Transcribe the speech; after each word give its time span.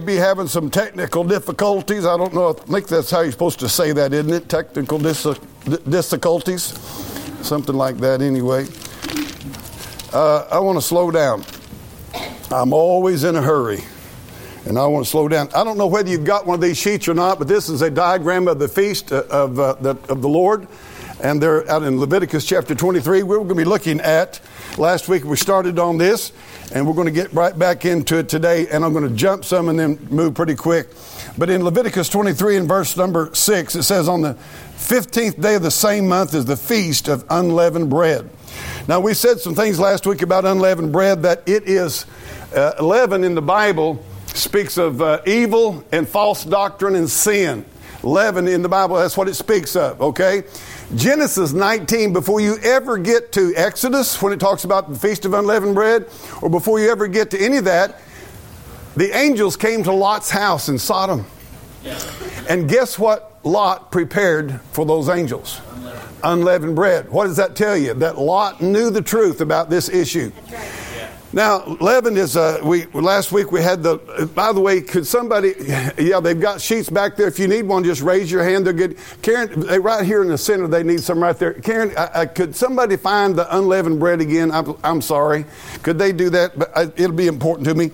be 0.00 0.16
having 0.16 0.48
some 0.48 0.70
technical 0.70 1.24
difficulties. 1.24 2.04
I 2.04 2.16
don't 2.16 2.34
know. 2.34 2.50
I 2.50 2.52
think 2.52 2.88
that's 2.88 3.10
how 3.10 3.20
you're 3.20 3.32
supposed 3.32 3.60
to 3.60 3.68
say 3.68 3.92
that, 3.92 4.12
isn't 4.12 4.32
it? 4.32 4.48
Technical 4.48 4.98
dis- 4.98 5.38
difficulties, 5.88 6.78
something 7.42 7.74
like 7.74 7.98
that. 7.98 8.20
Anyway, 8.20 8.66
uh, 10.12 10.46
I 10.50 10.58
want 10.58 10.78
to 10.78 10.82
slow 10.82 11.10
down. 11.10 11.44
I'm 12.50 12.72
always 12.72 13.24
in 13.24 13.36
a 13.36 13.42
hurry, 13.42 13.82
and 14.66 14.78
I 14.78 14.86
want 14.86 15.04
to 15.04 15.10
slow 15.10 15.28
down. 15.28 15.48
I 15.54 15.64
don't 15.64 15.78
know 15.78 15.86
whether 15.86 16.08
you've 16.08 16.24
got 16.24 16.46
one 16.46 16.54
of 16.56 16.60
these 16.60 16.78
sheets 16.78 17.08
or 17.08 17.14
not, 17.14 17.38
but 17.38 17.48
this 17.48 17.68
is 17.68 17.82
a 17.82 17.90
diagram 17.90 18.48
of 18.48 18.58
the 18.58 18.68
feast 18.68 19.12
uh, 19.12 19.24
of 19.30 19.58
uh, 19.58 19.74
the, 19.74 19.90
of 20.08 20.22
the 20.22 20.28
Lord, 20.28 20.68
and 21.22 21.42
they're 21.42 21.68
out 21.70 21.82
in 21.82 21.98
Leviticus 21.98 22.44
chapter 22.44 22.74
23. 22.74 23.22
We're 23.22 23.36
going 23.36 23.48
to 23.48 23.54
be 23.54 23.64
looking 23.64 24.00
at. 24.00 24.40
Last 24.78 25.08
week 25.08 25.24
we 25.24 25.36
started 25.36 25.78
on 25.78 25.98
this 25.98 26.32
and 26.72 26.86
we're 26.86 26.94
going 26.94 27.06
to 27.06 27.12
get 27.12 27.32
right 27.32 27.56
back 27.56 27.84
into 27.84 28.18
it 28.18 28.28
today, 28.28 28.66
and 28.68 28.84
I'm 28.84 28.92
going 28.92 29.08
to 29.08 29.14
jump 29.14 29.44
some 29.44 29.68
and 29.68 29.78
then 29.78 29.98
move 30.10 30.34
pretty 30.34 30.54
quick. 30.54 30.88
But 31.38 31.48
in 31.48 31.62
Leviticus 31.62 32.08
23 32.08 32.56
and 32.56 32.68
verse 32.68 32.96
number 32.96 33.32
6, 33.32 33.76
it 33.76 33.82
says, 33.84 34.08
On 34.08 34.20
the 34.20 34.34
15th 34.76 35.40
day 35.40 35.54
of 35.54 35.62
the 35.62 35.70
same 35.70 36.08
month 36.08 36.34
is 36.34 36.44
the 36.44 36.56
feast 36.56 37.08
of 37.08 37.24
unleavened 37.30 37.88
bread. 37.88 38.28
Now, 38.88 39.00
we 39.00 39.14
said 39.14 39.38
some 39.40 39.54
things 39.54 39.78
last 39.78 40.06
week 40.06 40.22
about 40.22 40.44
unleavened 40.44 40.92
bread, 40.92 41.22
that 41.22 41.48
it 41.48 41.68
is 41.68 42.04
uh, 42.54 42.72
leaven 42.80 43.22
in 43.22 43.34
the 43.34 43.42
Bible 43.42 44.04
speaks 44.26 44.76
of 44.76 45.00
uh, 45.00 45.20
evil 45.26 45.84
and 45.92 46.08
false 46.08 46.44
doctrine 46.44 46.94
and 46.94 47.08
sin. 47.08 47.64
Leaven 48.02 48.46
in 48.46 48.62
the 48.62 48.68
Bible, 48.68 48.96
that's 48.96 49.16
what 49.16 49.28
it 49.28 49.34
speaks 49.34 49.74
of, 49.74 50.00
okay? 50.00 50.44
Genesis 50.94 51.52
19, 51.52 52.12
before 52.12 52.40
you 52.40 52.58
ever 52.62 52.96
get 52.96 53.32
to 53.32 53.52
Exodus, 53.56 54.22
when 54.22 54.32
it 54.32 54.38
talks 54.38 54.62
about 54.62 54.88
the 54.88 54.98
Feast 54.98 55.24
of 55.24 55.34
Unleavened 55.34 55.74
Bread, 55.74 56.08
or 56.42 56.48
before 56.48 56.78
you 56.78 56.90
ever 56.90 57.08
get 57.08 57.30
to 57.32 57.38
any 57.44 57.56
of 57.56 57.64
that, 57.64 58.00
the 58.94 59.14
angels 59.16 59.56
came 59.56 59.82
to 59.82 59.92
Lot's 59.92 60.30
house 60.30 60.68
in 60.68 60.78
Sodom. 60.78 61.26
And 62.48 62.68
guess 62.68 62.98
what 62.98 63.40
Lot 63.44 63.90
prepared 63.90 64.60
for 64.72 64.86
those 64.86 65.08
angels? 65.08 65.60
Unleavened 66.22 66.76
bread. 66.76 67.10
What 67.10 67.26
does 67.26 67.36
that 67.36 67.56
tell 67.56 67.76
you? 67.76 67.94
That 67.94 68.18
Lot 68.18 68.62
knew 68.62 68.90
the 68.90 69.02
truth 69.02 69.40
about 69.40 69.68
this 69.68 69.88
issue. 69.88 70.32
Now, 71.36 71.66
leaven 71.82 72.16
is, 72.16 72.34
uh, 72.34 72.60
we, 72.64 72.86
last 72.94 73.30
week 73.30 73.52
we 73.52 73.60
had 73.60 73.82
the, 73.82 73.98
by 74.34 74.54
the 74.54 74.60
way, 74.62 74.80
could 74.80 75.06
somebody, 75.06 75.52
yeah, 75.98 76.18
they've 76.18 76.40
got 76.40 76.62
sheets 76.62 76.88
back 76.88 77.14
there. 77.14 77.28
If 77.28 77.38
you 77.38 77.46
need 77.46 77.64
one, 77.64 77.84
just 77.84 78.00
raise 78.00 78.30
your 78.32 78.42
hand. 78.42 78.64
They're 78.64 78.72
good. 78.72 78.96
Karen, 79.20 79.60
they, 79.66 79.78
right 79.78 80.02
here 80.02 80.22
in 80.22 80.28
the 80.28 80.38
center, 80.38 80.66
they 80.66 80.82
need 80.82 81.02
some 81.02 81.22
right 81.22 81.38
there. 81.38 81.52
Karen, 81.52 81.92
I, 81.94 82.20
I, 82.20 82.26
could 82.26 82.56
somebody 82.56 82.96
find 82.96 83.36
the 83.36 83.54
unleavened 83.54 84.00
bread 84.00 84.22
again? 84.22 84.50
I'm, 84.50 84.78
I'm 84.82 85.02
sorry. 85.02 85.44
Could 85.82 85.98
they 85.98 86.10
do 86.10 86.30
that? 86.30 86.58
But 86.58 86.74
I, 86.74 86.84
it'll 86.96 87.12
be 87.12 87.26
important 87.26 87.68
to 87.68 87.74
me. 87.74 87.90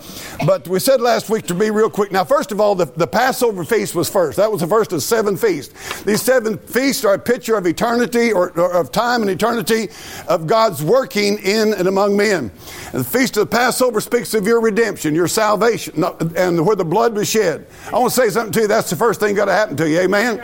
But 0.46 0.68
we 0.68 0.78
said 0.78 1.00
last 1.00 1.28
week 1.28 1.48
to 1.48 1.54
be 1.54 1.72
real 1.72 1.90
quick. 1.90 2.12
Now, 2.12 2.22
first 2.22 2.52
of 2.52 2.60
all, 2.60 2.76
the, 2.76 2.84
the 2.84 3.08
Passover 3.08 3.64
feast 3.64 3.96
was 3.96 4.08
first. 4.08 4.36
That 4.36 4.52
was 4.52 4.60
the 4.60 4.68
first 4.68 4.92
of 4.92 5.02
seven 5.02 5.36
feasts. 5.36 6.02
These 6.04 6.22
seven 6.22 6.58
feasts 6.58 7.04
are 7.04 7.14
a 7.14 7.18
picture 7.18 7.56
of 7.56 7.66
eternity 7.66 8.32
or, 8.32 8.50
or 8.56 8.72
of 8.74 8.92
time 8.92 9.20
and 9.22 9.30
eternity 9.32 9.88
of 10.28 10.46
God's 10.46 10.80
working 10.80 11.38
in 11.38 11.74
and 11.74 11.88
among 11.88 12.16
men. 12.16 12.52
And 12.92 13.00
the 13.00 13.04
feast 13.04 13.31
of 13.36 13.48
the 13.48 13.56
Passover 13.56 14.00
speaks 14.00 14.34
of 14.34 14.46
your 14.46 14.60
redemption, 14.60 15.14
your 15.14 15.28
salvation, 15.28 16.02
and 16.36 16.64
where 16.66 16.76
the 16.76 16.84
blood 16.84 17.14
was 17.14 17.28
shed. 17.28 17.66
I 17.92 17.98
want 17.98 18.12
to 18.12 18.20
say 18.20 18.30
something 18.30 18.52
to 18.52 18.60
you. 18.62 18.66
That's 18.68 18.90
the 18.90 18.96
first 18.96 19.20
thing 19.20 19.34
got 19.34 19.46
to 19.46 19.52
happen 19.52 19.76
to 19.76 19.88
you. 19.88 20.00
Amen. 20.00 20.42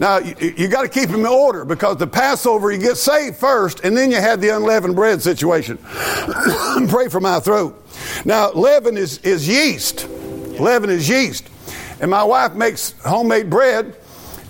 Now 0.00 0.18
you, 0.18 0.34
you 0.56 0.68
got 0.68 0.82
to 0.82 0.88
keep 0.88 1.10
them 1.10 1.20
in 1.20 1.26
order 1.26 1.64
because 1.64 1.98
the 1.98 2.06
Passover 2.06 2.72
you 2.72 2.78
get 2.78 2.96
saved 2.96 3.36
first, 3.36 3.80
and 3.84 3.96
then 3.96 4.10
you 4.10 4.16
have 4.16 4.40
the 4.40 4.48
unleavened 4.48 4.96
bread 4.96 5.22
situation. 5.22 5.78
Pray 6.88 7.08
for 7.08 7.20
my 7.20 7.40
throat. 7.40 7.80
Now 8.24 8.50
leaven 8.52 8.96
is 8.96 9.18
is 9.18 9.46
yeast. 9.46 10.08
Leaven 10.08 10.90
is 10.90 11.08
yeast, 11.08 11.48
and 12.00 12.10
my 12.10 12.24
wife 12.24 12.54
makes 12.54 12.94
homemade 13.02 13.50
bread, 13.50 13.96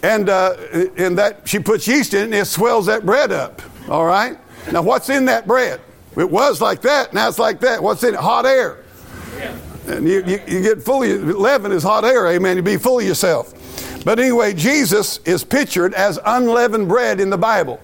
and 0.02 0.28
uh, 0.28 0.56
and 0.96 1.18
that 1.18 1.46
she 1.48 1.58
puts 1.58 1.86
yeast 1.86 2.14
in 2.14 2.20
it, 2.20 2.24
and 2.24 2.34
it 2.34 2.46
swells 2.46 2.86
that 2.86 3.04
bread 3.04 3.32
up. 3.32 3.62
All 3.88 4.04
right. 4.04 4.38
Now 4.72 4.82
what's 4.82 5.10
in 5.10 5.26
that 5.26 5.46
bread? 5.46 5.80
It 6.16 6.30
was 6.30 6.60
like 6.60 6.82
that, 6.82 7.12
now 7.12 7.28
it's 7.28 7.38
like 7.38 7.60
that. 7.60 7.82
What's 7.82 8.02
in 8.04 8.14
it? 8.14 8.20
Hot 8.20 8.46
air. 8.46 8.78
And 9.86 10.08
you, 10.08 10.24
you, 10.24 10.40
you 10.46 10.62
get 10.62 10.82
full 10.82 11.02
of 11.02 11.22
leaven 11.36 11.70
is 11.70 11.82
hot 11.82 12.04
air, 12.04 12.26
amen. 12.28 12.56
You 12.56 12.62
be 12.62 12.78
full 12.78 13.00
of 13.00 13.04
yourself. 13.04 13.52
But 14.04 14.18
anyway, 14.18 14.54
Jesus 14.54 15.18
is 15.24 15.44
pictured 15.44 15.94
as 15.94 16.18
unleavened 16.24 16.88
bread 16.88 17.20
in 17.20 17.30
the 17.30 17.38
Bible. 17.38 17.76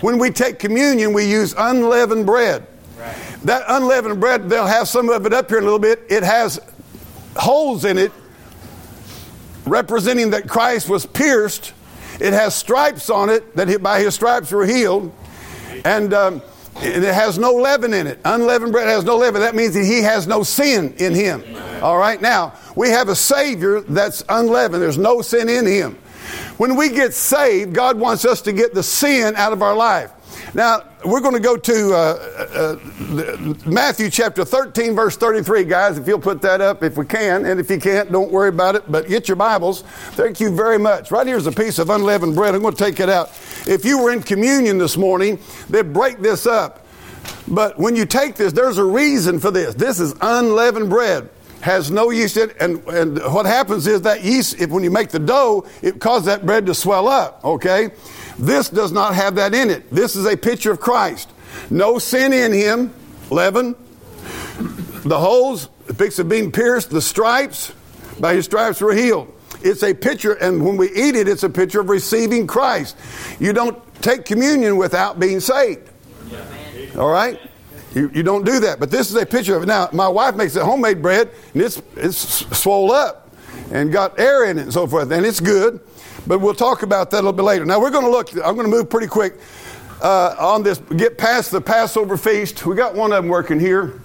When 0.00 0.18
we 0.18 0.30
take 0.30 0.58
communion, 0.58 1.12
we 1.12 1.24
use 1.24 1.54
unleavened 1.56 2.26
bread. 2.26 2.66
That 3.44 3.64
unleavened 3.68 4.20
bread, 4.20 4.48
they'll 4.48 4.66
have 4.66 4.88
some 4.88 5.08
of 5.08 5.24
it 5.26 5.32
up 5.32 5.48
here 5.48 5.58
in 5.58 5.64
a 5.64 5.66
little 5.66 5.78
bit. 5.78 6.04
It 6.08 6.22
has 6.22 6.60
holes 7.36 7.84
in 7.84 7.98
it 7.98 8.12
representing 9.64 10.30
that 10.30 10.48
Christ 10.48 10.88
was 10.88 11.06
pierced. 11.06 11.72
It 12.20 12.32
has 12.32 12.54
stripes 12.54 13.10
on 13.10 13.30
it 13.30 13.54
that 13.56 13.82
by 13.82 14.00
his 14.00 14.14
stripes 14.14 14.50
were 14.50 14.66
healed. 14.66 15.12
And 15.84 16.12
um, 16.12 16.42
it 16.80 17.02
has 17.02 17.38
no 17.38 17.52
leaven 17.52 17.92
in 17.92 18.06
it. 18.06 18.18
Unleavened 18.24 18.72
bread 18.72 18.88
has 18.88 19.04
no 19.04 19.16
leaven. 19.16 19.40
That 19.40 19.54
means 19.54 19.74
that 19.74 19.84
he 19.84 20.02
has 20.02 20.26
no 20.26 20.42
sin 20.42 20.94
in 20.98 21.14
him. 21.14 21.42
All 21.82 21.98
right. 21.98 22.20
Now, 22.20 22.54
we 22.76 22.90
have 22.90 23.08
a 23.08 23.16
Savior 23.16 23.80
that's 23.80 24.24
unleavened. 24.28 24.82
There's 24.82 24.98
no 24.98 25.22
sin 25.22 25.48
in 25.48 25.66
him. 25.66 25.98
When 26.56 26.76
we 26.76 26.88
get 26.88 27.14
saved, 27.14 27.72
God 27.72 27.98
wants 27.98 28.24
us 28.24 28.42
to 28.42 28.52
get 28.52 28.74
the 28.74 28.82
sin 28.82 29.34
out 29.36 29.52
of 29.52 29.62
our 29.62 29.76
life. 29.76 30.12
Now, 30.54 30.84
we're 31.04 31.20
going 31.20 31.34
to 31.34 31.40
go 31.40 31.56
to 31.56 31.94
uh, 31.94 32.76
uh, 32.98 33.54
Matthew 33.66 34.08
chapter 34.10 34.44
13, 34.44 34.94
verse 34.94 35.16
33, 35.16 35.64
guys, 35.64 35.98
if 35.98 36.06
you'll 36.06 36.18
put 36.18 36.40
that 36.42 36.60
up 36.60 36.82
if 36.82 36.96
we 36.96 37.04
can. 37.04 37.44
And 37.44 37.60
if 37.60 37.70
you 37.70 37.78
can't, 37.78 38.10
don't 38.10 38.32
worry 38.32 38.48
about 38.48 38.74
it, 38.74 38.90
but 38.90 39.08
get 39.08 39.28
your 39.28 39.36
Bibles. 39.36 39.82
Thank 40.12 40.40
you 40.40 40.54
very 40.54 40.78
much. 40.78 41.10
Right 41.10 41.26
here's 41.26 41.46
a 41.46 41.52
piece 41.52 41.78
of 41.78 41.90
unleavened 41.90 42.34
bread. 42.34 42.54
I'm 42.54 42.62
going 42.62 42.74
to 42.74 42.82
take 42.82 42.98
it 42.98 43.08
out. 43.08 43.28
If 43.66 43.84
you 43.84 44.02
were 44.02 44.12
in 44.12 44.22
communion 44.22 44.78
this 44.78 44.96
morning, 44.96 45.38
they'd 45.68 45.92
break 45.92 46.20
this 46.20 46.46
up. 46.46 46.86
But 47.46 47.78
when 47.78 47.94
you 47.94 48.06
take 48.06 48.36
this, 48.36 48.52
there's 48.52 48.78
a 48.78 48.84
reason 48.84 49.38
for 49.38 49.50
this. 49.50 49.74
This 49.74 50.00
is 50.00 50.14
unleavened 50.20 50.88
bread 50.88 51.28
has 51.60 51.90
no 51.90 52.10
yeast 52.10 52.36
in 52.36 52.50
it. 52.50 52.56
And, 52.60 52.86
and 52.88 53.18
what 53.32 53.46
happens 53.46 53.86
is 53.86 54.02
that 54.02 54.22
yeast, 54.22 54.60
if 54.60 54.70
when 54.70 54.84
you 54.84 54.90
make 54.90 55.08
the 55.08 55.18
dough, 55.18 55.66
it 55.82 56.00
causes 56.00 56.26
that 56.26 56.46
bread 56.46 56.66
to 56.66 56.74
swell 56.74 57.08
up, 57.08 57.44
okay? 57.44 57.90
This 58.38 58.68
does 58.68 58.92
not 58.92 59.14
have 59.14 59.34
that 59.34 59.54
in 59.54 59.70
it. 59.70 59.90
This 59.90 60.14
is 60.14 60.24
a 60.26 60.36
picture 60.36 60.70
of 60.70 60.80
Christ. 60.80 61.28
No 61.70 61.98
sin 61.98 62.32
in 62.32 62.52
him, 62.52 62.94
leaven. 63.30 63.74
The 65.04 65.18
holes, 65.18 65.68
the 65.86 65.94
pics 65.94 66.18
of 66.18 66.28
being 66.28 66.52
pierced, 66.52 66.90
the 66.90 67.02
stripes, 67.02 67.72
by 68.20 68.34
his 68.34 68.44
stripes 68.44 68.80
were 68.80 68.94
healed. 68.94 69.32
It's 69.62 69.82
a 69.82 69.92
picture, 69.94 70.34
and 70.34 70.64
when 70.64 70.76
we 70.76 70.90
eat 70.90 71.16
it, 71.16 71.28
it's 71.28 71.42
a 71.42 71.48
picture 71.48 71.80
of 71.80 71.88
receiving 71.88 72.46
Christ. 72.46 72.96
You 73.40 73.52
don't 73.52 73.82
take 74.02 74.24
communion 74.24 74.76
without 74.76 75.18
being 75.18 75.40
saved. 75.40 75.90
All 76.96 77.10
right? 77.10 77.40
You, 77.94 78.10
you 78.14 78.22
don't 78.22 78.44
do 78.44 78.60
that. 78.60 78.78
But 78.78 78.90
this 78.90 79.10
is 79.10 79.16
a 79.16 79.26
picture 79.26 79.56
of 79.56 79.62
it. 79.64 79.66
Now, 79.66 79.88
my 79.92 80.08
wife 80.08 80.36
makes 80.36 80.54
a 80.56 80.64
homemade 80.64 81.02
bread, 81.02 81.30
and 81.54 81.62
it's, 81.62 81.82
it's 81.96 82.18
swole 82.56 82.92
up 82.92 83.34
and 83.72 83.92
got 83.92 84.18
air 84.18 84.44
in 84.44 84.58
it 84.58 84.62
and 84.62 84.72
so 84.72 84.86
forth, 84.86 85.10
and 85.10 85.26
it's 85.26 85.40
good. 85.40 85.80
But 86.28 86.40
we'll 86.40 86.54
talk 86.54 86.82
about 86.82 87.10
that 87.10 87.16
a 87.16 87.24
little 87.24 87.32
bit 87.32 87.42
later. 87.42 87.64
Now, 87.64 87.80
we're 87.80 87.90
going 87.90 88.04
to 88.04 88.10
look, 88.10 88.30
I'm 88.34 88.54
going 88.54 88.70
to 88.70 88.76
move 88.76 88.90
pretty 88.90 89.06
quick 89.06 89.40
uh, 90.02 90.36
on 90.38 90.62
this, 90.62 90.78
get 90.78 91.16
past 91.16 91.50
the 91.50 91.60
Passover 91.60 92.18
feast. 92.18 92.66
We 92.66 92.76
got 92.76 92.94
one 92.94 93.12
of 93.12 93.22
them 93.22 93.28
working 93.28 93.58
here. 93.58 94.02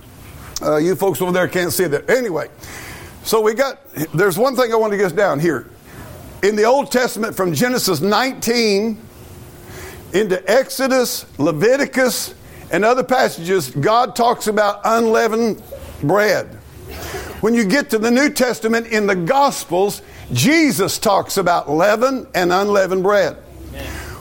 Uh, 0.61 0.77
you 0.77 0.95
folks 0.95 1.21
over 1.21 1.33
there 1.33 1.49
can't 1.49 1.73
see 1.73 1.83
that. 1.85 2.09
Anyway, 2.09 2.47
so 3.23 3.41
we 3.41 3.53
got, 3.53 3.81
there's 4.13 4.37
one 4.37 4.55
thing 4.55 4.71
I 4.71 4.77
want 4.77 4.91
to 4.91 4.97
get 4.97 5.13
down 5.17 5.41
here. 5.41 5.67
In 6.43 6.55
the 6.55 6.63
Old 6.63 6.93
Testament, 6.93 7.35
from 7.35 7.53
Genesis 7.53 7.99
19 7.99 8.97
into 10.13 10.49
Exodus, 10.49 11.25
Leviticus, 11.37 12.35
and 12.71 12.85
other 12.85 13.03
passages, 13.03 13.69
God 13.69 14.15
talks 14.15 14.47
about 14.47 14.79
unleavened 14.85 15.61
bread. 16.01 16.47
When 17.41 17.53
you 17.53 17.65
get 17.65 17.89
to 17.89 17.99
the 17.99 18.11
New 18.11 18.29
Testament 18.29 18.87
in 18.87 19.07
the 19.07 19.15
Gospels, 19.15 20.01
Jesus 20.33 20.97
talks 20.97 21.37
about 21.37 21.69
leaven 21.69 22.27
and 22.33 22.51
unleavened 22.51 23.03
bread. 23.03 23.37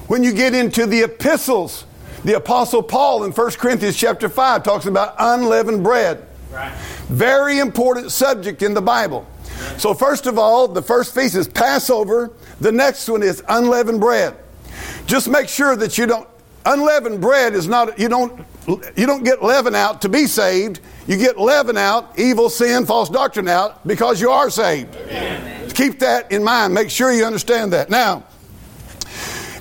When 0.06 0.22
you 0.22 0.32
get 0.32 0.54
into 0.54 0.86
the 0.86 1.02
epistles, 1.02 1.84
the 2.24 2.36
apostle 2.36 2.82
Paul 2.82 3.24
in 3.24 3.32
1 3.32 3.50
Corinthians 3.52 3.96
chapter 3.96 4.28
5 4.28 4.62
talks 4.62 4.86
about 4.86 5.14
unleavened 5.18 5.82
bread. 5.82 6.26
Right. 6.50 6.72
Very 7.08 7.58
important 7.58 8.12
subject 8.12 8.62
in 8.62 8.74
the 8.74 8.82
Bible. 8.82 9.26
So 9.78 9.94
first 9.94 10.26
of 10.26 10.38
all, 10.38 10.68
the 10.68 10.82
first 10.82 11.14
feast 11.14 11.34
is 11.34 11.48
Passover. 11.48 12.30
The 12.60 12.72
next 12.72 13.08
one 13.08 13.22
is 13.22 13.42
unleavened 13.48 14.00
bread. 14.00 14.36
Just 15.06 15.28
make 15.28 15.48
sure 15.48 15.76
that 15.76 15.98
you 15.98 16.06
don't 16.06 16.28
unleavened 16.64 17.20
bread 17.20 17.54
is 17.54 17.66
not 17.66 17.98
you 17.98 18.08
don't 18.08 18.44
you 18.66 19.06
don't 19.06 19.24
get 19.24 19.42
leaven 19.42 19.74
out 19.74 20.02
to 20.02 20.08
be 20.08 20.26
saved. 20.26 20.80
You 21.06 21.16
get 21.16 21.38
leaven 21.38 21.76
out, 21.76 22.18
evil, 22.18 22.48
sin, 22.48 22.86
false 22.86 23.08
doctrine 23.08 23.48
out 23.48 23.86
because 23.86 24.20
you 24.20 24.30
are 24.30 24.50
saved. 24.50 24.94
Amen. 24.96 25.70
Keep 25.70 25.98
that 26.00 26.30
in 26.30 26.44
mind. 26.44 26.72
Make 26.74 26.90
sure 26.90 27.12
you 27.12 27.24
understand 27.24 27.72
that. 27.72 27.90
Now, 27.90 28.24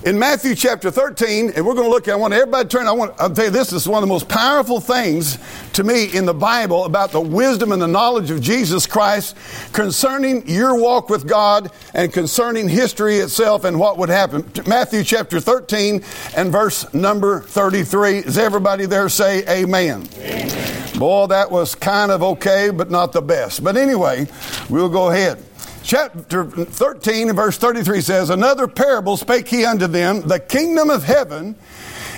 in 0.04 0.18
Matthew 0.18 0.56
chapter 0.56 0.90
13, 0.90 1.52
and 1.54 1.64
we're 1.64 1.74
going 1.74 1.86
to 1.86 1.90
look 1.90 2.08
at, 2.08 2.14
I 2.14 2.16
want 2.16 2.34
everybody 2.34 2.68
to 2.68 2.76
turn, 2.76 2.88
I 2.88 2.92
want, 2.92 3.14
I'll 3.20 3.30
tell 3.30 3.44
you 3.44 3.50
this 3.50 3.72
is 3.72 3.86
one 3.86 4.02
of 4.02 4.08
the 4.08 4.12
most 4.12 4.28
powerful 4.28 4.80
things 4.80 5.38
to 5.74 5.84
me 5.84 6.14
in 6.16 6.26
the 6.26 6.34
Bible 6.34 6.84
about 6.84 7.12
the 7.12 7.20
wisdom 7.20 7.70
and 7.70 7.80
the 7.80 7.86
knowledge 7.86 8.30
of 8.30 8.40
Jesus 8.40 8.86
Christ 8.86 9.36
concerning 9.72 10.48
your 10.48 10.80
walk 10.80 11.08
with 11.08 11.28
God 11.28 11.70
and 11.94 12.12
concerning 12.12 12.68
history 12.68 13.16
itself 13.18 13.64
and 13.64 13.78
what 13.78 13.96
would 13.98 14.08
happen. 14.08 14.50
Matthew 14.66 15.04
chapter 15.04 15.38
13 15.38 16.02
and 16.36 16.50
verse 16.50 16.92
number 16.92 17.40
33. 17.40 18.22
Does 18.22 18.38
everybody 18.38 18.86
there 18.86 19.08
say 19.08 19.44
amen? 19.48 20.08
amen. 20.18 20.98
Boy, 20.98 21.26
that 21.28 21.50
was 21.50 21.74
kind 21.74 22.10
of 22.10 22.22
okay, 22.22 22.70
but 22.70 22.90
not 22.90 23.12
the 23.12 23.22
best. 23.22 23.62
But 23.62 23.76
anyway, 23.76 24.26
we'll 24.68 24.88
go 24.88 25.10
ahead 25.10 25.42
chapter 25.82 26.44
13 26.44 27.28
and 27.28 27.36
verse 27.36 27.58
33 27.58 28.00
says, 28.00 28.30
Another 28.30 28.66
parable 28.66 29.16
spake 29.16 29.48
he 29.48 29.64
unto 29.64 29.86
them, 29.86 30.22
The 30.22 30.40
kingdom 30.40 30.90
of 30.90 31.04
heaven 31.04 31.56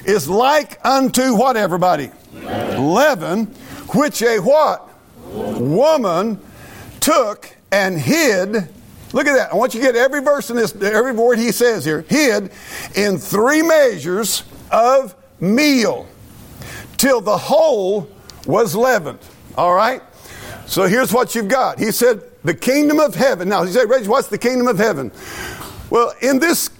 is 0.05 0.29
like 0.29 0.85
unto 0.85 1.35
what, 1.35 1.57
everybody? 1.57 2.11
Leaven, 2.33 2.93
Leaven 2.93 3.47
which 3.95 4.23
a 4.23 4.39
what? 4.39 4.89
Woman 5.27 6.41
took 7.01 7.55
and 7.73 7.99
hid. 7.99 8.69
Look 9.13 9.27
at 9.27 9.35
that. 9.35 9.53
I 9.53 9.57
want 9.57 9.75
you 9.75 9.81
to 9.81 9.87
get 9.87 9.97
every 9.97 10.21
verse 10.21 10.51
in 10.51 10.57
this, 10.57 10.75
every 10.75 11.13
word 11.13 11.39
he 11.39 11.53
says 11.53 11.85
here. 11.85 12.03
Hid 12.09 12.51
in 12.95 13.19
three 13.19 13.63
measures 13.63 14.45
of 14.71 15.15
meal 15.41 16.07
till 16.97 17.21
the 17.21 17.37
whole 17.37 18.09
was 18.47 18.75
leavened. 18.75 19.21
All 19.57 19.75
right? 19.75 20.03
So 20.67 20.85
here's 20.87 21.13
what 21.13 21.35
you've 21.35 21.49
got. 21.49 21.79
He 21.79 21.93
said, 21.93 22.23
the 22.45 22.55
kingdom 22.55 23.01
of 23.01 23.15
heaven. 23.15 23.49
Now, 23.49 23.63
you 23.63 23.73
say, 23.73 23.87
Reggie, 23.87 24.09
what's 24.09 24.29
the 24.29 24.39
kingdom 24.39 24.69
of 24.69 24.79
heaven? 24.79 25.11
Well, 25.91 26.13
in 26.21 26.39
this 26.39 26.71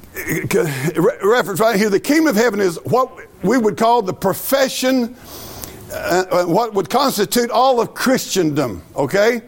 reference 1.23 1.59
right 1.59 1.77
here, 1.77 1.91
the 1.91 2.01
kingdom 2.01 2.29
of 2.29 2.37
heaven 2.37 2.61
is 2.61 2.79
what 2.85 3.11
we 3.43 3.59
would 3.59 3.77
call 3.77 4.03
the 4.03 4.13
profession, 4.13 5.17
uh, 5.91 6.25
uh, 6.31 6.45
what 6.45 6.75
would 6.75 6.89
constitute 6.89 7.51
all 7.51 7.81
of 7.81 7.95
Christendom, 7.95 8.83
okay? 8.95 9.43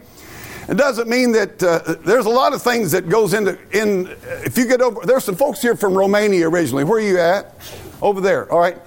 It 0.67 0.75
doesn't 0.75 1.07
mean 1.07 1.31
that 1.31 1.63
uh, 1.63 1.95
there's 2.03 2.25
a 2.25 2.29
lot 2.29 2.53
of 2.53 2.61
things 2.61 2.91
that 2.91 3.07
goes 3.07 3.33
into 3.33 3.57
in 3.71 4.07
if 4.43 4.57
you 4.57 4.67
get 4.67 4.81
over 4.81 5.05
there's 5.05 5.23
some 5.23 5.35
folks 5.35 5.61
here 5.61 5.77
from 5.77 5.97
Romania 5.97 6.49
originally. 6.49 6.83
Where 6.83 6.97
are 6.97 7.07
you 7.07 7.17
at? 7.19 7.55
Over 8.01 8.19
there. 8.19 8.51
All 8.51 8.59
right. 8.59 8.77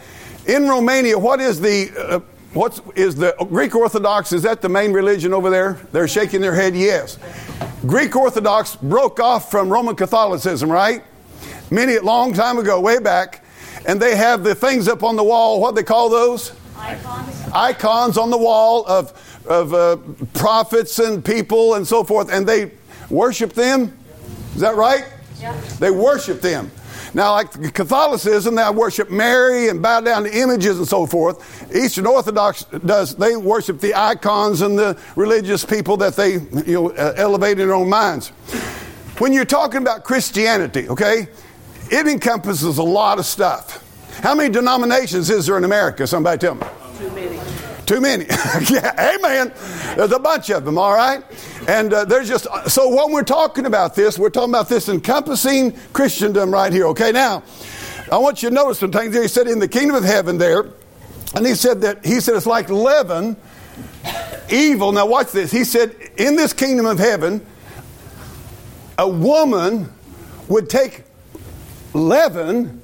In 0.47 0.69
Romania, 0.69 1.19
what 1.19 1.41
is 1.41 1.59
the 1.59 1.91
uh, 1.97 2.21
What's 2.53 2.81
is 2.97 3.15
the 3.15 3.35
Greek 3.49 3.77
Orthodox? 3.77 4.33
Is 4.33 4.43
that 4.43 4.61
the 4.61 4.69
main 4.69 4.93
religion 4.93 5.33
over 5.33 5.51
there? 5.51 5.75
They're 5.93 6.09
shaking 6.09 6.41
their 6.41 6.55
head. 6.55 6.75
Yes. 6.75 7.17
Greek 7.87 8.17
Orthodox 8.17 8.75
broke 8.75 9.21
off 9.21 9.53
from 9.53 9.69
Roman 9.69 9.95
Catholicism, 9.95 10.71
right? 10.71 11.05
Many 11.71 11.95
a 11.95 12.03
long 12.03 12.33
time 12.33 12.59
ago, 12.59 12.81
way 12.81 12.99
back, 12.99 13.45
and 13.87 14.03
they 14.03 14.17
have 14.17 14.43
the 14.43 14.57
things 14.57 14.89
up 14.89 15.05
on 15.05 15.15
the 15.15 15.23
wall. 15.23 15.61
What 15.61 15.77
they 15.77 15.85
call 15.85 16.11
those? 16.11 16.53
Icons. 16.77 17.53
Icons 17.53 18.19
on 18.19 18.31
the 18.31 18.39
wall 18.39 18.85
of 18.87 19.13
of 19.47 19.73
uh, 19.73 19.97
prophets 20.35 20.99
and 20.99 21.25
people 21.25 21.75
and 21.75 21.87
so 21.87 22.03
forth, 22.03 22.33
and 22.33 22.47
they 22.47 22.73
worship 23.11 23.53
them. 23.53 23.97
Is 24.55 24.61
that 24.61 24.75
right? 24.75 25.07
Yeah. 25.39 25.59
They 25.79 25.91
worship 25.93 26.41
them. 26.41 26.71
Now, 27.13 27.33
like 27.33 27.75
Catholicism, 27.75 28.55
they 28.55 28.71
worship 28.71 29.11
Mary 29.11 29.69
and 29.69 29.83
bow 29.83 30.01
down 30.01 30.25
to 30.25 30.37
images 30.37 30.79
and 30.79 30.87
so 30.87 31.07
forth. 31.07 31.75
Eastern 31.75 32.07
Orthodox 32.07 32.65
does, 32.65 33.17
they 33.17 33.37
worship 33.37 33.81
the 33.81 33.95
icons 33.95 34.61
and 34.61 34.79
the 34.79 34.99
religious 35.17 35.65
people 35.65 35.97
that 35.99 36.15
they 36.15 36.35
you 36.67 36.75
know, 36.75 36.91
uh, 36.91 37.15
elevate 37.17 37.59
in 37.59 37.67
their 37.67 37.75
own 37.75 37.89
minds. 37.89 38.29
When 39.19 39.33
you're 39.33 39.45
talking 39.45 39.83
about 39.83 40.05
Christianity, 40.05 40.89
okay, 40.89 41.27
it 41.91 42.07
encompasses 42.07 42.79
a 42.79 42.83
lot 42.83 43.19
of 43.19 43.27
stuff. 43.27 43.85
How 44.23 44.35
many 44.35 44.51
denominations 44.51 45.31
is 45.31 45.47
there 45.47 45.57
in 45.59 45.65
America? 45.65 46.07
Somebody 46.07 46.39
tell 46.39 46.55
me. 46.55 46.67
Too 47.91 48.01
many. 48.01 48.25
Yeah, 48.71 49.17
amen. 49.17 49.53
There's 49.97 50.13
a 50.13 50.19
bunch 50.21 50.49
of 50.51 50.65
them, 50.65 50.79
all 50.79 50.95
right? 50.95 51.25
And 51.67 51.93
uh, 51.93 52.05
there's 52.05 52.29
just, 52.29 52.47
so 52.69 52.89
when 52.89 53.11
we're 53.11 53.25
talking 53.25 53.67
about 53.67 53.97
this, 53.97 54.17
we're 54.17 54.31
talking 54.31 54.51
about 54.51 54.69
this 54.69 54.89
encompassing 54.89 55.73
Christendom 55.93 56.53
right 56.53 56.73
here, 56.73 56.87
okay? 56.89 57.11
Now, 57.11 57.43
I 58.13 58.19
want 58.19 58.45
you 58.45 58.49
to 58.51 58.55
notice 58.55 58.79
some 58.79 58.93
things. 58.93 59.17
He 59.17 59.27
said 59.27 59.49
in 59.49 59.59
the 59.59 59.67
kingdom 59.67 59.97
of 59.97 60.05
heaven 60.05 60.39
there, 60.39 60.69
and 61.35 61.45
he 61.45 61.57
said 61.57 61.81
that, 61.81 62.05
he 62.05 62.21
said 62.21 62.37
it's 62.37 62.47
like 62.47 62.71
leaven, 62.71 63.37
evil. 64.49 64.93
Now, 64.93 65.07
watch 65.07 65.33
this. 65.33 65.51
He 65.51 65.65
said, 65.65 65.97
in 66.17 66.37
this 66.37 66.53
kingdom 66.53 66.87
of 66.87 67.01
heaven, 67.01 67.45
a 68.99 69.09
woman 69.09 69.93
would 70.47 70.71
take 70.71 71.03
leaven, 71.93 72.81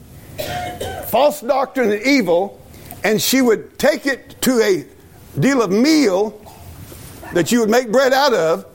false 1.06 1.42
doctrine, 1.42 1.92
and 1.92 2.02
evil, 2.02 2.60
and 3.04 3.22
she 3.22 3.40
would 3.40 3.78
take 3.78 4.04
it 4.04 4.42
to 4.42 4.60
a 4.60 4.95
deal 5.38 5.62
of 5.62 5.70
meal 5.70 6.40
that 7.32 7.52
you 7.52 7.60
would 7.60 7.70
make 7.70 7.90
bread 7.92 8.12
out 8.12 8.34
of, 8.34 8.66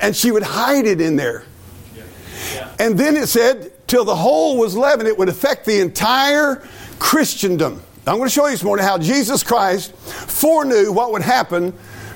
and 0.00 0.14
she 0.14 0.30
would 0.30 0.42
hide 0.42 0.86
it 0.86 1.00
in 1.00 1.16
there. 1.16 1.44
And 2.78 2.98
then 2.98 3.16
it 3.16 3.26
said, 3.28 3.72
till 3.86 4.04
the 4.04 4.14
whole 4.14 4.58
was 4.58 4.76
leavened, 4.76 5.08
it 5.08 5.18
would 5.18 5.28
affect 5.28 5.64
the 5.64 5.80
entire 5.80 6.66
Christendom. 6.98 7.82
I'm 8.06 8.16
going 8.16 8.28
to 8.28 8.34
show 8.34 8.46
you 8.46 8.52
this 8.52 8.62
morning 8.62 8.86
how 8.86 8.96
Jesus 8.96 9.42
Christ 9.42 9.94
foreknew 9.94 10.92
what 10.92 11.12
would 11.12 11.22
happen 11.22 11.74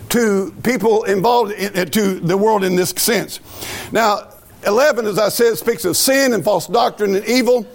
to 0.08 0.54
people 0.62 1.04
involved 1.04 1.52
in, 1.52 1.76
uh, 1.76 1.84
to 1.86 2.20
the 2.20 2.36
world 2.36 2.64
in 2.64 2.76
this 2.76 2.90
sense. 2.90 3.40
Now, 3.92 4.28
leaven, 4.66 5.06
as 5.06 5.18
I 5.18 5.28
said, 5.28 5.58
speaks 5.58 5.84
of 5.84 5.96
sin 5.96 6.32
and 6.32 6.42
false 6.42 6.66
doctrine 6.66 7.14
and 7.14 7.26
evil. 7.26 7.66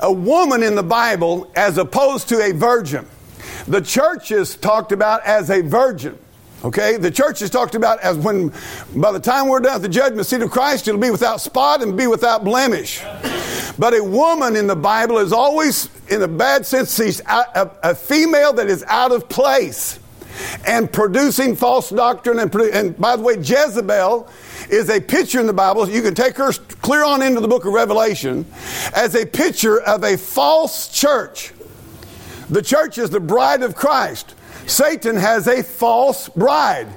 A 0.00 0.12
woman 0.12 0.62
in 0.62 0.74
the 0.74 0.82
Bible 0.82 1.50
as 1.54 1.78
opposed 1.78 2.28
to 2.28 2.42
a 2.42 2.52
virgin. 2.52 3.06
The 3.66 3.80
church 3.80 4.30
is 4.30 4.56
talked 4.56 4.92
about 4.92 5.24
as 5.24 5.50
a 5.50 5.62
virgin. 5.62 6.18
Okay, 6.64 6.96
the 6.96 7.10
church 7.10 7.42
is 7.42 7.50
talked 7.50 7.74
about 7.74 8.00
as 8.00 8.16
when, 8.16 8.52
by 8.96 9.12
the 9.12 9.20
time 9.20 9.46
we're 9.48 9.60
done 9.60 9.76
at 9.76 9.82
the 9.82 9.88
judgment 9.88 10.26
seat 10.26 10.40
of 10.40 10.50
Christ, 10.50 10.88
it'll 10.88 11.00
be 11.00 11.10
without 11.10 11.40
spot 11.40 11.82
and 11.82 11.96
be 11.96 12.06
without 12.06 12.44
blemish. 12.44 13.02
But 13.78 13.94
a 13.94 14.02
woman 14.02 14.56
in 14.56 14.66
the 14.66 14.74
Bible 14.76 15.18
is 15.18 15.32
always, 15.32 15.90
in 16.08 16.22
a 16.22 16.28
bad 16.28 16.64
sense, 16.64 16.96
she's 16.96 17.20
a, 17.20 17.70
a 17.82 17.94
female 17.94 18.54
that 18.54 18.68
is 18.68 18.82
out 18.88 19.12
of 19.12 19.28
place 19.28 20.00
and 20.66 20.90
producing 20.90 21.56
false 21.56 21.90
doctrine. 21.90 22.38
And, 22.38 22.54
and 22.54 22.98
by 22.98 23.16
the 23.16 23.22
way, 23.22 23.34
Jezebel 23.34 24.28
is 24.70 24.88
a 24.88 25.00
picture 25.00 25.40
in 25.40 25.46
the 25.46 25.52
Bible. 25.52 25.88
You 25.88 26.02
can 26.02 26.14
take 26.14 26.36
her 26.36 26.52
clear 26.52 27.04
on 27.04 27.22
into 27.22 27.40
the 27.40 27.48
book 27.48 27.64
of 27.64 27.72
Revelation 27.72 28.46
as 28.94 29.14
a 29.14 29.26
picture 29.26 29.80
of 29.82 30.04
a 30.04 30.16
false 30.16 30.88
church. 30.88 31.52
The 32.50 32.62
church 32.62 32.98
is 32.98 33.10
the 33.10 33.20
bride 33.20 33.62
of 33.62 33.74
Christ. 33.74 34.34
Satan 34.66 35.16
has 35.16 35.46
a 35.46 35.62
false 35.62 36.28
bride. 36.28 36.88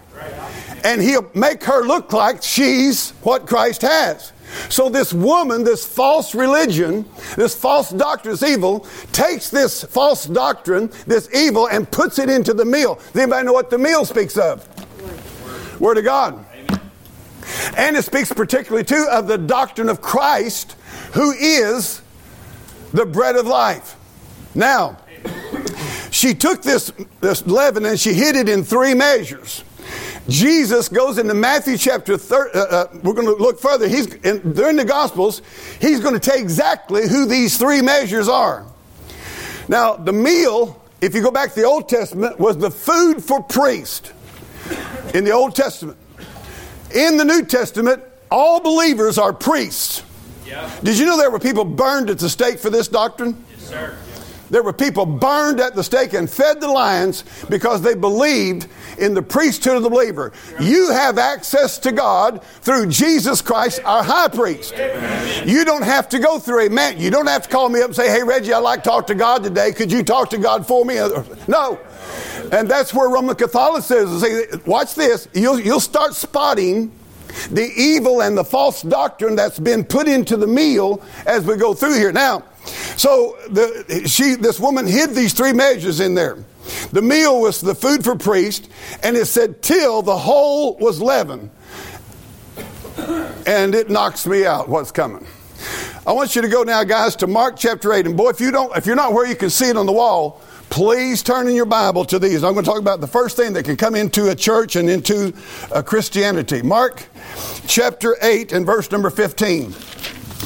And 0.84 1.02
he'll 1.02 1.30
make 1.34 1.64
her 1.66 1.84
look 1.84 2.14
like 2.14 2.42
she's 2.44 3.12
what 3.22 3.48
Christ 3.48 3.82
has. 3.82 4.32
So 4.70 4.90
this 4.90 5.14
woman, 5.14 5.64
this 5.64 5.86
false 5.86 6.34
religion, 6.34 7.06
this 7.36 7.56
false 7.56 7.92
doctrine, 7.92 8.34
this 8.34 8.44
evil, 8.44 8.88
takes 9.12 9.50
this 9.50 9.84
false 9.84 10.26
doctrine, 10.26 10.92
this 11.06 11.34
evil, 11.34 11.68
and 11.68 11.90
puts 11.90 12.18
it 12.20 12.30
into 12.30 12.54
the 12.54 12.66
meal. 12.66 12.96
Does 12.96 13.22
anybody 13.22 13.46
know 13.46 13.54
what 13.54 13.70
the 13.70 13.78
meal 13.78 14.06
speaks 14.06 14.38
of? 14.38 14.68
Word 15.80 15.98
of 15.98 16.04
God. 16.04 16.46
And 17.78 17.96
it 17.96 18.04
speaks 18.04 18.32
particularly 18.32 18.84
too 18.84 19.08
of 19.12 19.28
the 19.28 19.38
doctrine 19.38 19.90
of 19.90 20.02
Christ, 20.02 20.76
who 21.14 21.32
is 21.32 22.02
the 22.92 23.06
bread 23.06 23.36
of 23.36 23.46
life. 23.46 23.96
Now, 24.56 24.98
she 26.20 26.34
took 26.34 26.62
this, 26.62 26.92
this 27.22 27.48
leaven 27.48 27.86
and 27.86 27.98
she 27.98 28.14
hid 28.14 28.36
it 28.36 28.50
in 28.50 28.64
three 28.64 28.94
measures. 28.94 29.64
Jesus 30.28 30.90
goes 30.90 31.18
into 31.18 31.34
Matthew 31.34 31.78
chapter 31.78 32.18
30. 32.18 32.52
Uh, 32.54 32.62
uh, 32.62 32.88
we're 33.04 33.14
going 33.14 33.26
to 33.26 33.42
look 33.42 33.58
further. 33.58 33.88
He's 33.88 34.14
in, 34.16 34.54
during 34.54 34.76
the 34.76 34.84
Gospels. 34.84 35.42
He's 35.80 36.02
going 36.02 36.14
to 36.14 36.20
tell 36.20 36.38
exactly 36.38 37.08
who 37.08 37.26
these 37.26 37.58
three 37.58 37.82
measures 37.82 38.28
are. 38.28 38.66
Now, 39.70 39.96
the 39.96 40.12
meal, 40.12 40.82
if 41.00 41.16
you 41.16 41.24
go 41.24 41.32
back 41.32 41.54
to 41.54 41.62
the 41.62 41.66
Old 41.66 41.88
Testament, 41.88 42.38
was 42.38 42.58
the 42.58 42.70
food 42.70 43.24
for 43.24 43.42
priest 43.42 44.12
in 45.14 45.24
the 45.24 45.32
Old 45.32 45.56
Testament. 45.56 45.98
In 46.94 47.16
the 47.16 47.26
New 47.26 47.46
Testament, 47.46 48.04
all 48.30 48.60
believers 48.60 49.18
are 49.18 49.32
priests. 49.32 50.04
Yeah. 50.46 50.70
Did 50.84 50.98
you 50.98 51.06
know 51.06 51.18
there 51.18 51.32
were 51.32 51.40
people 51.40 51.64
burned 51.64 52.10
at 52.10 52.20
the 52.20 52.30
stake 52.30 52.60
for 52.60 52.70
this 52.70 52.90
doctrine? 52.90 53.42
Yes, 53.52 53.70
sir. 53.70 53.98
There 54.50 54.64
were 54.64 54.74
people 54.74 55.06
burned 55.06 55.60
at 55.60 55.76
the 55.76 55.84
stake 55.84 56.14
and 56.14 56.30
fed 56.30 56.60
the 56.60 56.68
lions 56.68 57.24
because 57.50 57.82
they 57.82 57.96
believed 57.96 58.68
in 58.98 59.14
the 59.14 59.22
priesthood 59.22 59.78
of 59.78 59.84
the 59.84 59.90
believer. 59.90 60.32
You 60.60 60.92
have 60.92 61.18
access 61.18 61.78
to 61.80 61.92
God 61.92 62.44
through 62.62 62.88
Jesus 62.88 63.42
Christ, 63.42 63.82
our 63.86 64.04
high 64.04 64.28
priest. 64.28 64.74
You 65.46 65.66
don't 65.66 65.84
have 65.84 66.10
to 66.10 66.20
go 66.20 66.40
through 66.40 66.68
a 66.68 66.70
man. 66.70 67.00
You 67.00 67.10
don't 67.10 67.28
have 67.28 67.44
to 67.44 67.50
call 67.50 67.70
me 67.70 67.80
up 67.82 67.88
and 67.88 67.96
say, 67.96 68.10
Hey, 68.10 68.24
Reggie, 68.24 68.54
I'd 68.54 68.60
like 68.60 68.84
to 68.84 68.90
talk 68.90 69.08
to 69.08 69.16
God 69.16 69.44
today. 69.44 69.72
Could 69.72 69.92
you 69.92 70.04
talk 70.04 70.30
to 70.32 70.38
God 70.38 70.66
for 70.66 70.86
me? 70.86 70.96
No. 71.48 71.80
And 72.52 72.70
that's 72.70 72.94
where 72.94 73.10
Roman 73.10 73.36
Catholicism, 73.36 74.20
say, 74.20 74.46
watch 74.66 74.96
this, 74.96 75.28
you'll, 75.34 75.60
you'll 75.60 75.80
start 75.80 76.16
spotting 76.16 76.92
the 77.52 77.72
evil 77.78 78.22
and 78.22 78.38
the 78.38 78.44
false 78.44 78.82
doctrine 78.82 79.36
that's 79.36 79.60
been 79.60 79.84
put 79.84 80.08
into 80.08 80.36
the 80.36 80.48
meal 80.48 81.02
as 81.26 81.46
we 81.46 81.58
go 81.58 81.74
through 81.74 81.94
here. 81.94 82.12
Now, 82.12 82.44
So 82.66 83.38
the, 83.50 84.08
she, 84.08 84.36
this 84.36 84.60
woman 84.60 84.86
hid 84.86 85.12
these 85.12 85.34
three 85.34 85.54
measures 85.54 86.00
in 86.00 86.16
there. 86.16 86.44
The 86.92 87.02
meal 87.02 87.42
was 87.42 87.62
the 87.62 87.74
food 87.74 88.04
for 88.04 88.16
priest, 88.16 88.70
and 89.04 89.16
it 89.16 89.26
said 89.26 89.62
till 89.62 90.02
the 90.02 90.18
whole 90.18 90.76
was 90.78 91.02
leavened. 91.02 91.50
And 93.48 93.74
it 93.74 93.90
knocks 93.90 94.28
me 94.28 94.46
out 94.46 94.70
what's 94.70 94.92
coming. 94.92 95.26
I 96.06 96.12
want 96.12 96.36
you 96.36 96.42
to 96.42 96.48
go 96.48 96.64
now, 96.64 96.84
guys, 96.84 97.16
to 97.18 97.28
Mark 97.28 97.56
chapter 97.58 97.94
8. 97.94 98.06
And 98.08 98.18
boy, 98.18 98.30
if 98.30 98.40
you 98.40 98.52
don't, 98.52 98.76
if 98.76 98.86
you're 98.86 98.96
not 98.96 99.14
where 99.14 99.28
you 99.28 99.36
can 99.36 99.50
see 99.50 99.70
it 99.70 99.78
on 99.78 99.86
the 99.86 99.92
wall, 99.92 100.42
please 100.70 101.24
turn 101.24 101.48
in 101.48 101.56
your 101.56 101.66
Bible 101.66 102.06
to 102.06 102.20
these. 102.20 102.44
I'm 102.44 102.54
going 102.54 102.66
to 102.66 102.70
talk 102.70 102.80
about 102.80 103.02
the 103.02 103.08
first 103.08 103.36
thing 103.36 103.54
that 103.54 103.66
can 103.66 103.76
come 103.76 103.96
into 103.96 104.30
a 104.30 104.36
church 104.36 104.76
and 104.76 104.90
into 104.90 105.34
a 105.72 105.84
Christianity. 105.84 106.62
Mark 106.62 107.06
chapter 107.68 108.18
8 108.22 108.52
and 108.52 108.66
verse 108.66 108.92
number 108.92 109.10
15. 109.10 109.74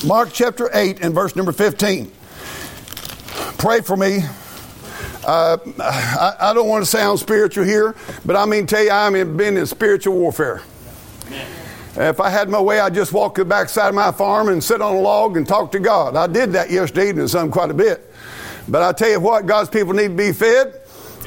Mark 0.03 0.31
chapter 0.33 0.69
8 0.74 1.00
and 1.01 1.15
verse 1.15 1.33
number 1.33 1.53
15. 1.53 2.12
Pray 3.57 3.79
for 3.79 3.95
me. 3.95 4.19
Uh, 5.25 5.57
I, 5.79 6.36
I, 6.41 6.53
don't 6.53 6.67
want 6.67 6.83
to 6.83 6.86
sound 6.86 7.19
spiritual 7.19 7.63
here, 7.63 7.95
but 8.25 8.36
I 8.36 8.45
mean, 8.45 8.67
tell 8.67 8.83
you, 8.83 8.91
I'm 8.91 9.38
been 9.38 9.55
in 9.55 9.65
spiritual 9.65 10.15
warfare. 10.15 10.62
If 11.95 12.19
I 12.19 12.29
had 12.29 12.50
my 12.50 12.60
way, 12.60 12.81
I'd 12.81 12.93
just 12.93 13.13
walk 13.13 13.36
to 13.36 13.45
the 13.45 13.50
backside 13.50 13.89
of 13.89 13.95
my 13.95 14.12
farm 14.12 14.50
and 14.50 14.62
sit 14.62 14.81
on 14.81 14.95
a 14.95 15.00
log 15.00 15.38
and 15.38 15.48
talk 15.48 15.72
to 15.72 15.79
God. 15.79 16.17
I 16.17 16.27
did 16.27 16.51
that 16.51 16.69
yesterday 16.69 17.10
evening, 17.10 17.29
some 17.29 17.50
quite 17.50 17.72
a 17.72 17.74
bit. 17.74 18.12
But 18.67 18.81
I 18.81 18.91
tell 18.91 19.10
you 19.10 19.22
what, 19.22 19.45
God's 19.45 19.69
people 19.69 19.93
need 19.93 20.10
to 20.10 20.15
be 20.15 20.33
fed. 20.33 20.81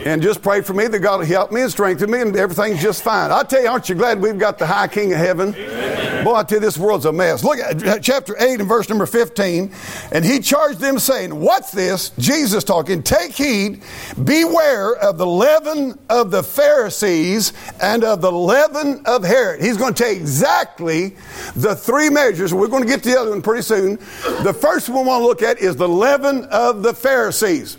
And 0.05 0.23
just 0.23 0.43
pray 0.43 0.61
for 0.61 0.75
me 0.75 0.87
that 0.89 0.99
God 0.99 1.21
will 1.21 1.27
help 1.27 1.53
me 1.53 1.63
and 1.63 1.71
strengthen 1.71 2.11
me 2.11 2.21
and 2.21 2.37
everything's 2.37 2.83
just 2.83 3.03
fine. 3.03 3.31
I 3.31 3.43
tell 3.43 3.63
you, 3.63 3.69
aren't 3.69 3.89
you 3.89 3.95
glad 3.95 4.21
we've 4.21 4.39
got 4.39 4.59
the 4.59 4.67
high 4.67 4.89
king 4.89 5.13
of 5.13 5.19
heaven? 5.19 5.55
Amen. 5.55 6.25
Boy, 6.25 6.35
I 6.35 6.43
tell 6.43 6.57
you, 6.59 6.61
this 6.61 6.79
world's 6.79 7.05
a 7.05 7.13
mess. 7.13 7.45
Look 7.45 7.59
at 7.59 7.87
uh, 7.87 7.99
chapter 8.01 8.35
8 8.39 8.61
and 8.61 8.69
verse 8.69 8.89
number 8.89 9.07
15. 9.07 9.73
And 10.13 10.25
he 10.25 10.41
charged 10.41 10.81
them 10.81 10.99
saying, 10.99 11.39
What's 11.39 11.71
this? 11.71 12.11
Jesus 12.19 12.65
talking, 12.65 13.03
take 13.03 13.33
heed, 13.33 13.83
beware 14.25 14.97
of 14.97 15.19
the 15.19 15.27
leaven 15.27 15.99
of 16.09 16.31
the 16.31 16.43
Pharisees 16.43 17.53
and 17.81 18.03
of 18.03 18.21
the 18.21 18.33
leaven 18.33 19.03
of 19.07 19.25
Herod. 19.25 19.63
He's 19.63 19.77
going 19.77 19.95
to 19.95 20.03
take 20.03 20.19
exactly 20.19 21.17
the 21.55 21.77
three 21.77 22.11
measures. 22.11 22.53
We're 22.53 22.69
going 22.69 22.83
to 22.83 22.89
get 22.89 23.03
to 23.05 23.11
the 23.11 23.21
other 23.21 23.31
one 23.31 23.43
pretty 23.43 23.63
soon. 23.63 23.97
The 24.43 24.57
first 24.59 24.89
one 24.89 25.05
we 25.05 25.09
want 25.09 25.23
to 25.23 25.27
look 25.27 25.43
at 25.43 25.61
is 25.61 25.77
the 25.77 25.89
leaven 25.89 26.45
of 26.47 26.83
the 26.83 26.93
Pharisees. 26.93 27.79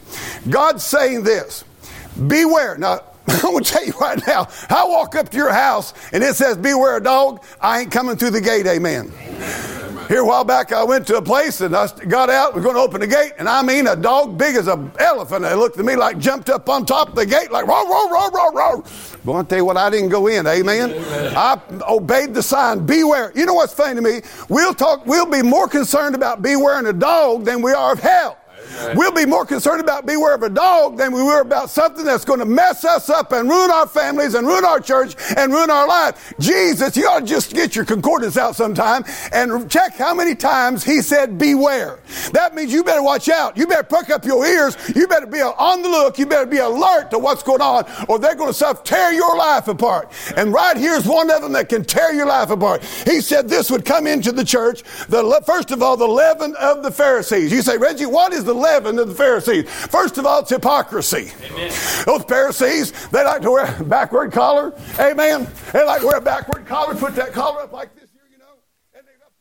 God's 0.49 0.83
saying 0.83 1.23
this. 1.23 1.65
Beware. 2.27 2.77
Now, 2.77 3.01
I'm 3.27 3.41
going 3.41 3.63
to 3.63 3.71
tell 3.71 3.85
you 3.85 3.93
right 3.99 4.25
now, 4.25 4.47
I 4.69 4.85
walk 4.87 5.15
up 5.15 5.29
to 5.29 5.37
your 5.37 5.51
house 5.51 5.93
and 6.13 6.23
it 6.23 6.35
says, 6.35 6.57
Beware 6.57 6.99
dog, 6.99 7.43
I 7.59 7.81
ain't 7.81 7.91
coming 7.91 8.15
through 8.15 8.31
the 8.31 8.41
gate, 8.41 8.65
amen. 8.65 9.11
Here 10.07 10.21
a 10.21 10.25
while 10.25 10.45
back, 10.45 10.71
I 10.71 10.85
went 10.85 11.05
to 11.07 11.17
a 11.17 11.21
place 11.21 11.59
and 11.59 11.75
I 11.75 11.89
got 12.07 12.29
out, 12.29 12.55
we're 12.55 12.61
going 12.61 12.75
to 12.75 12.81
open 12.81 13.01
the 13.01 13.07
gate, 13.07 13.33
and 13.37 13.49
I 13.49 13.61
mean 13.61 13.87
a 13.87 13.95
dog 13.97 14.37
big 14.37 14.55
as 14.55 14.67
an 14.67 14.89
elephant. 14.99 15.43
It 15.43 15.57
looked 15.57 15.77
at 15.77 15.83
me 15.83 15.97
like 15.97 16.17
jumped 16.17 16.49
up 16.49 16.69
on 16.69 16.85
top 16.85 17.09
of 17.09 17.15
the 17.15 17.25
gate, 17.25 17.51
like, 17.51 17.67
row, 17.67 17.85
row, 17.85 18.09
row, 18.09 18.29
row, 18.29 18.51
row. 18.53 18.83
But 19.25 19.33
I'll 19.33 19.43
tell 19.43 19.57
you 19.57 19.65
what, 19.65 19.75
I 19.75 19.89
didn't 19.89 20.07
go 20.07 20.27
in, 20.27 20.47
amen. 20.47 20.91
amen. 20.91 21.33
I 21.35 21.59
obeyed 21.89 22.33
the 22.33 22.41
sign, 22.41 22.85
beware. 22.85 23.33
You 23.35 23.45
know 23.45 23.55
what's 23.55 23.73
funny 23.73 23.95
to 23.95 24.01
me? 24.01 24.21
We'll 24.47 24.73
talk, 24.73 25.05
we'll 25.05 25.29
be 25.29 25.41
more 25.41 25.67
concerned 25.67 26.15
about 26.15 26.41
bewaring 26.41 26.85
a 26.85 26.93
dog 26.93 27.43
than 27.43 27.61
we 27.61 27.73
are 27.73 27.91
of 27.91 27.99
hell. 27.99 28.37
We'll 28.95 29.11
be 29.11 29.25
more 29.25 29.45
concerned 29.45 29.81
about 29.81 30.05
beware 30.05 30.35
of 30.35 30.43
a 30.43 30.49
dog 30.49 30.97
than 30.97 31.11
we 31.11 31.21
were 31.21 31.41
about 31.41 31.69
something 31.69 32.05
that's 32.05 32.25
going 32.25 32.39
to 32.39 32.45
mess 32.45 32.85
us 32.85 33.09
up 33.09 33.31
and 33.31 33.49
ruin 33.49 33.71
our 33.71 33.87
families 33.87 34.33
and 34.33 34.47
ruin 34.47 34.65
our 34.65 34.79
church 34.79 35.15
and 35.35 35.51
ruin 35.51 35.69
our 35.69 35.87
life. 35.87 36.33
Jesus, 36.39 36.95
you 36.95 37.07
ought 37.07 37.21
to 37.21 37.25
just 37.25 37.53
get 37.53 37.75
your 37.75 37.85
concordance 37.85 38.37
out 38.37 38.55
sometime 38.55 39.03
and 39.31 39.69
check 39.69 39.95
how 39.95 40.13
many 40.13 40.35
times 40.35 40.83
he 40.83 41.01
said 41.01 41.37
beware. 41.37 41.99
That 42.33 42.55
means 42.55 42.71
you 42.71 42.83
better 42.83 43.03
watch 43.03 43.29
out. 43.29 43.57
You 43.57 43.67
better 43.67 43.83
perk 43.83 44.09
up 44.09 44.25
your 44.25 44.45
ears. 44.45 44.77
You 44.95 45.07
better 45.07 45.27
be 45.27 45.41
on 45.41 45.81
the 45.81 45.89
look. 45.89 46.17
You 46.17 46.25
better 46.25 46.45
be 46.45 46.57
alert 46.57 47.11
to 47.11 47.19
what's 47.19 47.43
going 47.43 47.61
on 47.61 47.85
or 48.07 48.19
they're 48.19 48.35
going 48.35 48.53
to 48.53 48.79
tear 48.83 49.13
your 49.13 49.37
life 49.37 49.67
apart. 49.67 50.11
And 50.35 50.53
right 50.53 50.77
here's 50.77 51.05
one 51.05 51.29
of 51.29 51.41
them 51.41 51.53
that 51.53 51.69
can 51.69 51.83
tear 51.83 52.13
your 52.13 52.27
life 52.27 52.49
apart. 52.49 52.83
He 53.05 53.21
said 53.21 53.49
this 53.49 53.69
would 53.69 53.85
come 53.85 54.07
into 54.07 54.31
the 54.31 54.43
church. 54.43 54.83
The, 55.07 55.41
first 55.45 55.71
of 55.71 55.81
all, 55.81 55.97
the 55.97 56.07
leaven 56.07 56.55
of 56.59 56.83
the 56.83 56.91
Pharisees. 56.91 57.51
You 57.51 57.61
say, 57.61 57.77
Reggie, 57.77 58.05
what 58.05 58.33
is 58.33 58.43
the 58.43 58.53
leaven 58.57 58.99
of 58.99 59.07
the 59.07 59.15
Pharisees. 59.15 59.69
First 59.69 60.17
of 60.17 60.25
all, 60.25 60.39
it's 60.39 60.49
hypocrisy. 60.49 61.31
Amen. 61.45 61.71
Those 62.05 62.23
Pharisees, 62.23 62.91
they 63.09 63.23
like 63.23 63.41
to 63.43 63.51
wear 63.51 63.75
a 63.79 63.83
backward 63.83 64.31
collar. 64.31 64.73
Amen. 64.99 65.47
They 65.71 65.85
like 65.85 66.01
to 66.01 66.07
wear 66.07 66.17
a 66.17 66.21
backward 66.21 66.65
collar, 66.65 66.95
put 66.95 67.15
that 67.15 67.31
collar 67.31 67.61
up 67.61 67.71
like 67.71 67.95
this 67.95 68.09
here, 68.11 68.23
you 68.31 68.37
know, 68.39 68.45
and 68.95 69.05
they 69.07 69.13
up 69.25 69.31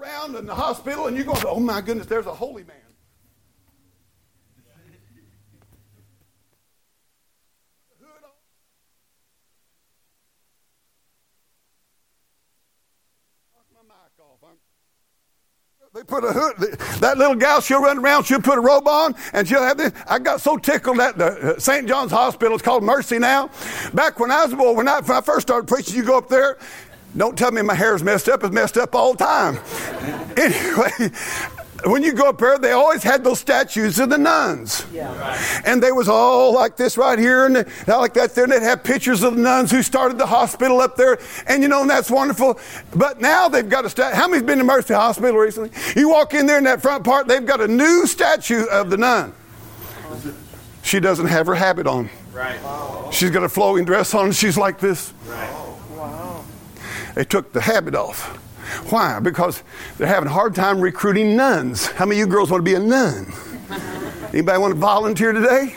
around 0.00 0.36
in 0.36 0.46
the 0.46 0.54
hospital, 0.54 1.08
and 1.08 1.16
you 1.16 1.24
go, 1.24 1.34
oh 1.46 1.60
my 1.60 1.80
goodness, 1.80 2.06
there's 2.06 2.26
a 2.26 2.34
holy 2.34 2.62
man. 2.62 2.76
They 15.96 16.04
put 16.04 16.24
a 16.24 16.30
hood. 16.30 16.78
That 17.00 17.16
little 17.16 17.34
gal, 17.34 17.62
she'll 17.62 17.80
run 17.80 18.00
around. 18.00 18.24
She'll 18.24 18.42
put 18.42 18.58
a 18.58 18.60
robe 18.60 18.86
on, 18.86 19.14
and 19.32 19.48
she'll 19.48 19.62
have 19.62 19.78
this. 19.78 19.92
I 20.06 20.18
got 20.18 20.42
so 20.42 20.58
tickled 20.58 21.00
at 21.00 21.16
the 21.16 21.54
uh, 21.54 21.58
St. 21.58 21.88
John's 21.88 22.12
Hospital. 22.12 22.52
It's 22.52 22.62
called 22.62 22.82
Mercy 22.82 23.18
now. 23.18 23.48
Back 23.94 24.20
when 24.20 24.30
I 24.30 24.44
was 24.44 24.52
a 24.52 24.56
boy, 24.56 24.72
when 24.72 24.88
I, 24.88 25.00
when 25.00 25.16
I 25.16 25.22
first 25.22 25.46
started 25.46 25.66
preaching, 25.66 25.96
you 25.96 26.04
go 26.04 26.18
up 26.18 26.28
there. 26.28 26.58
Don't 27.16 27.38
tell 27.38 27.50
me 27.50 27.62
my 27.62 27.74
hair's 27.74 28.02
messed 28.02 28.28
up. 28.28 28.44
It's 28.44 28.52
messed 28.52 28.76
up 28.76 28.94
all 28.94 29.14
the 29.14 29.24
time. 29.24 29.58
anyway, 30.36 31.10
when 31.84 32.02
you 32.02 32.12
go 32.12 32.28
up 32.28 32.38
there, 32.38 32.58
they 32.58 32.72
always 32.72 33.02
had 33.02 33.22
those 33.22 33.38
statues 33.38 33.98
of 33.98 34.08
the 34.08 34.18
nuns. 34.18 34.86
Yeah. 34.92 35.62
And 35.64 35.82
they 35.82 35.92
was 35.92 36.08
all 36.08 36.54
like 36.54 36.76
this 36.76 36.96
right 36.96 37.18
here 37.18 37.46
and 37.46 37.66
like 37.86 38.14
that 38.14 38.34
there. 38.34 38.44
And 38.44 38.52
they'd 38.52 38.62
have 38.62 38.82
pictures 38.82 39.22
of 39.22 39.36
the 39.36 39.42
nuns 39.42 39.70
who 39.70 39.82
started 39.82 40.18
the 40.18 40.26
hospital 40.26 40.80
up 40.80 40.96
there. 40.96 41.18
And 41.46 41.62
you 41.62 41.68
know, 41.68 41.82
and 41.82 41.90
that's 41.90 42.10
wonderful. 42.10 42.58
But 42.94 43.20
now 43.20 43.48
they've 43.48 43.68
got 43.68 43.84
a 43.84 43.90
statue. 43.90 44.16
How 44.16 44.28
many's 44.28 44.46
been 44.46 44.58
to 44.58 44.64
Mercy 44.64 44.94
Hospital 44.94 45.36
recently? 45.36 45.70
You 45.94 46.08
walk 46.08 46.34
in 46.34 46.46
there 46.46 46.58
in 46.58 46.64
that 46.64 46.82
front 46.82 47.04
part, 47.04 47.28
they've 47.28 47.46
got 47.46 47.60
a 47.60 47.68
new 47.68 48.06
statue 48.06 48.64
of 48.66 48.90
the 48.90 48.96
nun. 48.96 49.32
She 50.82 51.00
doesn't 51.00 51.26
have 51.26 51.46
her 51.46 51.54
habit 51.54 51.86
on. 51.86 52.08
Right. 52.32 52.60
She's 53.12 53.30
got 53.30 53.42
a 53.42 53.48
flowing 53.48 53.84
dress 53.84 54.14
on. 54.14 54.32
She's 54.32 54.56
like 54.56 54.78
this. 54.78 55.12
Right. 55.26 55.50
Wow. 55.90 56.44
They 57.14 57.24
took 57.24 57.52
the 57.52 57.60
habit 57.60 57.94
off. 57.94 58.38
Why? 58.90 59.20
Because 59.20 59.62
they're 59.98 60.06
having 60.06 60.28
a 60.28 60.32
hard 60.32 60.54
time 60.54 60.80
recruiting 60.80 61.36
nuns. 61.36 61.86
How 61.86 62.06
many 62.06 62.20
of 62.20 62.26
you 62.26 62.32
girls 62.32 62.50
want 62.50 62.64
to 62.64 62.70
be 62.70 62.74
a 62.74 62.80
nun? 62.80 63.32
Anybody 64.32 64.58
want 64.58 64.74
to 64.74 64.80
volunteer 64.80 65.32
today? 65.32 65.74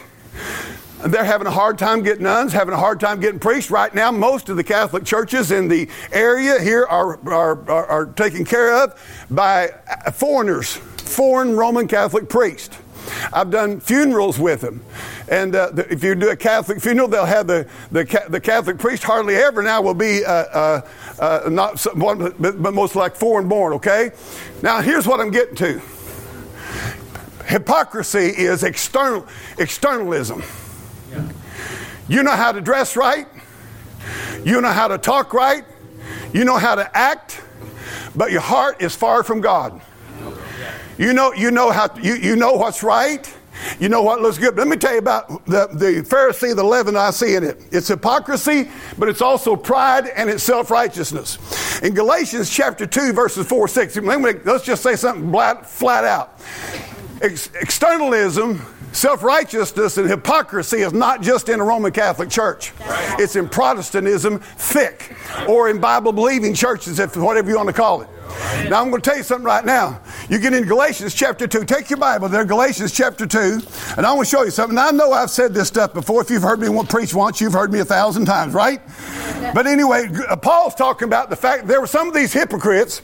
They're 1.05 1.23
having 1.23 1.47
a 1.47 1.51
hard 1.51 1.77
time 1.77 2.03
getting 2.03 2.23
nuns, 2.23 2.51
having 2.51 2.73
a 2.73 2.77
hard 2.77 2.99
time 2.99 3.21
getting 3.21 3.39
priests. 3.39 3.71
Right 3.71 3.93
now, 3.95 4.11
most 4.11 4.49
of 4.49 4.57
the 4.57 4.63
Catholic 4.65 5.05
churches 5.05 5.51
in 5.51 5.69
the 5.69 5.87
area 6.11 6.59
here 6.59 6.85
are, 6.85 7.17
are, 7.29 7.69
are, 7.69 7.85
are 7.85 8.05
taken 8.07 8.43
care 8.43 8.83
of 8.83 8.99
by 9.29 9.69
foreigners, 10.13 10.75
foreign 10.75 11.55
Roman 11.55 11.87
Catholic 11.87 12.27
priests. 12.27 12.77
I've 13.31 13.51
done 13.51 13.79
funerals 13.79 14.39
with 14.39 14.61
them. 14.61 14.81
And 15.29 15.55
uh, 15.55 15.71
the, 15.71 15.91
if 15.91 16.03
you 16.03 16.15
do 16.15 16.29
a 16.29 16.35
Catholic 16.35 16.79
funeral, 16.79 17.07
they'll 17.07 17.25
have 17.25 17.47
the, 17.47 17.67
the, 17.91 18.25
the 18.29 18.39
Catholic 18.39 18.77
priest 18.77 19.03
hardly 19.03 19.35
ever 19.35 19.61
now 19.61 19.81
will 19.81 19.93
be 19.93 20.25
uh, 20.25 20.31
uh, 20.31 20.81
uh 21.19 21.49
not 21.49 21.79
one, 21.95 22.33
but, 22.39 22.61
but 22.61 22.73
most 22.73 22.95
like 22.95 23.15
foreign 23.15 23.47
born, 23.47 23.73
okay? 23.73 24.11
Now, 24.61 24.81
here's 24.81 25.07
what 25.07 25.19
I'm 25.19 25.31
getting 25.31 25.55
to 25.55 25.81
hypocrisy 27.49 28.27
is 28.27 28.63
external, 28.63 29.25
externalism. 29.57 30.43
Yeah. 31.11 31.27
You 32.07 32.23
know 32.23 32.35
how 32.35 32.51
to 32.51 32.61
dress 32.61 32.95
right, 32.95 33.27
you 34.45 34.61
know 34.61 34.71
how 34.71 34.87
to 34.87 34.97
talk 34.97 35.33
right, 35.33 35.65
you 36.31 36.45
know 36.45 36.57
how 36.57 36.75
to 36.75 36.97
act, 36.97 37.41
but 38.15 38.31
your 38.31 38.41
heart 38.41 38.81
is 38.81 38.95
far 38.95 39.23
from 39.23 39.41
God. 39.41 39.81
You 40.99 41.13
know, 41.13 41.31
you 41.33 41.49
know 41.49 41.71
how 41.71 41.87
you, 42.01 42.15
you 42.15 42.35
know 42.35 42.53
what's 42.53 42.83
right. 42.83 43.33
You 43.79 43.87
know 43.87 44.03
what 44.03 44.21
looks 44.21 44.37
good. 44.37 44.57
Let 44.57 44.67
me 44.67 44.75
tell 44.75 44.91
you 44.91 44.99
about 44.99 45.45
the, 45.45 45.67
the 45.67 46.03
Pharisee, 46.05 46.53
the 46.53 46.63
leaven 46.63 46.97
I 46.97 47.11
see 47.11 47.35
in 47.35 47.43
it. 47.45 47.61
It's 47.71 47.87
hypocrisy, 47.87 48.69
but 48.97 49.07
it's 49.07 49.21
also 49.21 49.55
pride 49.55 50.07
and 50.07 50.29
it's 50.29 50.43
self 50.43 50.69
righteousness. 50.69 51.81
In 51.81 51.93
Galatians 51.93 52.49
chapter 52.49 52.85
2, 52.85 53.13
verses 53.13 53.47
4 53.47 53.67
6, 53.69 53.95
let's 53.95 54.65
just 54.65 54.83
say 54.83 54.97
something 54.97 55.31
flat 55.63 56.03
out. 56.03 56.37
Ex- 57.21 57.49
externalism 57.55 58.61
Self 58.91 59.21
righteousness 59.21 59.97
and 59.97 60.09
hypocrisy 60.09 60.79
is 60.79 60.93
not 60.93 61.21
just 61.21 61.47
in 61.47 61.59
a 61.59 61.63
Roman 61.63 61.91
Catholic 61.91 62.29
church, 62.29 62.73
it's 63.19 63.35
in 63.35 63.47
Protestantism 63.47 64.39
thick, 64.39 65.15
or 65.47 65.69
in 65.69 65.79
Bible 65.79 66.11
believing 66.11 66.55
churches, 66.55 66.97
if 66.99 67.15
whatever 67.15 67.49
you 67.49 67.55
want 67.55 67.67
to 67.67 67.73
call 67.73 68.01
it. 68.01 68.09
Now, 68.69 68.81
I'm 68.81 68.89
going 68.89 69.01
to 69.01 69.09
tell 69.09 69.17
you 69.17 69.23
something 69.23 69.45
right 69.45 69.65
now. 69.65 70.01
You 70.29 70.39
get 70.39 70.53
in 70.53 70.65
Galatians 70.65 71.13
chapter 71.13 71.47
2. 71.47 71.65
Take 71.65 71.89
your 71.89 71.97
Bible 71.97 72.29
there, 72.29 72.45
Galatians 72.45 72.91
chapter 72.91 73.25
2. 73.25 73.59
And 73.97 74.05
I 74.05 74.13
want 74.13 74.27
to 74.27 74.35
show 74.35 74.43
you 74.43 74.51
something. 74.51 74.75
Now, 74.75 74.87
I 74.87 74.91
know 74.91 75.11
I've 75.11 75.29
said 75.29 75.53
this 75.53 75.67
stuff 75.67 75.93
before. 75.93 76.21
If 76.21 76.29
you've 76.29 76.43
heard 76.43 76.59
me 76.59 76.67
preach 76.85 77.13
once, 77.13 77.41
you've 77.41 77.53
heard 77.53 77.71
me 77.71 77.79
a 77.79 77.85
thousand 77.85 78.25
times, 78.25 78.53
right? 78.53 78.81
But 79.53 79.67
anyway, 79.67 80.09
uh, 80.27 80.35
Paul's 80.35 80.75
talking 80.75 81.07
about 81.07 81.29
the 81.29 81.35
fact 81.35 81.67
there 81.67 81.81
were 81.81 81.87
some 81.87 82.07
of 82.07 82.13
these 82.13 82.33
hypocrites 82.33 83.01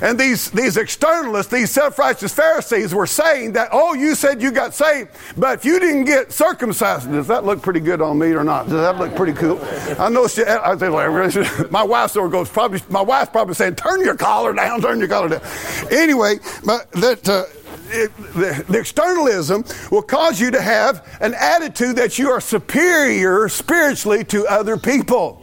and 0.00 0.18
these, 0.18 0.50
these 0.50 0.76
externalists, 0.76 1.50
these 1.50 1.70
self 1.70 1.98
righteous 1.98 2.32
Pharisees 2.32 2.94
were 2.94 3.06
saying 3.06 3.52
that, 3.52 3.68
oh, 3.72 3.94
you 3.94 4.14
said 4.14 4.42
you 4.42 4.50
got 4.50 4.74
saved, 4.74 5.10
but 5.36 5.58
if 5.58 5.64
you 5.64 5.78
didn't 5.78 6.04
get 6.04 6.32
circumcised, 6.32 7.10
does 7.10 7.28
that 7.28 7.44
look 7.44 7.62
pretty 7.62 7.80
good 7.80 8.00
on 8.00 8.18
me 8.18 8.32
or 8.32 8.44
not? 8.44 8.64
Does 8.64 8.80
that 8.80 8.98
look 8.98 9.14
pretty 9.14 9.32
cool? 9.32 9.60
I 9.98 10.08
know 10.08 10.26
she, 10.26 10.44
I 10.44 10.72
like, 10.72 11.70
my 11.70 11.82
wife 11.82 12.16
of 12.16 12.30
goes, 12.30 12.48
probably, 12.48 12.80
my 12.88 13.02
wife's 13.02 13.30
probably 13.30 13.54
saying, 13.54 13.76
turn 13.76 14.00
your 14.00 14.16
collar 14.16 14.52
down, 14.52 14.63
turn 14.80 14.98
your 14.98 15.08
collar 15.08 15.28
down. 15.28 15.42
Anyway, 15.90 16.36
but 16.64 16.90
that, 16.92 17.28
uh, 17.28 17.44
it, 17.88 18.16
the, 18.16 18.64
the, 18.68 18.78
externalism 18.78 19.64
will 19.90 20.02
cause 20.02 20.40
you 20.40 20.50
to 20.50 20.60
have 20.60 21.06
an 21.20 21.34
attitude 21.34 21.96
that 21.96 22.18
you 22.18 22.30
are 22.30 22.40
superior 22.40 23.48
spiritually 23.48 24.24
to 24.24 24.46
other 24.46 24.76
people. 24.76 25.42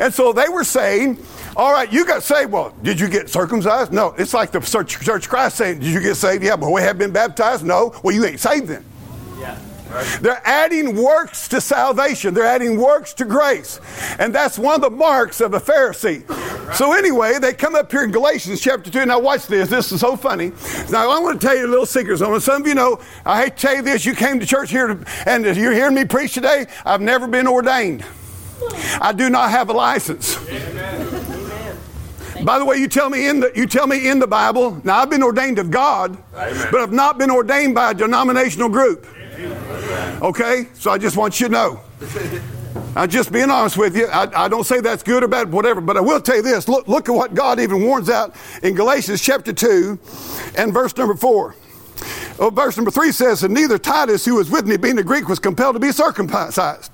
And 0.00 0.12
so 0.12 0.32
they 0.32 0.48
were 0.48 0.64
saying, 0.64 1.18
all 1.56 1.72
right, 1.72 1.92
you 1.92 2.06
got 2.06 2.22
saved. 2.22 2.52
Well, 2.52 2.74
did 2.82 3.00
you 3.00 3.08
get 3.08 3.28
circumcised? 3.28 3.92
No. 3.92 4.14
It's 4.16 4.32
like 4.32 4.52
the 4.52 4.60
Church, 4.60 5.00
Church 5.00 5.28
Christ 5.28 5.56
saying, 5.56 5.80
Did 5.80 5.92
you 5.92 6.00
get 6.00 6.14
saved? 6.14 6.44
Yeah, 6.44 6.56
but 6.56 6.70
we 6.70 6.80
have 6.80 6.96
been 6.96 7.10
baptized? 7.10 7.64
No. 7.64 7.92
Well, 8.02 8.14
you 8.14 8.24
ain't 8.24 8.40
saved 8.40 8.68
then. 8.68 8.84
They're 10.20 10.42
adding 10.44 10.96
works 10.96 11.48
to 11.48 11.60
salvation. 11.60 12.34
They're 12.34 12.44
adding 12.44 12.78
works 12.78 13.12
to 13.14 13.24
grace. 13.24 13.80
And 14.18 14.34
that's 14.34 14.58
one 14.58 14.76
of 14.76 14.80
the 14.80 14.90
marks 14.90 15.40
of 15.40 15.54
a 15.54 15.60
Pharisee. 15.60 16.24
So 16.74 16.92
anyway, 16.92 17.38
they 17.38 17.52
come 17.52 17.74
up 17.74 17.90
here 17.90 18.04
in 18.04 18.10
Galatians 18.10 18.60
chapter 18.60 18.90
2. 18.90 19.06
Now 19.06 19.18
watch 19.18 19.46
this. 19.46 19.68
This 19.68 19.90
is 19.92 20.00
so 20.00 20.16
funny. 20.16 20.52
Now 20.90 21.10
I 21.10 21.18
want 21.18 21.40
to 21.40 21.46
tell 21.46 21.56
you 21.56 21.66
a 21.66 21.68
little 21.68 21.86
secret. 21.86 22.18
Some 22.18 22.62
of 22.62 22.68
you 22.68 22.74
know, 22.74 23.00
I 23.24 23.42
hate 23.42 23.56
to 23.56 23.62
tell 23.62 23.76
you 23.76 23.82
this. 23.82 24.04
You 24.04 24.14
came 24.14 24.38
to 24.40 24.46
church 24.46 24.70
here 24.70 24.86
to, 24.86 25.04
and 25.26 25.44
you're 25.44 25.72
hearing 25.72 25.94
me 25.94 26.04
preach 26.04 26.34
today. 26.34 26.66
I've 26.84 27.00
never 27.00 27.26
been 27.26 27.46
ordained. 27.46 28.04
I 29.00 29.12
do 29.12 29.30
not 29.30 29.50
have 29.50 29.70
a 29.70 29.72
license. 29.72 30.36
By 32.44 32.58
the 32.58 32.64
way, 32.64 32.76
you 32.76 32.88
tell 32.88 33.10
me 33.10 33.28
in 33.28 33.40
the 33.40 33.52
you 33.54 33.66
tell 33.66 33.86
me 33.86 34.08
in 34.08 34.18
the 34.18 34.26
Bible. 34.26 34.80
Now 34.84 34.98
I've 34.98 35.10
been 35.10 35.22
ordained 35.22 35.58
of 35.58 35.70
God, 35.70 36.16
Amen. 36.34 36.68
but 36.70 36.80
I've 36.80 36.92
not 36.92 37.18
been 37.18 37.30
ordained 37.30 37.74
by 37.74 37.90
a 37.90 37.94
denominational 37.94 38.68
group. 38.68 39.06
Okay? 40.22 40.68
So 40.74 40.90
I 40.90 40.98
just 40.98 41.16
want 41.16 41.40
you 41.40 41.48
to 41.48 41.52
know. 41.52 41.80
I'm 42.96 43.08
just 43.08 43.32
being 43.32 43.50
honest 43.50 43.76
with 43.76 43.96
you. 43.96 44.06
I, 44.06 44.44
I, 44.44 44.48
don't 44.48 44.64
say 44.64 44.80
that's 44.80 45.02
good 45.02 45.22
or 45.22 45.28
bad, 45.28 45.52
whatever, 45.52 45.80
but 45.80 45.96
I 45.96 46.00
will 46.00 46.20
tell 46.20 46.36
you 46.36 46.42
this. 46.42 46.68
Look, 46.68 46.88
look 46.88 47.08
at 47.08 47.12
what 47.12 47.34
God 47.34 47.60
even 47.60 47.84
warns 47.84 48.10
out 48.10 48.34
in 48.62 48.74
Galatians 48.74 49.20
chapter 49.20 49.52
2 49.52 49.98
and 50.56 50.72
verse 50.72 50.96
number 50.96 51.14
4. 51.14 51.54
Oh, 52.38 52.50
verse 52.50 52.76
number 52.76 52.90
3 52.90 53.12
says, 53.12 53.42
And 53.42 53.54
neither 53.54 53.78
Titus, 53.78 54.24
who 54.24 54.36
was 54.36 54.50
with 54.50 54.66
me, 54.66 54.76
being 54.76 54.98
a 54.98 55.02
Greek, 55.02 55.28
was 55.28 55.38
compelled 55.38 55.76
to 55.76 55.80
be 55.80 55.92
circumcised. 55.92 56.90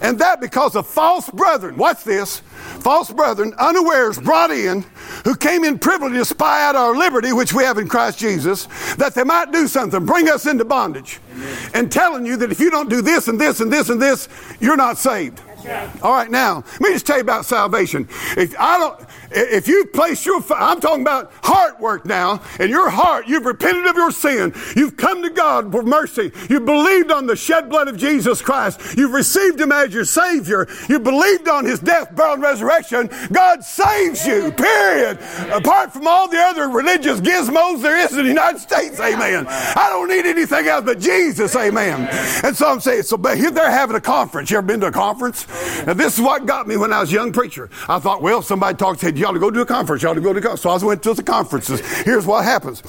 And 0.00 0.18
that 0.18 0.40
because 0.40 0.76
of 0.76 0.86
false 0.86 1.30
brethren, 1.30 1.76
watch 1.76 2.04
this, 2.04 2.40
false 2.80 3.10
brethren, 3.12 3.54
unawares 3.58 4.18
brought 4.18 4.50
in, 4.50 4.84
who 5.24 5.36
came 5.36 5.64
in 5.64 5.78
privily 5.78 6.18
to 6.18 6.24
spy 6.24 6.64
out 6.64 6.76
our 6.76 6.96
liberty, 6.96 7.32
which 7.32 7.52
we 7.52 7.64
have 7.64 7.78
in 7.78 7.88
Christ 7.88 8.18
Jesus, 8.18 8.66
that 8.96 9.14
they 9.14 9.24
might 9.24 9.52
do 9.52 9.68
something, 9.68 10.04
bring 10.04 10.28
us 10.28 10.46
into 10.46 10.64
bondage. 10.64 11.20
Amen. 11.32 11.70
And 11.74 11.92
telling 11.92 12.26
you 12.26 12.36
that 12.38 12.50
if 12.50 12.60
you 12.60 12.70
don't 12.70 12.90
do 12.90 13.02
this 13.02 13.28
and 13.28 13.40
this 13.40 13.60
and 13.60 13.72
this 13.72 13.88
and 13.88 14.00
this, 14.00 14.28
you're 14.60 14.76
not 14.76 14.98
saved. 14.98 15.40
Right. 15.64 16.02
All 16.02 16.12
right, 16.12 16.30
now, 16.30 16.64
let 16.72 16.80
me 16.80 16.92
just 16.92 17.06
tell 17.06 17.16
you 17.16 17.22
about 17.22 17.46
salvation. 17.46 18.08
If 18.36 18.58
I 18.58 18.78
don't, 18.78 19.00
if 19.34 19.68
you 19.68 19.86
place 19.86 20.24
your, 20.24 20.42
I'm 20.54 20.80
talking 20.80 21.02
about 21.02 21.32
heart 21.42 21.80
work 21.80 22.04
now, 22.04 22.42
in 22.60 22.70
your 22.70 22.90
heart, 22.90 23.26
you've 23.28 23.46
repented 23.46 23.86
of 23.86 23.96
your 23.96 24.10
sin, 24.10 24.54
you've 24.76 24.96
come 24.96 25.22
to 25.22 25.30
God 25.30 25.72
for 25.72 25.82
mercy, 25.82 26.32
you've 26.48 26.64
believed 26.64 27.10
on 27.10 27.26
the 27.26 27.36
shed 27.36 27.68
blood 27.68 27.88
of 27.88 27.96
Jesus 27.96 28.42
Christ, 28.42 28.96
you've 28.96 29.12
received 29.12 29.60
Him 29.60 29.72
as 29.72 29.92
your 29.92 30.04
Savior, 30.04 30.68
you 30.88 30.98
believed 30.98 31.48
on 31.48 31.64
His 31.64 31.80
death, 31.80 32.14
burial, 32.14 32.34
and 32.34 32.42
resurrection, 32.42 33.10
God 33.30 33.64
saves 33.64 34.26
you, 34.26 34.52
period. 34.52 35.18
Apart 35.52 35.92
from 35.92 36.06
all 36.06 36.28
the 36.28 36.38
other 36.38 36.68
religious 36.68 37.20
gizmos 37.20 37.82
there 37.82 37.98
is 37.98 38.12
in 38.12 38.22
the 38.22 38.28
United 38.28 38.58
States, 38.60 38.98
amen. 39.00 39.46
I 39.48 39.88
don't 39.90 40.08
need 40.08 40.26
anything 40.26 40.66
else 40.66 40.84
but 40.84 41.00
Jesus, 41.00 41.54
amen. 41.56 42.08
And 42.44 42.56
so 42.56 42.68
I'm 42.68 42.80
saying, 42.80 43.02
so 43.02 43.16
but 43.16 43.38
here 43.38 43.50
they're 43.50 43.70
having 43.70 43.96
a 43.96 44.00
conference. 44.00 44.50
You 44.50 44.58
ever 44.58 44.66
been 44.66 44.80
to 44.80 44.86
a 44.88 44.92
conference? 44.92 45.46
Now 45.86 45.94
this 45.94 46.14
is 46.14 46.20
what 46.20 46.46
got 46.46 46.66
me 46.66 46.76
when 46.76 46.92
I 46.92 47.00
was 47.00 47.10
a 47.10 47.14
young 47.14 47.32
preacher. 47.32 47.70
I 47.88 47.98
thought, 47.98 48.22
well, 48.22 48.42
somebody 48.42 48.76
talked, 48.76 49.00
said, 49.00 49.18
you 49.22 49.28
ought 49.28 49.32
to 49.32 49.38
go 49.38 49.50
to 49.50 49.60
a 49.60 49.66
conference. 49.66 50.02
You 50.02 50.08
ought 50.08 50.14
to 50.14 50.20
go 50.20 50.32
to 50.32 50.38
a 50.40 50.42
conference. 50.42 50.62
So 50.62 50.70
I 50.70 50.84
went 50.84 51.02
to 51.04 51.14
the 51.14 51.22
conferences. 51.22 51.80
Here's 52.02 52.26
what 52.26 52.44
happens. 52.44 52.82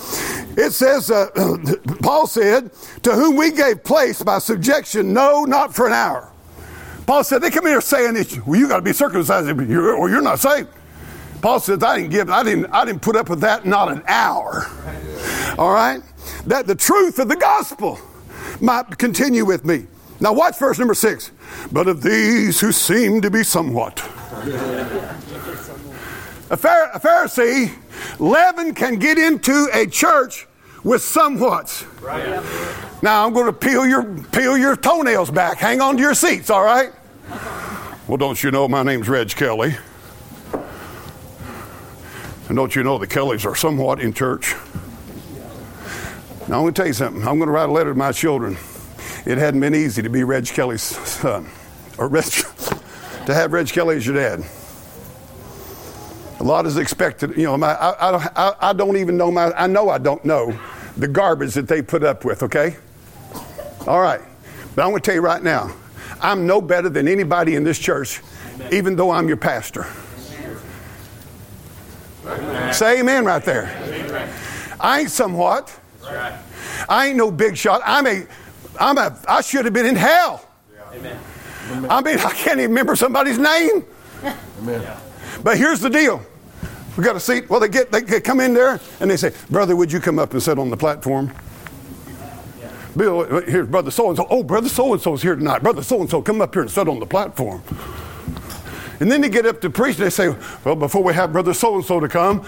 It 0.58 0.72
says, 0.72 1.12
uh, 1.12 1.28
Paul 2.02 2.26
said, 2.26 2.72
to 3.04 3.12
whom 3.12 3.36
we 3.36 3.52
gave 3.52 3.84
place 3.84 4.22
by 4.24 4.40
subjection, 4.40 5.14
no, 5.14 5.44
not 5.44 5.76
for 5.76 5.86
an 5.86 5.94
hour. 5.94 6.32
Paul 7.06 7.24
said, 7.24 7.42
they 7.42 7.52
come 7.52 7.68
here 7.68 7.82
saying 7.82 8.16
that 8.16 8.48
well, 8.48 8.60
you 8.60 8.68
got 8.68 8.78
to 8.78 8.82
be 8.82 8.94
circumcised 8.94 9.48
or 9.48 10.10
you're 10.10 10.22
not 10.22 10.40
saved. 10.40 10.70
Paul 11.42 11.60
says, 11.60 11.84
I 11.84 11.98
didn't 11.98 12.12
give, 12.12 12.30
I 12.30 12.42
didn't, 12.42 12.66
I 12.68 12.84
didn't 12.84 13.02
put 13.02 13.16
up 13.16 13.30
with 13.30 13.42
that 13.42 13.66
not 13.66 13.92
an 13.92 14.02
hour. 14.08 14.72
All 15.60 15.72
right? 15.72 16.02
That 16.48 16.66
the 16.66 16.76
truth 16.76 17.20
of 17.20 17.28
the 17.28 17.36
gospel 17.36 18.00
might 18.60 18.98
continue 18.98 19.46
with 19.46 19.66
me. 19.66 19.86
Now 20.20 20.34
watch 20.34 20.58
verse 20.58 20.80
number 20.80 20.96
six. 20.96 21.32
But 21.72 21.88
of 21.88 22.02
these 22.02 22.60
who 22.60 22.72
seem 22.72 23.22
to 23.22 23.30
be 23.30 23.44
somewhat. 23.44 24.00
A, 26.54 26.56
Phar- 26.56 26.92
a 26.94 27.00
Pharisee, 27.00 27.74
leaven 28.20 28.76
can 28.76 28.98
get 28.98 29.18
into 29.18 29.70
a 29.74 29.88
church 29.88 30.48
with 30.84 31.02
somewhat. 31.02 31.84
Right. 32.00 32.44
Now 33.02 33.26
I'm 33.26 33.34
going 33.34 33.48
to 33.48 33.54
peel 33.54 33.88
your 33.88 34.04
peel 34.32 34.56
your 34.56 34.76
toenails 34.76 35.32
back. 35.32 35.58
Hang 35.58 35.82
on 35.82 35.96
to 35.96 36.02
your 36.04 36.14
seats, 36.14 36.52
all 36.52 36.64
right? 36.64 36.92
Well, 38.08 38.18
don't 38.18 38.44
you 38.44 38.52
know 38.52 38.68
my 38.68 38.84
name's 38.84 39.10
Reg 39.10 39.30
Kelly? 39.30 39.76
And 42.50 42.56
don't 42.56 42.76
you 42.76 42.84
know 42.84 43.00
the 43.00 43.08
Kellys 43.08 43.48
are 43.48 43.56
somewhat 43.56 44.00
in 44.00 44.14
church? 44.14 44.54
Now 46.48 46.58
I'm 46.58 46.66
going 46.66 46.74
to 46.76 46.80
tell 46.80 46.88
you 46.88 46.94
something. 46.94 47.28
I'm 47.28 47.40
going 47.40 47.48
to 47.48 47.52
write 47.52 47.70
a 47.70 47.72
letter 47.72 47.94
to 47.94 47.98
my 47.98 48.12
children. 48.12 48.58
It 49.26 49.40
hadn't 49.40 49.60
been 49.60 49.74
easy 49.74 50.04
to 50.04 50.10
be 50.10 50.24
Reg 50.24 50.46
Kelly's 50.46 50.84
son, 50.84 51.50
or 51.98 52.08
Reg, 52.10 52.26
to 53.26 53.34
have 53.34 53.54
Reg 53.54 53.70
Kelly 53.70 53.96
as 53.96 54.06
your 54.06 54.18
dad. 54.18 54.44
A 56.44 56.46
lot 56.46 56.66
is 56.66 56.76
expected. 56.76 57.38
You 57.38 57.44
know, 57.44 57.58
my, 57.58 57.72
I, 57.72 58.18
I, 58.18 58.56
I 58.60 58.74
don't 58.74 58.98
even 58.98 59.16
know 59.16 59.32
my, 59.32 59.54
I 59.54 59.66
know 59.66 59.90
I 59.90 59.98
don't 59.98 60.26
know 60.26 60.54
the 60.98 61.08
garbage 61.08 61.54
that 61.54 61.70
they 61.70 61.82
put 61.82 62.04
up 62.04 62.26
with, 62.26 62.44
okay? 62.44 62.76
All 63.88 64.02
right. 64.02 64.20
But 64.76 64.82
I'm 64.82 64.90
going 64.90 65.02
to 65.02 65.06
tell 65.06 65.16
you 65.16 65.22
right 65.22 65.42
now, 65.42 65.74
I'm 66.20 66.46
no 66.46 66.60
better 66.60 66.90
than 66.90 67.08
anybody 67.08 67.56
in 67.56 67.64
this 67.64 67.80
church, 67.80 68.22
amen. 68.56 68.74
even 68.74 68.98
though 68.98 69.10
I'm 69.10 69.30
your 69.30 69.38
pastor. 69.38 69.88
Amen. 72.26 72.74
Say 72.74 73.00
amen 73.00 73.24
right 73.24 73.46
there. 73.46 73.74
Amen. 73.86 74.30
I 74.82 75.00
ain't 75.00 75.12
somewhat. 75.12 75.74
Right. 76.04 76.38
I 76.90 77.08
ain't 77.08 77.16
no 77.16 77.32
big 77.32 77.56
shot. 77.56 77.82
I'm 77.86 78.06
a, 78.06 78.28
I'm 78.82 78.98
a, 78.98 79.18
I 79.30 79.40
should 79.40 79.64
have 79.64 79.74
been 79.74 79.86
in 79.86 79.96
hell. 79.96 80.46
Amen. 80.92 81.18
I 81.90 82.02
mean, 82.02 82.20
I 82.20 82.34
can't 82.34 82.60
even 82.60 82.72
remember 82.72 82.98
somebody's 82.98 83.40
name. 83.40 83.86
Amen. 84.60 84.98
But 85.42 85.58
here's 85.58 85.80
the 85.80 85.90
deal. 85.90 86.22
We 86.98 87.04
got 87.04 87.16
a 87.16 87.20
seat. 87.20 87.50
Well, 87.50 87.60
they 87.60 87.70
get 87.70 87.92
they 87.92 88.22
come 88.22 88.40
in 88.40 88.54
there 88.54 88.80
and 89.00 89.10
they 89.10 89.18
say, 89.18 89.34
"Brother, 89.50 89.76
would 89.76 89.92
you 89.92 90.00
come 90.00 90.20
up 90.20 90.34
and 90.34 90.44
sit 90.44 90.60
on 90.60 90.70
the 90.70 90.78
platform?" 90.78 91.32
Yeah. 92.60 92.72
Bill, 92.96 93.42
here's 93.42 93.68
brother 93.68 93.90
so 93.90 94.10
and 94.10 94.18
so. 94.18 94.28
Oh, 94.30 94.44
brother 94.44 94.70
so 94.70 94.94
and 94.94 95.02
so's 95.02 95.22
here 95.22 95.36
tonight. 95.36 95.64
Brother 95.64 95.82
so 95.82 96.02
and 96.02 96.10
so, 96.10 96.22
come 96.22 96.42
up 96.42 96.54
here 96.54 96.62
and 96.62 96.72
sit 96.72 96.88
on 96.88 97.00
the 97.00 97.08
platform. 97.08 97.64
And 99.00 99.12
then 99.12 99.22
they 99.22 99.30
get 99.30 99.46
up 99.46 99.60
to 99.62 99.70
preach 99.72 99.98
and 99.98 100.06
they 100.06 100.12
say, 100.12 100.36
"Well, 100.64 100.76
before 100.76 101.02
we 101.04 101.14
have 101.16 101.34
brother 101.34 101.54
so 101.54 101.76
and 101.76 101.84
so 101.84 102.00
to 102.00 102.08
come, 102.08 102.46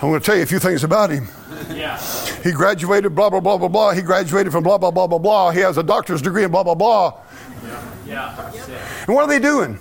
I'm 0.00 0.08
going 0.08 0.20
to 0.20 0.24
tell 0.24 0.36
you 0.36 0.42
a 0.42 0.46
few 0.46 0.58
things 0.58 0.82
about 0.82 1.10
him." 1.10 1.28
Yeah. 1.70 2.00
He 2.42 2.52
graduated 2.52 3.14
blah 3.14 3.28
blah 3.28 3.40
blah 3.40 3.58
blah 3.58 3.68
blah. 3.68 3.92
He 3.92 4.00
graduated 4.00 4.50
from 4.50 4.64
blah 4.64 4.78
blah 4.78 4.90
blah 4.90 5.06
blah 5.06 5.18
blah. 5.18 5.50
He 5.50 5.60
has 5.60 5.76
a 5.76 5.82
doctor's 5.82 6.22
degree 6.22 6.44
in 6.44 6.50
blah 6.50 6.62
blah 6.62 6.74
blah. 6.74 7.20
Yeah. 7.62 7.84
yeah. 8.06 9.04
And 9.06 9.14
what 9.14 9.24
are 9.24 9.28
they 9.28 9.38
doing? 9.38 9.78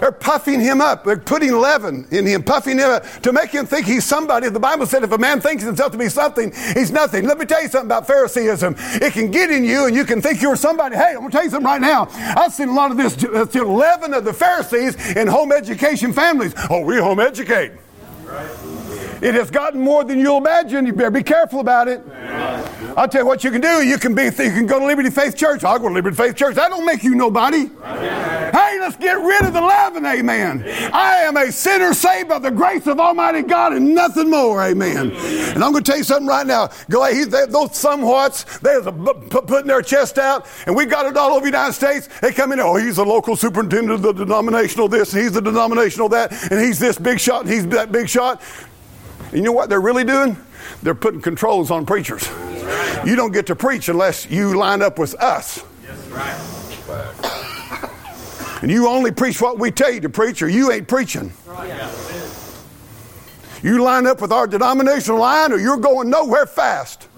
They're 0.00 0.12
puffing 0.12 0.60
him 0.60 0.80
up. 0.80 1.04
They're 1.04 1.16
putting 1.16 1.52
leaven 1.52 2.06
in 2.10 2.26
him, 2.26 2.42
puffing 2.42 2.78
him 2.78 2.90
up 2.90 3.04
to 3.22 3.32
make 3.32 3.50
him 3.50 3.66
think 3.66 3.86
he's 3.86 4.04
somebody. 4.04 4.48
The 4.48 4.60
Bible 4.60 4.86
said 4.86 5.02
if 5.02 5.12
a 5.12 5.18
man 5.18 5.40
thinks 5.40 5.64
himself 5.64 5.92
to 5.92 5.98
be 5.98 6.08
something, 6.08 6.52
he's 6.74 6.90
nothing. 6.90 7.26
Let 7.26 7.38
me 7.38 7.46
tell 7.46 7.62
you 7.62 7.68
something 7.68 7.88
about 7.88 8.06
Phariseeism. 8.06 8.76
It 8.78 9.12
can 9.12 9.30
get 9.30 9.50
in 9.50 9.64
you 9.64 9.86
and 9.86 9.94
you 9.94 10.04
can 10.04 10.20
think 10.20 10.42
you're 10.42 10.56
somebody. 10.56 10.96
Hey, 10.96 11.10
I'm 11.10 11.18
going 11.18 11.30
to 11.30 11.36
tell 11.36 11.44
you 11.44 11.50
something 11.50 11.66
right 11.66 11.80
now. 11.80 12.08
I've 12.10 12.52
seen 12.52 12.68
a 12.68 12.74
lot 12.74 12.90
of 12.90 12.96
this, 12.96 13.22
uh, 13.24 13.44
this 13.44 13.62
leaven 13.62 14.14
of 14.14 14.24
the 14.24 14.32
Pharisees 14.32 15.16
in 15.16 15.26
home 15.26 15.52
education 15.52 16.12
families. 16.12 16.54
Oh, 16.70 16.80
we 16.80 16.98
home 16.98 17.20
educate. 17.20 17.72
It 19.22 19.34
has 19.34 19.50
gotten 19.50 19.80
more 19.80 20.04
than 20.04 20.18
you'll 20.18 20.38
imagine. 20.38 20.86
You 20.86 20.92
better 20.92 21.10
be 21.10 21.22
careful 21.22 21.60
about 21.60 21.88
it. 21.88 22.02
I'll 22.96 23.08
tell 23.08 23.22
you 23.22 23.26
what 23.26 23.44
you 23.44 23.50
can 23.50 23.60
do. 23.60 23.82
You 23.82 23.98
can 23.98 24.14
be, 24.14 24.24
you 24.24 24.30
can 24.30 24.66
go 24.66 24.78
to 24.78 24.86
Liberty 24.86 25.10
Faith 25.10 25.36
Church. 25.36 25.64
I'll 25.64 25.78
go 25.78 25.88
to 25.88 25.94
Liberty 25.94 26.16
Faith 26.16 26.36
Church. 26.36 26.54
That 26.54 26.70
don't 26.70 26.84
make 26.84 27.02
you 27.02 27.14
nobody. 27.14 27.70
Hey, 27.82 28.78
let's 28.80 28.96
get 28.96 29.18
rid 29.18 29.44
of 29.44 29.52
the 29.52 29.60
leaven, 29.60 30.06
amen. 30.06 30.64
I 30.92 31.16
am 31.22 31.36
a 31.36 31.50
sinner 31.52 31.92
saved 31.92 32.28
by 32.28 32.38
the 32.38 32.50
grace 32.50 32.86
of 32.86 32.98
Almighty 33.00 33.42
God 33.42 33.72
and 33.72 33.94
nothing 33.94 34.30
more, 34.30 34.62
amen. 34.62 35.10
And 35.10 35.64
I'm 35.64 35.72
going 35.72 35.84
to 35.84 35.90
tell 35.90 35.98
you 35.98 36.04
something 36.04 36.26
right 36.26 36.46
now. 36.46 36.70
Go 36.88 37.04
ahead, 37.04 37.30
they, 37.30 37.46
those 37.46 37.70
somewhats, 37.70 38.60
they're 38.60 38.82
putting 39.42 39.66
their 39.66 39.82
chest 39.82 40.18
out, 40.18 40.46
and 40.66 40.74
we 40.74 40.86
got 40.86 41.06
it 41.06 41.16
all 41.16 41.32
over 41.32 41.40
the 41.40 41.46
United 41.46 41.72
States. 41.74 42.08
They 42.20 42.32
come 42.32 42.52
in, 42.52 42.60
oh, 42.60 42.76
he's 42.76 42.96
the 42.96 43.04
local 43.04 43.36
superintendent 43.36 43.92
of 43.92 44.02
the 44.02 44.12
denominational 44.12 44.88
this, 44.88 45.12
and 45.12 45.22
he's 45.22 45.32
the 45.32 45.42
denominational 45.42 46.08
that, 46.10 46.32
and 46.50 46.60
he's 46.60 46.78
this 46.78 46.98
big 46.98 47.20
shot, 47.20 47.42
and 47.42 47.50
he's 47.50 47.66
that 47.68 47.92
big 47.92 48.08
shot. 48.08 48.40
And 49.26 49.34
you 49.34 49.42
know 49.42 49.52
what 49.52 49.68
they're 49.68 49.80
really 49.80 50.04
doing? 50.04 50.36
They're 50.82 50.94
putting 50.94 51.20
controls 51.20 51.70
on 51.70 51.86
preachers. 51.86 52.28
You 53.04 53.16
don't 53.16 53.32
get 53.32 53.46
to 53.46 53.56
preach 53.56 53.88
unless 53.88 54.30
you 54.30 54.56
line 54.56 54.82
up 54.82 54.98
with 54.98 55.14
us. 55.16 55.62
And 58.62 58.70
you 58.70 58.88
only 58.88 59.12
preach 59.12 59.40
what 59.40 59.58
we 59.58 59.70
tell 59.70 59.92
you 59.92 60.00
to 60.00 60.08
preach, 60.08 60.42
or 60.42 60.48
you 60.48 60.72
ain't 60.72 60.88
preaching. 60.88 61.32
You 63.62 63.82
line 63.82 64.06
up 64.06 64.20
with 64.20 64.32
our 64.32 64.46
denominational 64.46 65.18
line, 65.20 65.52
or 65.52 65.58
you're 65.58 65.76
going 65.76 66.08
nowhere 66.08 66.46
fast. 66.46 67.08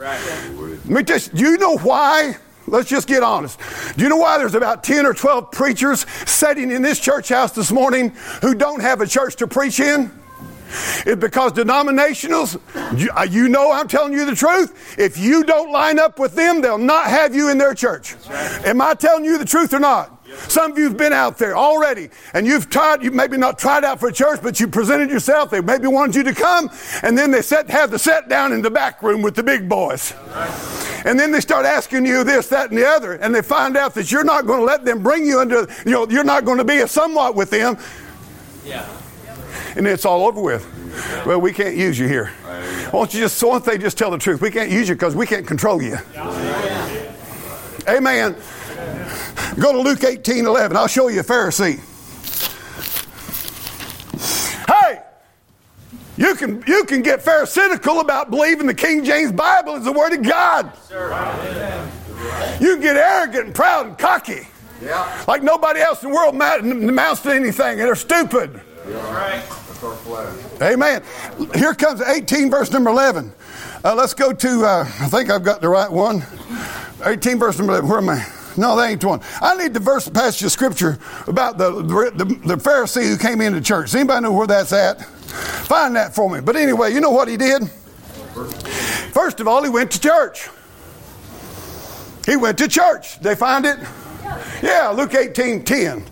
Let 0.85 0.87
me 0.87 1.03
just, 1.03 1.35
do 1.35 1.45
you 1.45 1.57
know 1.59 1.79
why? 1.79 2.37
Let's 2.67 2.89
just 2.89 3.07
get 3.09 3.23
honest. 3.23 3.59
Do 3.97 4.03
you 4.03 4.11
know 4.11 4.17
why 4.17 4.37
there's 4.39 4.55
about 4.55 4.85
10 4.85 5.07
or 5.07 5.15
12 5.15 5.51
preachers 5.53 6.07
sitting 6.27 6.71
in 6.71 6.83
this 6.83 7.01
church 7.01 7.31
house 7.31 7.53
this 7.53 7.71
morning 7.73 8.11
who 8.43 8.55
don't 8.55 8.81
have 8.81 9.01
a 9.01 9.07
church 9.07 9.37
to 9.37 9.47
preach 9.47 9.81
in? 9.81 10.11
It's 11.07 11.21
because 11.21 11.53
denominationals, 11.53 12.61
uh, 13.17 13.23
you 13.23 13.49
know 13.49 13.73
I'm 13.73 13.89
telling 13.89 14.13
you 14.13 14.27
the 14.27 14.35
truth. 14.35 14.99
If 14.99 15.19
you 15.19 15.45
don't 15.45 15.73
line 15.73 15.99
up 15.99 16.19
with 16.19 16.35
them, 16.35 16.61
they'll 16.61 16.79
not 16.79 17.07
have 17.07 17.35
you 17.35 17.51
in 17.51 17.59
their 17.59 17.75
church. 17.75 18.15
Right. 18.29 18.67
Am 18.67 18.81
I 18.81 18.95
telling 18.95 19.25
you 19.25 19.39
the 19.39 19.45
truth 19.45 19.73
or 19.73 19.81
not? 19.81 20.15
Some 20.49 20.73
of 20.73 20.79
you 20.79 20.85
have 20.85 20.97
been 20.97 21.13
out 21.13 21.39
there 21.39 21.57
already 21.57 22.11
and 22.35 22.47
you've 22.47 22.69
tried, 22.69 23.03
you 23.03 23.11
maybe 23.11 23.39
not 23.39 23.59
tried 23.59 23.83
out 23.85 23.99
for 23.99 24.09
a 24.09 24.13
church, 24.13 24.41
but 24.43 24.61
you 24.61 24.69
presented 24.69 25.11
yourself. 25.11 25.51
They 25.51 25.61
maybe 25.61 25.87
wanted 25.87 26.17
you 26.17 26.23
to 26.25 26.35
come 26.35 26.71
and 27.03 27.17
then 27.17 27.31
they 27.31 27.41
set, 27.41 27.71
have 27.71 27.91
the 27.91 27.99
set 27.99 28.29
down 28.29 28.53
in 28.53 28.61
the 28.61 28.71
back 28.71 29.03
room 29.03 29.23
with 29.23 29.35
the 29.35 29.43
big 29.43 29.69
boys. 29.69 30.13
And 31.07 31.19
then 31.19 31.33
they 31.33 31.41
start 31.41 31.65
asking 31.65 32.05
you 32.05 32.25
this, 32.25 32.49
that, 32.49 32.69
and 32.71 32.79
the 32.79 32.87
other. 32.87 33.15
And 33.15 33.35
they 33.35 33.43
find 33.43 33.77
out 33.77 33.95
that 33.95 34.13
you're 34.13 34.25
not 34.25 34.47
going 34.47 34.61
to 34.61 34.67
let 34.67 34.85
them 34.85 35.03
bring 35.03 35.25
you 35.25 35.41
into, 35.41 35.67
you 35.87 35.93
know, 35.93 36.07
you're 36.09 36.25
not 36.25 36.45
going 36.45 36.59
to 36.59 36.65
be 36.65 36.79
a 36.79 36.89
somewhat 36.89 37.35
with 37.35 37.51
them. 37.51 37.79
Yeah 38.67 38.98
and 39.77 39.87
it's 39.87 40.05
all 40.05 40.27
over 40.27 40.41
with. 40.41 40.67
Well, 41.27 41.41
we 41.41 41.53
can't 41.53 41.77
use 41.77 41.99
you 41.99 42.09
here. 42.09 42.27
Why 42.27 42.91
don't 42.93 43.15
you 43.15 43.21
just, 43.21 43.43
why 43.43 43.53
don't 43.53 43.65
they 43.65 43.79
just 43.79 43.99
tell 43.99 44.11
the 44.11 44.19
truth? 44.19 44.41
We 44.41 44.51
can't 44.51 44.71
use 44.71 44.89
you 44.89 44.95
because 44.95 45.15
we 45.15 45.27
can't 45.27 45.47
control 45.47 45.83
you. 45.83 45.99
Amen. 47.89 48.37
Go 49.59 49.73
to 49.73 49.81
Luke 49.81 50.05
18 50.05 50.47
11. 50.47 50.77
I'll 50.77 50.87
show 50.87 51.09
you 51.09 51.21
a 51.21 51.25
Pharisee. 51.25 51.81
Hey, 54.69 55.03
you 56.17 56.35
can, 56.35 56.63
you 56.67 56.85
can 56.85 57.03
get 57.03 57.23
pharisaical 57.23 58.01
about 58.01 58.31
believing 58.31 58.67
the 58.67 58.75
King 58.75 59.05
James 59.05 59.33
Bible 59.33 59.77
is 59.77 59.85
the 59.85 59.93
Word 59.93 60.13
of 60.13 60.23
God. 60.23 60.73
You 62.61 62.75
can 62.75 62.81
get 62.81 62.97
arrogant 62.97 63.47
and 63.47 63.55
proud 63.55 63.87
and 63.87 63.99
cocky. 63.99 64.49
Yeah. 64.83 65.25
Like 65.27 65.43
nobody 65.43 65.81
else 65.81 66.03
in 66.03 66.11
the 66.11 66.15
world 66.15 66.35
amounts 66.35 67.23
to 67.23 67.31
anything, 67.31 67.81
and 67.81 67.81
they're 67.81 67.95
stupid. 67.95 68.61
Amen. 70.63 71.03
Here 71.55 71.75
comes 71.75 72.01
18, 72.01 72.51
verse 72.51 72.71
number 72.71 72.91
11. 72.91 73.33
Uh, 73.85 73.95
let's 73.95 74.15
go 74.15 74.33
to, 74.33 74.65
uh, 74.65 74.81
I 74.81 75.09
think 75.09 75.31
I've 75.31 75.45
got 75.45 75.61
the 75.61 75.69
right 75.69 75.91
one. 75.91 76.25
18, 77.05 77.39
verse 77.39 77.59
number 77.59 77.75
11. 77.75 77.89
Where 77.89 77.99
am 77.99 78.09
I? 78.09 78.27
No, 78.57 78.77
that 78.77 78.91
ain't 78.91 79.01
the 79.01 79.09
one. 79.09 79.21
I 79.41 79.57
need 79.57 79.73
the 79.73 79.81
verse 79.81 80.09
passage 80.09 80.43
of 80.43 80.51
scripture 80.51 80.99
about 81.29 81.59
the, 81.59 81.71
the, 81.71 82.25
the 82.25 82.57
Pharisee 82.57 83.09
who 83.09 83.17
came 83.17 83.41
into 83.41 83.61
church. 83.61 83.87
Does 83.87 83.95
anybody 83.95 84.23
know 84.23 84.33
where 84.33 84.49
that's 84.49 84.73
at? 84.73 85.05
Find 85.05 85.95
that 85.95 86.15
for 86.15 86.29
me. 86.29 86.41
But 86.41 86.57
anyway, 86.57 86.93
you 86.93 87.01
know 87.01 87.11
what 87.11 87.29
he 87.29 87.37
did? 87.37 87.71
First 89.13 89.39
of 89.39 89.47
all, 89.47 89.63
he 89.63 89.71
went 89.71 89.93
to 89.93 90.01
church. 90.01 90.49
He 92.27 92.37
went 92.37 92.59
to 92.59 92.69
church. 92.69 93.21
They 93.21 93.35
find 93.37 93.65
it? 93.65 93.79
Yeah, 94.63 94.89
Luke 94.89 95.15
18 95.15 95.65
10. 95.65 96.05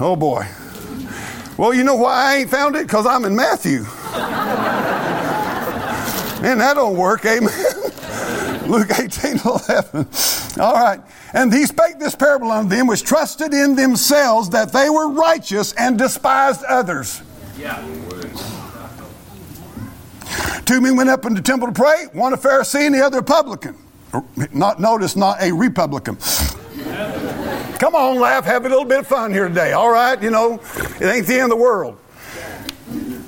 Oh 0.00 0.16
boy. 0.16 0.46
Well, 1.58 1.74
you 1.74 1.82
know 1.82 1.96
why 1.96 2.12
I 2.12 2.36
ain't 2.36 2.50
found 2.50 2.76
it? 2.76 2.86
Because 2.86 3.04
I'm 3.04 3.24
in 3.24 3.34
Matthew. 3.34 3.82
Man, 6.40 6.58
that 6.58 6.74
don't 6.74 6.96
work, 6.96 7.26
amen. 7.26 7.50
Luke 8.68 8.90
18, 8.96 9.40
11. 9.44 10.06
All 10.60 10.74
right. 10.74 11.00
And 11.32 11.52
he 11.52 11.66
spake 11.66 11.98
this 11.98 12.14
parable 12.14 12.52
unto 12.52 12.68
them 12.68 12.86
which 12.86 13.02
trusted 13.02 13.52
in 13.52 13.74
themselves 13.74 14.50
that 14.50 14.72
they 14.72 14.88
were 14.88 15.08
righteous 15.10 15.72
and 15.72 15.98
despised 15.98 16.62
others. 16.64 17.22
Yeah. 17.58 17.84
Two 20.64 20.80
men 20.80 20.96
went 20.96 21.10
up 21.10 21.24
into 21.24 21.40
the 21.40 21.44
temple 21.44 21.66
to 21.68 21.74
pray, 21.74 22.06
one 22.12 22.32
a 22.34 22.36
Pharisee 22.36 22.86
and 22.86 22.94
the 22.94 23.04
other 23.04 23.18
a 23.18 23.22
publican. 23.22 23.74
Not 24.52 24.78
notice, 24.78 25.16
not 25.16 25.42
a 25.42 25.50
Republican. 25.50 26.18
Come 27.78 27.94
on, 27.94 28.18
laugh, 28.18 28.44
have 28.44 28.66
a 28.66 28.68
little 28.68 28.84
bit 28.84 29.00
of 29.00 29.06
fun 29.06 29.32
here 29.32 29.46
today. 29.46 29.72
All 29.72 29.90
right, 29.90 30.20
you 30.20 30.30
know, 30.30 30.60
it 31.00 31.04
ain't 31.04 31.26
the 31.26 31.34
end 31.34 31.44
of 31.44 31.50
the 31.50 31.56
world. 31.56 31.96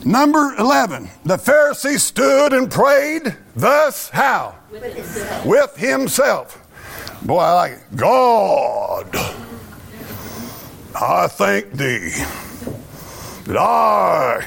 Number 0.05 0.55
11, 0.59 1.09
the 1.25 1.37
Pharisee 1.37 2.01
stood 2.01 2.53
and 2.53 2.69
prayed 2.69 3.37
thus 3.55 4.09
how? 4.09 4.57
With 4.73 4.83
himself. 4.83 5.47
With 5.47 5.77
himself. 5.77 7.23
Boy, 7.23 7.39
I 7.39 7.53
like 7.53 7.73
it. 7.73 7.97
God, 7.97 9.09
I 11.01 11.29
thank 11.29 11.71
thee 11.73 12.11
that 13.45 13.57
I 13.57 14.45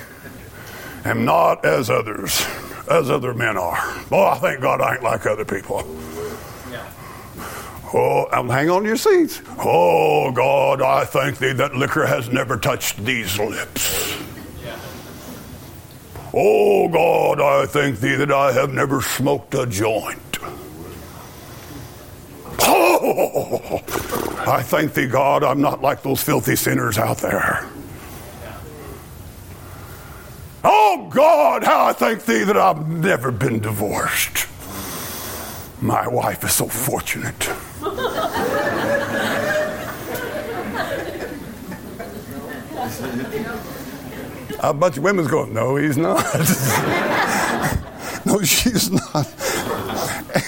am 1.06 1.24
not 1.24 1.64
as 1.64 1.90
others, 1.90 2.46
as 2.90 3.10
other 3.10 3.34
men 3.34 3.58
are. 3.58 4.04
Boy, 4.10 4.26
I 4.26 4.38
thank 4.40 4.62
God 4.62 4.82
I 4.82 4.96
ain't 4.96 5.04
like 5.04 5.26
other 5.26 5.46
people. 5.46 5.86
Oh, 7.94 8.28
um, 8.32 8.50
hang 8.50 8.70
on 8.72 8.82
to 8.82 8.88
your 8.88 8.98
seats. 8.98 9.42
Oh, 9.60 10.32
God, 10.32 10.82
I 10.82 11.06
thank 11.06 11.38
thee 11.38 11.54
that 11.54 11.76
liquor 11.76 12.06
has 12.08 12.30
never 12.30 12.58
touched 12.58 13.04
these 13.06 13.38
lips. 13.38 14.18
Oh, 16.34 16.88
God, 16.88 17.40
I 17.40 17.68
thank 17.68 18.00
thee 18.00 18.16
that 18.16 18.32
I 18.32 18.52
have 18.54 18.74
never 18.74 19.02
smoked 19.02 19.54
a 19.54 19.68
joint. 19.68 20.40
Oh, 22.66 23.80
I 24.48 24.64
thank 24.64 24.96
thee, 24.96 25.08
God, 25.08 25.44
I'm 25.44 25.62
not 25.62 25.84
like 25.84 26.02
those 26.02 26.24
filthy 26.24 26.56
sinners 26.56 26.98
out 26.98 27.20
there. 27.20 27.70
Oh, 30.64 31.08
God, 31.12 31.64
how 31.64 31.86
I 31.86 31.94
thank 31.94 32.26
thee 32.26 32.44
that 32.44 32.58
I've 32.58 32.88
never 32.88 33.32
been 33.32 33.60
divorced. 33.60 34.48
My 35.84 36.08
wife 36.08 36.46
is 36.46 36.54
so 36.54 36.70
fortunate. 36.70 37.50
A 44.62 44.74
bunch 44.74 44.96
of 44.96 45.04
women's 45.04 45.28
going, 45.28 45.54
No, 45.54 45.76
he's 45.76 45.98
not. 45.98 46.24
no, 48.26 48.42
she's 48.44 48.92
not. 48.92 49.28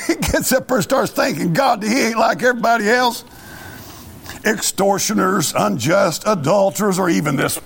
he 0.08 0.16
gets 0.16 0.54
up 0.54 0.70
there 0.70 0.78
and 0.78 0.84
starts 0.86 1.12
thinking, 1.12 1.52
God, 1.52 1.84
he 1.84 2.00
ain't 2.00 2.18
like 2.18 2.42
everybody 2.42 2.88
else. 2.88 3.26
Extortioners, 4.46 5.54
unjust, 5.54 6.24
adulterers, 6.26 6.98
or 6.98 7.10
even 7.10 7.36
this 7.36 7.60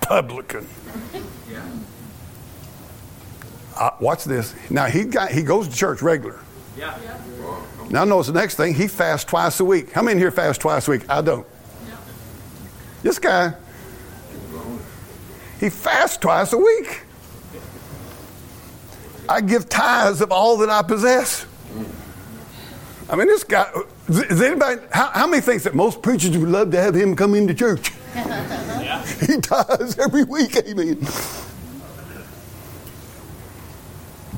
publican. 0.00 0.68
Uh, 3.76 3.90
watch 3.98 4.22
this. 4.22 4.54
Now 4.70 4.84
he 4.84 5.02
got 5.02 5.32
he 5.32 5.42
goes 5.42 5.66
to 5.66 5.74
church 5.74 6.00
regular. 6.00 6.38
Yeah. 6.76 6.98
Now 7.90 8.04
notice 8.04 8.28
the 8.28 8.32
next 8.32 8.56
thing, 8.56 8.74
he 8.74 8.88
fasts 8.88 9.24
twice 9.24 9.60
a 9.60 9.64
week. 9.64 9.92
How 9.92 10.02
many 10.02 10.18
here 10.18 10.30
fast 10.30 10.60
twice 10.60 10.88
a 10.88 10.92
week? 10.92 11.08
I 11.08 11.20
don't. 11.20 11.46
This 13.02 13.18
guy, 13.18 13.54
he 15.60 15.70
fasts 15.70 16.16
twice 16.16 16.52
a 16.52 16.58
week. 16.58 17.02
I 19.28 19.40
give 19.40 19.68
tithes 19.68 20.20
of 20.20 20.32
all 20.32 20.58
that 20.58 20.70
I 20.70 20.82
possess. 20.82 21.46
Mm. 21.72 21.86
I 23.10 23.16
mean, 23.16 23.26
this 23.26 23.44
guy, 23.44 23.70
is 24.08 24.40
anybody, 24.40 24.80
how, 24.90 25.10
how 25.10 25.26
many 25.26 25.40
thinks 25.40 25.64
that 25.64 25.74
most 25.74 26.02
preachers 26.02 26.36
would 26.36 26.48
love 26.48 26.70
to 26.72 26.80
have 26.80 26.94
him 26.94 27.14
come 27.14 27.34
into 27.34 27.54
church? 27.54 27.90
Yeah. 28.14 29.04
he 29.26 29.40
tithes 29.40 29.98
every 29.98 30.24
week, 30.24 30.56
amen. 30.56 30.96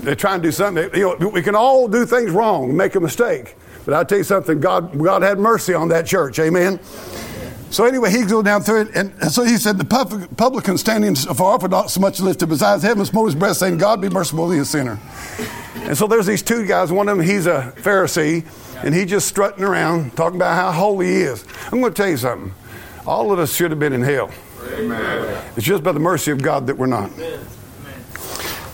They're 0.00 0.14
trying 0.14 0.40
to 0.42 0.48
do 0.48 0.52
something. 0.52 0.90
You 0.94 1.16
know, 1.18 1.28
we 1.28 1.42
can 1.42 1.54
all 1.54 1.88
do 1.88 2.06
things 2.06 2.30
wrong, 2.30 2.76
make 2.76 2.94
a 2.94 3.00
mistake. 3.00 3.56
But 3.84 3.94
I'll 3.94 4.04
tell 4.04 4.18
you 4.18 4.24
something, 4.24 4.60
God, 4.60 4.98
God 4.98 5.22
had 5.22 5.38
mercy 5.38 5.74
on 5.74 5.88
that 5.88 6.06
church. 6.06 6.38
Amen. 6.38 6.78
So 7.70 7.84
anyway, 7.84 8.10
he 8.10 8.24
goes 8.24 8.44
down 8.44 8.62
through 8.62 8.82
it, 8.82 8.96
and 8.96 9.12
so 9.30 9.44
he 9.44 9.56
said, 9.58 9.76
the 9.76 10.28
publican 10.36 10.78
standing 10.78 11.14
far 11.14 11.54
off, 11.54 11.68
not 11.68 11.90
so 11.90 12.00
much 12.00 12.18
lifted 12.20 12.48
his 12.48 12.62
eyes 12.62 12.82
heaven, 12.82 13.04
smote 13.04 13.26
his 13.26 13.34
breast, 13.34 13.60
saying, 13.60 13.76
God 13.76 14.00
be 14.00 14.08
merciful 14.08 14.50
to 14.50 14.58
the 14.58 14.64
sinner. 14.64 14.98
And 15.78 15.96
so 15.96 16.06
there's 16.06 16.26
these 16.26 16.42
two 16.42 16.66
guys. 16.66 16.92
One 16.92 17.08
of 17.08 17.16
them, 17.16 17.26
he's 17.26 17.46
a 17.46 17.72
Pharisee, 17.76 18.44
and 18.82 18.94
he 18.94 19.04
just 19.04 19.28
strutting 19.28 19.64
around 19.64 20.16
talking 20.16 20.36
about 20.36 20.54
how 20.54 20.72
holy 20.72 21.06
he 21.06 21.20
is. 21.22 21.44
I'm 21.66 21.80
going 21.80 21.92
to 21.92 21.96
tell 21.96 22.08
you 22.08 22.16
something. 22.16 22.52
All 23.06 23.32
of 23.32 23.38
us 23.38 23.54
should 23.54 23.70
have 23.70 23.80
been 23.80 23.92
in 23.92 24.02
hell. 24.02 24.30
Amen. 24.72 25.44
It's 25.56 25.66
just 25.66 25.82
by 25.82 25.92
the 25.92 26.00
mercy 26.00 26.30
of 26.30 26.42
God 26.42 26.66
that 26.66 26.76
we're 26.76 26.86
not. 26.86 27.10
Amen. 27.12 27.40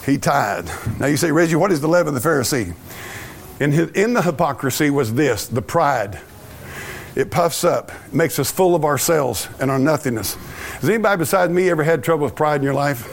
He 0.04 0.18
tied. 0.18 0.66
Now 0.98 1.06
you 1.06 1.16
say, 1.16 1.30
Reggie, 1.30 1.56
what 1.56 1.72
is 1.72 1.80
the 1.80 1.88
leaven 1.88 2.14
of 2.14 2.22
the 2.22 2.28
Pharisee? 2.28 2.74
In, 3.60 3.72
his, 3.72 3.90
in 3.92 4.12
the 4.12 4.22
hypocrisy 4.22 4.90
was 4.90 5.14
this 5.14 5.46
the 5.46 5.62
pride. 5.62 6.20
It 7.14 7.30
puffs 7.30 7.62
up, 7.62 7.92
makes 8.12 8.38
us 8.40 8.50
full 8.50 8.74
of 8.74 8.84
ourselves 8.84 9.48
and 9.60 9.70
our 9.70 9.78
nothingness. 9.78 10.34
Has 10.80 10.88
anybody 10.90 11.18
besides 11.18 11.52
me 11.52 11.70
ever 11.70 11.84
had 11.84 12.02
trouble 12.02 12.24
with 12.24 12.34
pride 12.34 12.56
in 12.56 12.64
your 12.64 12.74
life? 12.74 13.08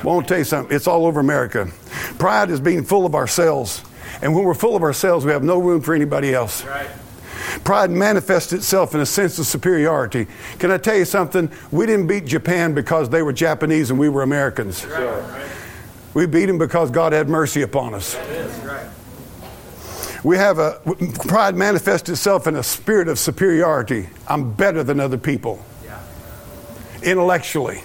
I 0.00 0.02
want 0.02 0.26
to 0.26 0.28
tell 0.28 0.38
you 0.38 0.44
something. 0.44 0.74
It's 0.74 0.86
all 0.86 1.06
over 1.06 1.18
America. 1.18 1.70
Pride 2.18 2.50
is 2.50 2.60
being 2.60 2.84
full 2.84 3.06
of 3.06 3.14
ourselves 3.14 3.82
and 4.22 4.34
when 4.34 4.44
we're 4.44 4.54
full 4.54 4.76
of 4.76 4.82
ourselves, 4.82 5.24
we 5.24 5.32
have 5.32 5.42
no 5.42 5.58
room 5.58 5.80
for 5.80 5.94
anybody 5.94 6.34
else. 6.34 6.64
Right. 6.64 6.90
Pride 7.64 7.90
manifests 7.90 8.52
itself 8.52 8.94
in 8.94 9.00
a 9.00 9.06
sense 9.06 9.38
of 9.38 9.46
superiority. 9.46 10.26
Can 10.58 10.70
I 10.70 10.78
tell 10.78 10.96
you 10.96 11.04
something? 11.04 11.50
We 11.70 11.86
didn't 11.86 12.06
beat 12.06 12.26
Japan 12.26 12.74
because 12.74 13.10
they 13.10 13.22
were 13.22 13.32
Japanese 13.32 13.90
and 13.90 13.98
we 13.98 14.08
were 14.08 14.22
Americans. 14.22 14.86
Right. 14.86 15.50
We 16.14 16.26
beat 16.26 16.46
them 16.46 16.58
because 16.58 16.90
God 16.90 17.12
had 17.12 17.28
mercy 17.28 17.62
upon 17.62 17.94
us. 17.94 18.16
We 20.22 20.36
have 20.36 20.58
a 20.58 20.80
pride 21.28 21.54
manifests 21.54 22.08
itself 22.08 22.46
in 22.46 22.56
a 22.56 22.62
spirit 22.62 23.08
of 23.08 23.18
superiority. 23.18 24.08
I'm 24.28 24.52
better 24.52 24.84
than 24.84 25.00
other 25.00 25.16
people. 25.16 25.64
Yeah. 25.84 25.98
Intellectually. 27.02 27.82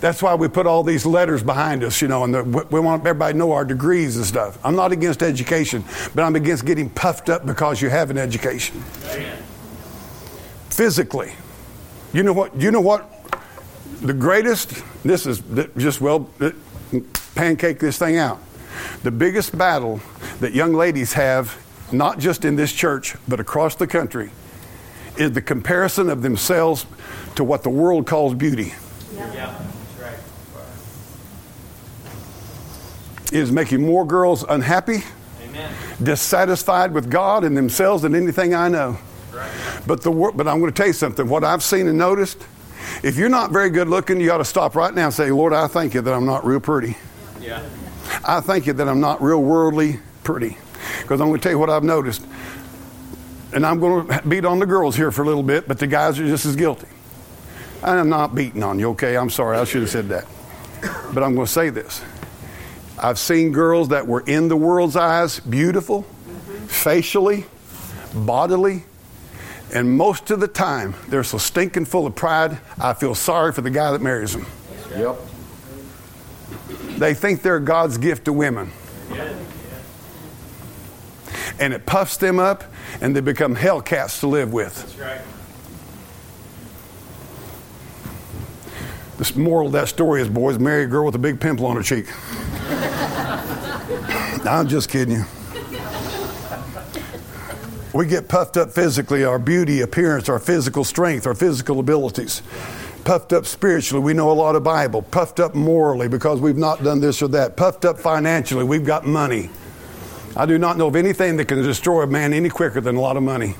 That's 0.00 0.22
why 0.22 0.34
we 0.34 0.48
put 0.48 0.66
all 0.66 0.82
these 0.82 1.06
letters 1.06 1.42
behind 1.42 1.82
us, 1.82 2.02
you 2.02 2.08
know, 2.08 2.24
and 2.24 2.34
the, 2.34 2.42
we 2.42 2.80
want 2.80 3.00
everybody 3.06 3.32
to 3.32 3.38
know 3.38 3.52
our 3.52 3.64
degrees 3.64 4.16
and 4.16 4.26
stuff. 4.26 4.58
I'm 4.62 4.76
not 4.76 4.92
against 4.92 5.22
education, 5.22 5.84
but 6.14 6.22
I'm 6.22 6.36
against 6.36 6.66
getting 6.66 6.90
puffed 6.90 7.30
up 7.30 7.46
because 7.46 7.80
you 7.80 7.88
have 7.88 8.10
an 8.10 8.18
education. 8.18 8.82
Physically, 10.68 11.32
you 12.12 12.22
know 12.22 12.34
what? 12.34 12.54
You 12.56 12.70
know 12.70 12.82
what? 12.82 13.10
The 14.02 14.12
greatest. 14.12 14.82
This 15.02 15.26
is 15.26 15.42
just 15.78 16.02
well, 16.02 16.28
pancake 17.34 17.78
this 17.78 17.96
thing 17.98 18.18
out. 18.18 18.38
The 19.02 19.10
biggest 19.10 19.56
battle 19.56 20.02
that 20.40 20.52
young 20.52 20.74
ladies 20.74 21.14
have, 21.14 21.56
not 21.92 22.18
just 22.18 22.44
in 22.44 22.56
this 22.56 22.72
church 22.72 23.14
but 23.26 23.40
across 23.40 23.74
the 23.74 23.86
country, 23.86 24.30
is 25.16 25.32
the 25.32 25.40
comparison 25.40 26.10
of 26.10 26.20
themselves 26.20 26.84
to 27.36 27.44
what 27.44 27.62
the 27.62 27.70
world 27.70 28.06
calls 28.06 28.34
beauty. 28.34 28.74
Yeah. 29.14 29.32
yeah. 29.32 29.66
Is 33.32 33.50
making 33.52 33.84
more 33.84 34.04
girls 34.04 34.44
unhappy, 34.48 35.02
Amen. 35.42 35.72
dissatisfied 36.02 36.92
with 36.92 37.10
God 37.10 37.44
and 37.44 37.56
themselves 37.56 38.02
than 38.02 38.14
anything 38.14 38.54
I 38.54 38.68
know. 38.68 38.98
Right. 39.32 39.50
But 39.86 40.02
the 40.02 40.10
but 40.10 40.48
I'm 40.48 40.60
going 40.60 40.72
to 40.72 40.76
tell 40.76 40.86
you 40.86 40.92
something. 40.92 41.28
What 41.28 41.44
I've 41.44 41.62
seen 41.62 41.88
and 41.88 41.98
noticed, 41.98 42.46
if 43.02 43.16
you're 43.16 43.28
not 43.28 43.52
very 43.52 43.70
good 43.70 43.88
looking, 43.88 44.20
you 44.20 44.32
ought 44.32 44.38
to 44.38 44.44
stop 44.44 44.74
right 44.74 44.94
now 44.94 45.06
and 45.06 45.14
say, 45.14 45.30
Lord, 45.30 45.52
I 45.52 45.66
thank 45.66 45.94
you 45.94 46.00
that 46.00 46.12
I'm 46.12 46.26
not 46.26 46.44
real 46.44 46.60
pretty. 46.60 46.96
Yeah. 47.40 47.62
I 48.24 48.40
thank 48.40 48.66
you 48.66 48.72
that 48.72 48.88
I'm 48.88 49.00
not 49.00 49.22
real 49.22 49.42
worldly 49.42 50.00
pretty. 50.24 50.56
Because 51.02 51.20
I'm 51.20 51.28
going 51.28 51.38
to 51.38 51.42
tell 51.42 51.52
you 51.52 51.58
what 51.58 51.70
I've 51.70 51.84
noticed. 51.84 52.24
And 53.52 53.64
I'm 53.64 53.78
going 53.78 54.08
to 54.08 54.28
beat 54.28 54.44
on 54.44 54.58
the 54.58 54.66
girls 54.66 54.96
here 54.96 55.10
for 55.10 55.22
a 55.22 55.26
little 55.26 55.42
bit, 55.42 55.68
but 55.68 55.78
the 55.78 55.86
guys 55.86 56.18
are 56.18 56.26
just 56.26 56.46
as 56.46 56.56
guilty. 56.56 56.88
I'm 57.82 58.08
not 58.08 58.34
beating 58.34 58.62
on 58.62 58.78
you, 58.78 58.90
okay? 58.90 59.16
I'm 59.16 59.30
sorry. 59.30 59.58
I 59.58 59.64
should 59.64 59.82
have 59.82 59.90
said 59.90 60.08
that. 60.08 60.26
But 61.14 61.22
I'm 61.22 61.34
going 61.34 61.46
to 61.46 61.52
say 61.52 61.70
this. 61.70 62.02
I've 62.98 63.18
seen 63.18 63.52
girls 63.52 63.88
that 63.88 64.06
were 64.06 64.20
in 64.20 64.48
the 64.48 64.56
world's 64.56 64.96
eyes 64.96 65.40
beautiful, 65.40 66.02
mm-hmm. 66.02 66.66
facially, 66.66 67.44
bodily, 68.14 68.84
and 69.74 69.96
most 69.96 70.30
of 70.30 70.40
the 70.40 70.48
time 70.48 70.94
they're 71.08 71.24
so 71.24 71.38
stinking 71.38 71.86
full 71.86 72.06
of 72.06 72.14
pride, 72.14 72.58
I 72.78 72.94
feel 72.94 73.14
sorry 73.14 73.52
for 73.52 73.60
the 73.60 73.70
guy 73.70 73.92
that 73.92 74.00
marries 74.00 74.32
them. 74.32 74.46
Yep. 74.96 75.16
They 76.98 77.14
think 77.14 77.42
they're 77.42 77.60
God's 77.60 77.98
gift 77.98 78.26
to 78.26 78.32
women. 78.32 78.72
And 81.58 81.72
it 81.72 81.86
puffs 81.86 82.18
them 82.18 82.38
up 82.38 82.64
and 83.00 83.16
they 83.16 83.20
become 83.20 83.56
hellcats 83.56 84.20
to 84.20 84.26
live 84.26 84.52
with. 84.52 84.76
That's 84.76 84.98
right. 84.98 85.20
The 89.18 89.32
moral 89.38 89.68
of 89.68 89.72
that 89.72 89.88
story 89.88 90.20
is 90.20 90.28
boys, 90.28 90.58
marry 90.58 90.84
a 90.84 90.86
girl 90.86 91.06
with 91.06 91.14
a 91.14 91.18
big 91.18 91.40
pimple 91.40 91.66
on 91.66 91.76
her 91.76 91.82
cheek. 91.82 92.06
I'm 94.46 94.68
just 94.68 94.90
kidding 94.90 95.16
you. 95.16 95.24
We 97.94 98.06
get 98.06 98.28
puffed 98.28 98.58
up 98.58 98.70
physically, 98.70 99.24
our 99.24 99.38
beauty, 99.38 99.80
appearance, 99.80 100.28
our 100.28 100.38
physical 100.38 100.84
strength, 100.84 101.26
our 101.26 101.34
physical 101.34 101.80
abilities. 101.80 102.42
Puffed 103.04 103.32
up 103.32 103.46
spiritually, 103.46 104.04
we 104.04 104.12
know 104.12 104.30
a 104.30 104.34
lot 104.34 104.54
of 104.54 104.62
Bible. 104.62 105.00
Puffed 105.00 105.40
up 105.40 105.54
morally 105.54 106.06
because 106.06 106.38
we've 106.40 106.58
not 106.58 106.84
done 106.84 107.00
this 107.00 107.22
or 107.22 107.28
that. 107.28 107.56
Puffed 107.56 107.86
up 107.86 107.98
financially, 107.98 108.64
we've 108.64 108.84
got 108.84 109.06
money. 109.06 109.48
I 110.36 110.44
do 110.44 110.58
not 110.58 110.76
know 110.76 110.88
of 110.88 110.96
anything 110.96 111.38
that 111.38 111.46
can 111.46 111.62
destroy 111.62 112.02
a 112.02 112.06
man 112.06 112.34
any 112.34 112.50
quicker 112.50 112.82
than 112.82 112.96
a 112.96 113.00
lot 113.00 113.16
of 113.16 113.22
money. 113.22 113.54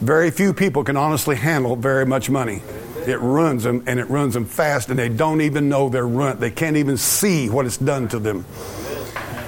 Very 0.00 0.30
few 0.30 0.52
people 0.52 0.84
can 0.84 0.98
honestly 0.98 1.36
handle 1.36 1.76
very 1.76 2.04
much 2.04 2.28
money. 2.28 2.60
It 3.06 3.18
runs 3.18 3.64
them 3.64 3.84
and 3.86 3.98
it 4.00 4.08
runs 4.10 4.34
them 4.34 4.44
fast, 4.44 4.88
and 4.90 4.98
they 4.98 5.08
don't 5.08 5.40
even 5.40 5.68
know 5.68 5.88
they're 5.88 6.06
run. 6.06 6.38
They 6.38 6.50
can't 6.50 6.76
even 6.76 6.96
see 6.96 7.48
what 7.48 7.66
it's 7.66 7.76
done 7.76 8.08
to 8.08 8.18
them. 8.18 8.44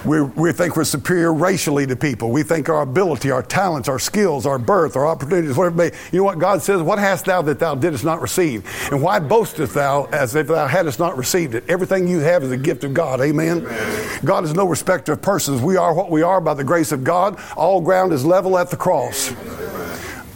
We, 0.04 0.22
we 0.22 0.52
think 0.52 0.76
we're 0.76 0.84
superior 0.84 1.34
racially 1.34 1.86
to 1.86 1.96
people. 1.96 2.30
We 2.30 2.42
think 2.42 2.68
our 2.68 2.82
ability, 2.82 3.30
our 3.30 3.42
talents, 3.42 3.88
our 3.88 3.98
skills, 3.98 4.46
our 4.46 4.58
birth, 4.58 4.96
our 4.96 5.06
opportunities, 5.06 5.56
whatever 5.56 5.76
may. 5.76 5.90
You 6.12 6.18
know 6.18 6.24
what 6.24 6.38
God 6.38 6.62
says? 6.62 6.80
What 6.80 6.98
hast 6.98 7.26
thou 7.26 7.42
that 7.42 7.58
thou 7.58 7.74
didst 7.74 8.04
not 8.04 8.22
receive? 8.22 8.64
And 8.90 9.02
why 9.02 9.18
boastest 9.18 9.74
thou 9.74 10.04
as 10.06 10.34
if 10.34 10.46
thou 10.46 10.66
hadst 10.66 10.98
not 10.98 11.16
received 11.18 11.54
it? 11.54 11.64
Everything 11.68 12.08
you 12.08 12.20
have 12.20 12.42
is 12.42 12.52
a 12.52 12.56
gift 12.56 12.84
of 12.84 12.94
God. 12.94 13.20
Amen. 13.20 13.66
Amen. 13.66 14.20
God 14.24 14.44
is 14.44 14.54
no 14.54 14.66
respecter 14.66 15.12
of 15.12 15.20
persons. 15.20 15.60
We 15.60 15.76
are 15.76 15.92
what 15.92 16.10
we 16.10 16.22
are 16.22 16.40
by 16.40 16.54
the 16.54 16.64
grace 16.64 16.92
of 16.92 17.04
God. 17.04 17.38
All 17.56 17.80
ground 17.80 18.12
is 18.12 18.24
level 18.24 18.56
at 18.56 18.70
the 18.70 18.76
cross. 18.76 19.32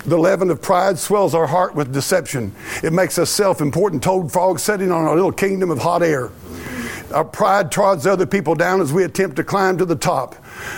The 0.05 0.19
leaven 0.19 0.51
of 0.51 0.61
pride 0.61 0.99
swells 0.99 1.35
our 1.35 1.47
heart 1.47 1.75
with 1.77 1.93
deception. 1.93 2.53
It 2.83 2.93
makes 2.93 3.19
us 3.19 3.31
self 3.31 3.61
important 3.61 4.03
toad 4.03 4.33
frogs 4.33 4.63
sitting 4.63 4.91
on 4.91 5.05
our 5.05 5.15
little 5.15 5.33
kingdom 5.33 5.71
of 5.71 5.79
hot 5.79 6.03
air. 6.03 6.31
Our 7.15 7.25
pride 7.25 7.71
trods 7.71 8.07
other 8.07 8.27
people 8.27 8.55
down 8.55 8.81
as 8.81 8.93
we 8.93 9.05
attempt 9.05 9.37
to 9.37 9.45
climb 9.45 9.79
to 9.79 9.85
the 9.85 9.95
top. 9.95 10.35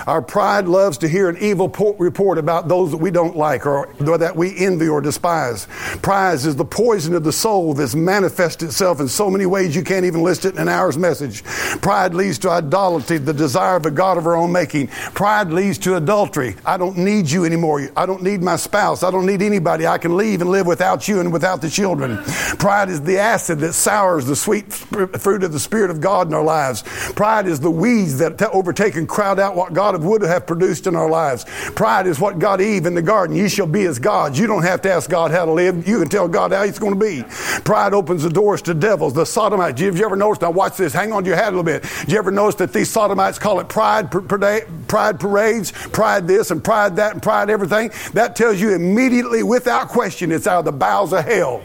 Our 0.06 0.22
pride 0.22 0.66
loves 0.66 0.98
to 0.98 1.08
hear 1.08 1.28
an 1.28 1.38
evil 1.38 1.68
report 1.98 2.38
about 2.38 2.68
those 2.68 2.90
that 2.90 2.98
we 2.98 3.10
don't 3.10 3.36
like 3.36 3.66
or 3.66 3.92
that 4.00 4.36
we 4.36 4.56
envy 4.56 4.88
or 4.88 5.00
despise. 5.00 5.66
Pride 6.02 6.34
is 6.34 6.56
the 6.56 6.64
poison 6.64 7.14
of 7.14 7.24
the 7.24 7.32
soul 7.32 7.74
that's 7.74 7.94
manifested 7.94 8.68
itself 8.68 9.00
in 9.00 9.08
so 9.08 9.30
many 9.30 9.46
ways 9.46 9.74
you 9.76 9.82
can't 9.82 10.04
even 10.04 10.22
list 10.22 10.44
it 10.44 10.54
in 10.54 10.60
an 10.60 10.68
hour's 10.68 10.96
message. 10.96 11.44
Pride 11.44 12.14
leads 12.14 12.38
to 12.40 12.50
idolatry, 12.50 13.18
the 13.18 13.32
desire 13.32 13.76
of 13.76 13.86
a 13.86 13.90
God 13.90 14.18
of 14.18 14.26
our 14.26 14.36
own 14.36 14.52
making. 14.52 14.88
Pride 14.88 15.50
leads 15.50 15.78
to 15.78 15.96
adultery. 15.96 16.56
I 16.64 16.76
don't 16.76 16.96
need 16.96 17.30
you 17.30 17.44
anymore. 17.44 17.90
I 17.96 18.06
don't 18.06 18.22
need 18.22 18.42
my 18.42 18.56
spouse. 18.56 19.02
I 19.02 19.10
don't 19.10 19.26
need 19.26 19.42
anybody. 19.42 19.86
I 19.86 19.98
can 19.98 20.16
leave 20.16 20.40
and 20.40 20.50
live 20.50 20.66
without 20.66 21.08
you 21.08 21.20
and 21.20 21.32
without 21.32 21.60
the 21.60 21.68
children. 21.70 22.18
Pride 22.58 22.88
is 22.88 23.02
the 23.02 23.18
acid 23.18 23.58
that 23.60 23.72
sours 23.72 24.26
the 24.26 24.36
sweet 24.36 24.72
fruit 24.72 25.42
of 25.42 25.52
the 25.52 25.60
Spirit 25.60 25.90
of 25.90 26.00
God 26.00 26.28
in 26.28 26.34
our 26.34 26.44
lives. 26.44 26.82
Pride 27.12 27.46
is 27.46 27.60
the 27.60 27.70
weeds 27.70 28.18
that 28.18 28.40
overtake 28.42 28.94
and 28.96 29.08
crowd 29.08 29.38
out 29.38 29.56
what 29.56 29.73
God 29.74 30.02
would 30.02 30.22
have 30.22 30.46
produced 30.46 30.86
in 30.86 30.96
our 30.96 31.08
lives. 31.08 31.44
Pride 31.74 32.06
is 32.06 32.18
what 32.20 32.38
got 32.38 32.60
Eve 32.60 32.86
in 32.86 32.94
the 32.94 33.02
garden. 33.02 33.36
You 33.36 33.48
shall 33.48 33.66
be 33.66 33.84
as 33.84 33.98
gods. 33.98 34.38
You 34.38 34.46
don't 34.46 34.62
have 34.62 34.80
to 34.82 34.92
ask 34.92 35.10
God 35.10 35.30
how 35.30 35.44
to 35.44 35.52
live. 35.52 35.86
You 35.86 35.98
can 35.98 36.08
tell 36.08 36.28
God 36.28 36.52
how 36.52 36.64
He's 36.64 36.78
going 36.78 36.98
to 36.98 37.00
be. 37.00 37.22
Pride 37.64 37.92
opens 37.92 38.22
the 38.22 38.30
doors 38.30 38.62
to 38.62 38.74
devils, 38.74 39.12
the 39.12 39.26
sodomites. 39.26 39.80
Have 39.80 39.98
you 39.98 40.04
ever 40.04 40.16
noticed? 40.16 40.42
Now 40.42 40.50
watch 40.50 40.76
this. 40.76 40.92
Hang 40.92 41.12
on 41.12 41.24
to 41.24 41.28
your 41.28 41.36
hat 41.36 41.48
a 41.48 41.56
little 41.56 41.64
bit. 41.64 41.82
Did 42.00 42.12
you 42.12 42.18
ever 42.18 42.30
notice 42.30 42.54
that 42.56 42.72
these 42.72 42.90
sodomites 42.90 43.38
call 43.38 43.60
it 43.60 43.68
pride, 43.68 44.10
pride 44.10 45.20
parades, 45.20 45.72
pride 45.72 46.26
this 46.26 46.50
and 46.50 46.62
pride 46.62 46.96
that 46.96 47.12
and 47.12 47.22
pride 47.22 47.50
everything? 47.50 47.90
That 48.12 48.36
tells 48.36 48.60
you 48.60 48.74
immediately, 48.74 49.42
without 49.42 49.88
question, 49.88 50.32
it's 50.32 50.46
out 50.46 50.60
of 50.60 50.64
the 50.64 50.72
bowels 50.72 51.12
of 51.12 51.24
hell. 51.24 51.62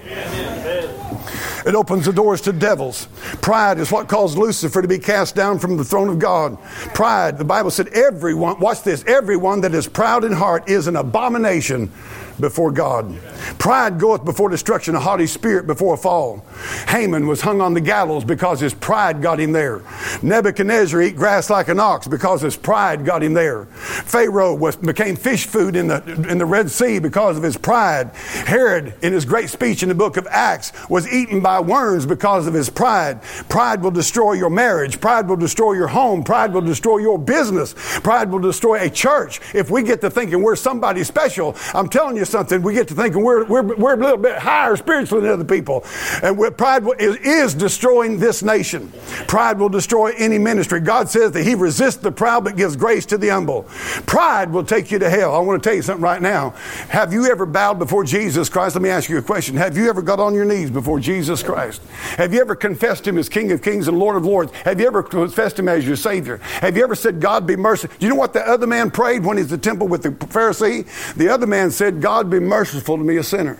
It 1.69 1.75
opens 1.75 2.05
the 2.05 2.12
doors 2.12 2.41
to 2.41 2.51
devils. 2.51 3.08
Pride 3.41 3.77
is 3.77 3.91
what 3.91 4.08
caused 4.08 4.39
Lucifer 4.39 4.82
to 4.82 4.88
be 4.88 4.97
cast 4.97 5.36
down 5.36 5.60
from 5.60 5.77
the 5.77 5.84
throne 5.84 6.10
of 6.10 6.17
God. 6.17 6.60
Pride, 6.95 7.38
the 7.38 7.45
Bible 7.45 7.69
said, 7.69 7.89
everyone, 7.89 8.60
watch 8.60 8.82
this, 8.82 9.03
everyone 9.05 9.62
that 9.62 9.75
is 9.75 9.88
proud 9.88 10.23
in 10.23 10.32
heart 10.32 10.67
is 10.67 10.88
an 10.88 10.95
abomination 10.95 11.91
before 12.39 12.71
God. 12.71 13.19
Pride 13.58 13.99
goeth 13.99 14.25
before 14.25 14.49
destruction, 14.49 14.95
a 14.95 14.99
haughty 14.99 15.28
spirit 15.28 15.67
before 15.67 15.95
a 15.95 15.97
fall. 15.97 16.45
Haman 16.88 17.28
was 17.28 17.41
hung 17.41 17.62
on 17.62 17.73
the 17.73 17.82
gallows 17.82 18.23
because 18.23 18.60
his 18.60 18.73
pride 18.73 19.21
got 19.21 19.39
him 19.39 19.52
there. 19.52 19.82
Nebuchadnezzar 20.21 21.02
eat 21.02 21.15
grass 21.15 21.49
like 21.49 21.67
an 21.67 21.80
ox 21.80 22.08
because 22.08 22.41
his 22.41 22.56
pride 22.56 23.06
got 23.06 23.23
him 23.23 23.34
there. 23.34 23.65
Pharaoh 23.65 24.56
was, 24.56 24.75
became 24.75 25.15
fish 25.15 25.45
food 25.45 25.75
in 25.75 25.88
the, 25.88 26.04
in 26.30 26.38
the 26.38 26.45
Red 26.45 26.69
Sea 26.69 26.99
because 26.99 27.38
of 27.38 27.43
his 27.43 27.58
pride. 27.58 28.12
Herod, 28.15 28.93
in 29.02 29.13
his 29.13 29.25
great 29.25 29.49
speech 29.49 29.84
in 29.84 29.89
the 29.89 29.95
book 29.95 30.17
of 30.17 30.28
Acts, 30.28 30.71
was 30.89 31.12
eaten 31.12 31.41
by 31.41 31.60
worms 31.60 32.06
because 32.06 32.47
of 32.47 32.54
his 32.54 32.69
pride. 32.69 33.21
Pride 33.49 33.82
will 33.82 33.91
destroy 33.91 34.34
your 34.34 34.49
marriage. 34.49 34.99
Pride 35.02 35.28
will 35.28 35.36
destroy 35.36 35.73
your 35.73 35.88
home. 35.88 36.23
Pride 36.23 36.54
will 36.54 36.62
destroy 36.62 36.97
your 36.97 37.17
business. 37.17 37.73
Pride 37.99 38.32
will 38.32 38.39
destroy 38.39 38.82
a 38.82 38.89
church. 38.89 39.39
If 39.54 39.69
we 39.69 39.84
get 39.84 40.02
to 40.02 40.10
thinking 40.10 40.41
we're 40.41 40.56
somebody 40.56 41.04
special, 41.04 41.56
I'm 41.73 41.89
telling 41.89 42.17
you 42.17 42.25
something, 42.30 42.62
we 42.62 42.74
get 42.74 42.88
to 42.89 42.94
thinking 42.94 43.24
we're, 43.24 43.46
we're, 43.46 43.76
we're 43.76 43.94
a 43.94 43.98
little 43.98 44.18
bit 44.18 44.38
higher 44.38 44.76
spiritually 44.76 45.24
than 45.24 45.32
other 45.32 45.44
people. 45.44 45.84
And 46.24 46.38
pride 46.58 46.84
is, 47.00 47.15
is 47.18 47.54
destroying 47.54 48.20
this 48.20 48.44
nation. 48.44 48.92
Pride 49.28 49.60
will 49.60 49.70
destroy 49.70 50.13
any 50.18 50.38
ministry. 50.38 50.80
God 50.80 51.10
says 51.10 51.32
that 51.34 51.44
He 51.44 51.56
resists 51.56 51.98
the 51.98 52.12
proud 52.12 52.44
but 52.44 52.56
gives 52.56 52.76
grace 52.76 53.06
to 53.08 53.18
the 53.18 53.30
humble. 53.30 53.63
Pride 54.06 54.52
will 54.52 54.63
take 54.63 54.92
you 54.92 55.00
to 55.00 55.10
hell. 55.10 55.36
I 55.36 55.39
want 55.39 55.62
to 55.62 55.68
tell 55.68 55.76
you 55.76 55.82
something 55.82 56.04
right 56.04 56.22
now. 56.22 56.52
Have 56.89 57.13
you 57.13 57.26
ever 57.28 57.46
bowed 57.46 57.80
before 57.80 58.04
Jesus 58.04 58.50
Christ? 58.50 58.76
Let 58.76 58.82
me 58.82 58.89
ask 58.89 59.10
you 59.10 59.18
a 59.18 59.22
question. 59.22 59.56
Have 59.56 59.78
you 59.78 59.89
ever 59.89 60.02
got 60.02 60.20
on 60.20 60.34
your 60.34 60.46
knees 60.46 60.72
before 60.72 61.00
Jesus 61.00 61.44
Christ? 61.44 61.82
Have 62.18 62.34
you 62.34 62.42
ever 62.42 62.56
confessed 62.56 63.08
Him 63.08 63.18
as 63.18 63.30
King 63.30 63.52
of 63.52 63.62
Kings 63.62 63.88
and 63.88 63.98
Lord 63.98 64.15
of 64.15 64.26
Lords? 64.26 64.52
Have 64.65 64.80
you 64.80 64.88
ever 64.88 65.04
confessed 65.04 65.58
Him 65.58 65.70
as 65.70 65.86
your 65.86 65.96
Savior? 65.96 66.38
Have 66.38 66.76
you 66.76 66.84
ever 66.84 66.96
said, 66.96 67.22
God 67.22 67.48
be 67.48 67.56
merciful? 67.56 67.96
Do 68.00 68.06
you 68.06 68.12
know 68.12 68.20
what 68.20 68.34
the 68.34 68.48
other 68.48 68.68
man 68.68 68.92
prayed 68.92 69.24
when 69.24 69.38
he's 69.38 69.52
at 69.52 69.62
the 69.62 69.70
temple 69.70 69.88
with 69.88 70.04
the 70.04 70.10
Pharisee? 70.10 70.88
The 71.15 71.30
other 71.30 71.48
man 71.48 71.72
said, 71.72 72.02
God 72.02 72.18
be 72.23 72.39
merciful 72.39 72.97
to 72.97 73.03
me, 73.03 73.17
a 73.17 73.23
sinner. 73.23 73.55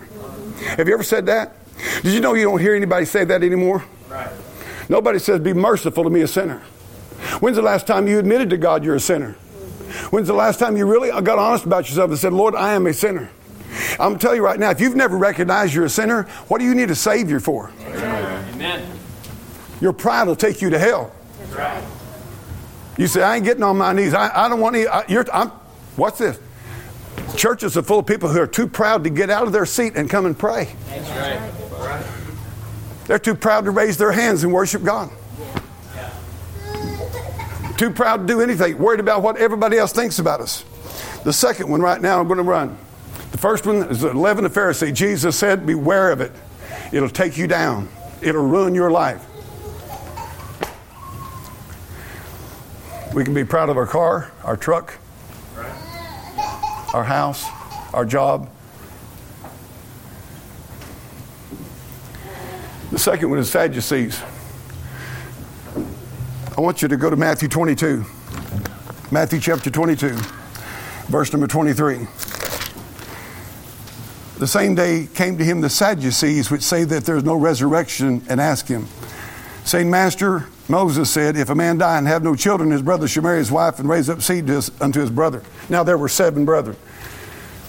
Have 0.76 0.88
you 0.88 0.94
ever 0.94 1.02
said 1.02 1.26
that? 1.26 1.54
Did 2.02 2.12
you 2.12 2.20
know 2.20 2.34
you 2.34 2.44
don't 2.44 2.60
hear 2.60 2.74
anybody 2.74 3.04
say 3.06 3.24
that 3.24 3.42
anymore? 3.42 3.84
Right. 4.08 4.30
Nobody 4.88 5.18
says, 5.18 5.40
Be 5.40 5.52
merciful 5.52 6.04
to 6.04 6.10
me, 6.10 6.22
a 6.22 6.28
sinner. 6.28 6.58
When's 7.40 7.56
the 7.56 7.62
last 7.62 7.86
time 7.86 8.08
you 8.08 8.18
admitted 8.18 8.50
to 8.50 8.56
God 8.56 8.84
you're 8.84 8.96
a 8.96 9.00
sinner? 9.00 9.32
When's 10.10 10.28
the 10.28 10.34
last 10.34 10.58
time 10.58 10.76
you 10.76 10.86
really 10.86 11.10
got 11.22 11.38
honest 11.38 11.64
about 11.64 11.88
yourself 11.88 12.10
and 12.10 12.18
said, 12.18 12.32
Lord, 12.32 12.54
I 12.54 12.74
am 12.74 12.86
a 12.86 12.92
sinner? 12.92 13.30
I'm 13.98 14.18
telling 14.18 14.36
you 14.36 14.44
right 14.44 14.58
now, 14.58 14.70
if 14.70 14.80
you've 14.80 14.96
never 14.96 15.16
recognized 15.16 15.74
you're 15.74 15.84
a 15.84 15.90
sinner, 15.90 16.24
what 16.48 16.58
do 16.58 16.64
you 16.64 16.74
need 16.74 16.90
a 16.90 16.94
Savior 16.94 17.40
for? 17.40 17.70
Amen. 17.86 18.98
Your 19.80 19.92
pride 19.92 20.26
will 20.26 20.36
take 20.36 20.60
you 20.60 20.70
to 20.70 20.78
hell. 20.78 21.12
Right. 21.56 21.82
You 22.98 23.06
say, 23.06 23.22
I 23.22 23.36
ain't 23.36 23.44
getting 23.44 23.62
on 23.62 23.78
my 23.78 23.92
knees. 23.92 24.12
I, 24.12 24.44
I 24.44 24.48
don't 24.48 24.60
want 24.60 24.76
any. 24.76 24.86
I, 24.86 25.06
you're, 25.08 25.24
I'm, 25.32 25.48
what's 25.96 26.18
this? 26.18 26.38
Churches 27.36 27.76
are 27.76 27.82
full 27.82 28.00
of 28.00 28.06
people 28.06 28.28
who 28.28 28.40
are 28.40 28.46
too 28.46 28.66
proud 28.66 29.04
to 29.04 29.10
get 29.10 29.30
out 29.30 29.46
of 29.46 29.52
their 29.52 29.66
seat 29.66 29.94
and 29.96 30.10
come 30.10 30.26
and 30.26 30.38
pray. 30.38 30.74
That's 30.86 31.10
right. 31.10 31.50
They're 33.06 33.18
too 33.18 33.34
proud 33.34 33.64
to 33.64 33.70
raise 33.70 33.96
their 33.96 34.12
hands 34.12 34.44
and 34.44 34.52
worship 34.52 34.84
God. 34.84 35.10
Too 37.76 37.90
proud 37.90 38.18
to 38.18 38.26
do 38.26 38.40
anything, 38.40 38.78
worried 38.78 39.00
about 39.00 39.22
what 39.22 39.38
everybody 39.38 39.78
else 39.78 39.92
thinks 39.92 40.18
about 40.18 40.40
us. 40.40 40.64
The 41.24 41.32
second 41.32 41.68
one 41.70 41.80
right 41.80 42.00
now 42.00 42.20
I'm 42.20 42.28
going 42.28 42.36
to 42.36 42.44
run. 42.44 42.76
The 43.32 43.38
first 43.38 43.66
one 43.66 43.84
is 43.84 44.00
the 44.00 44.12
leaven 44.12 44.44
of 44.44 44.52
Pharisee. 44.52 44.92
Jesus 44.92 45.36
said, 45.36 45.66
Beware 45.66 46.12
of 46.12 46.20
it. 46.20 46.32
It'll 46.92 47.08
take 47.08 47.36
you 47.36 47.46
down, 47.46 47.88
it'll 48.20 48.46
ruin 48.46 48.74
your 48.74 48.90
life. 48.90 49.26
We 53.14 53.24
can 53.24 53.34
be 53.34 53.44
proud 53.44 53.70
of 53.70 53.76
our 53.76 53.86
car, 53.86 54.30
our 54.44 54.56
truck, 54.56 54.98
our 56.94 57.04
house, 57.04 57.46
our 57.94 58.04
job. 58.04 58.50
The 62.90 62.98
second 62.98 63.30
one 63.30 63.38
is 63.38 63.50
Sadducees. 63.50 64.20
I 66.56 66.60
want 66.60 66.82
you 66.82 66.88
to 66.88 66.96
go 66.96 67.08
to 67.08 67.16
Matthew 67.16 67.48
22. 67.48 68.04
Matthew 69.12 69.40
chapter 69.40 69.70
22, 69.70 70.16
verse 71.08 71.32
number 71.32 71.46
23. 71.46 72.06
The 74.38 74.46
same 74.46 74.74
day 74.74 75.08
came 75.14 75.36
to 75.38 75.44
him 75.44 75.60
the 75.60 75.70
Sadducees, 75.70 76.50
which 76.50 76.62
say 76.62 76.84
that 76.84 77.04
there's 77.04 77.24
no 77.24 77.36
resurrection, 77.36 78.22
and 78.28 78.40
asked 78.40 78.68
him, 78.68 78.86
saying, 79.64 79.90
Master, 79.90 80.46
Moses 80.70 81.10
said, 81.10 81.36
If 81.36 81.50
a 81.50 81.54
man 81.54 81.78
die 81.78 81.98
and 81.98 82.06
have 82.06 82.22
no 82.22 82.34
children, 82.36 82.70
his 82.70 82.82
brother 82.82 83.08
should 83.08 83.24
marry 83.24 83.38
his 83.38 83.50
wife 83.50 83.78
and 83.80 83.88
raise 83.88 84.08
up 84.08 84.22
seed 84.22 84.48
his, 84.48 84.70
unto 84.80 85.00
his 85.00 85.10
brother. 85.10 85.42
Now 85.68 85.82
there 85.82 85.98
were 85.98 86.08
seven 86.08 86.44
brethren. 86.44 86.76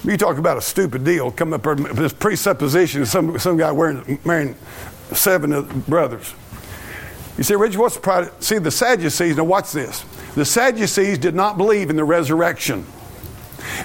You 0.04 0.18
talk 0.18 0.38
about 0.38 0.58
a 0.58 0.62
stupid 0.62 1.04
deal. 1.04 1.32
Come 1.32 1.54
up 1.54 1.66
with 1.66 1.96
this 1.96 2.14
presupposition 2.14 3.02
of 3.02 3.08
some, 3.08 3.38
some 3.38 3.58
guy 3.58 3.72
wearing, 3.72 4.20
marrying 4.24 4.56
seven 5.14 5.82
brothers. 5.82 6.34
You 7.38 7.44
say, 7.44 7.56
Reggie, 7.56 7.78
what's 7.78 7.96
the 7.96 8.02
pride? 8.02 8.32
See, 8.44 8.58
the 8.58 8.72
Sadducees, 8.72 9.38
now 9.38 9.44
watch 9.44 9.72
this. 9.72 10.02
The 10.36 10.46
Sadducees 10.46 11.18
did 11.18 11.36
not 11.36 11.58
believe 11.58 11.90
in 11.90 11.96
the 11.96 12.04
resurrection. 12.04 12.86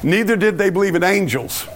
Neither 0.03 0.37
did 0.37 0.59
they 0.59 0.71
believe 0.71 0.95
in 0.95 1.03
angels. 1.03 1.67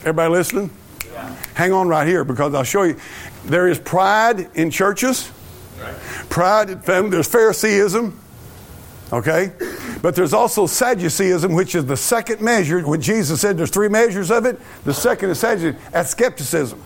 Everybody 0.00 0.30
listening? 0.30 0.70
Yeah. 1.06 1.34
Hang 1.54 1.72
on 1.72 1.88
right 1.88 2.06
here 2.06 2.24
because 2.24 2.54
I'll 2.54 2.64
show 2.64 2.84
you. 2.84 2.96
There 3.44 3.68
is 3.68 3.78
pride 3.78 4.50
in 4.54 4.70
churches. 4.70 5.30
Right. 5.80 5.94
Pride. 6.30 6.82
There's 6.84 7.28
Phariseeism. 7.28 8.18
Okay? 9.12 9.52
But 10.00 10.14
there's 10.14 10.32
also 10.32 10.66
Sadduceeism, 10.66 11.52
which 11.52 11.74
is 11.74 11.84
the 11.84 11.96
second 11.96 12.40
measure. 12.40 12.80
When 12.80 13.00
Jesus 13.00 13.40
said 13.40 13.58
there's 13.58 13.70
three 13.70 13.88
measures 13.88 14.30
of 14.30 14.46
it, 14.46 14.58
the 14.84 14.94
second 14.94 15.30
is 15.30 15.40
Sadduceeism. 15.40 15.76
That's 15.90 16.10
skepticism. 16.10 16.82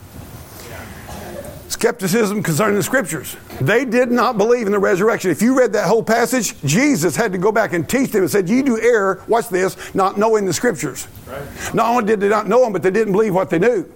Skepticism 1.69 2.43
concerning 2.43 2.77
the 2.77 2.83
scriptures. 2.83 3.37
They 3.61 3.85
did 3.85 4.11
not 4.11 4.39
believe 4.39 4.67
in 4.67 4.73
the 4.73 4.79
resurrection. 4.79 5.31
If 5.31 5.43
you 5.43 5.59
read 5.59 5.73
that 5.75 5.87
whole 5.87 6.03
passage, 6.03 6.59
Jesus 6.63 7.15
had 7.17 7.33
to 7.33 7.39
go 7.39 7.53
back 7.53 7.73
and 7.73 7.89
teach 7.89 8.11
them 8.11 8.23
and 8.23 8.31
said, 8.31 8.49
You 8.49 8.63
do 8.63 8.81
err, 8.81 9.23
watch 9.29 9.49
this, 9.49 9.77
not 9.95 10.17
knowing 10.17 10.47
the 10.47 10.53
scriptures. 10.53 11.07
Right. 11.27 11.75
Not 11.75 11.89
only 11.89 12.05
did 12.05 12.21
they 12.21 12.29
not 12.29 12.49
know 12.49 12.63
them, 12.63 12.73
but 12.73 12.83
they 12.83 12.91
didn't 12.91 13.13
believe 13.13 13.35
what 13.35 13.51
they 13.51 13.59
knew. 13.59 13.91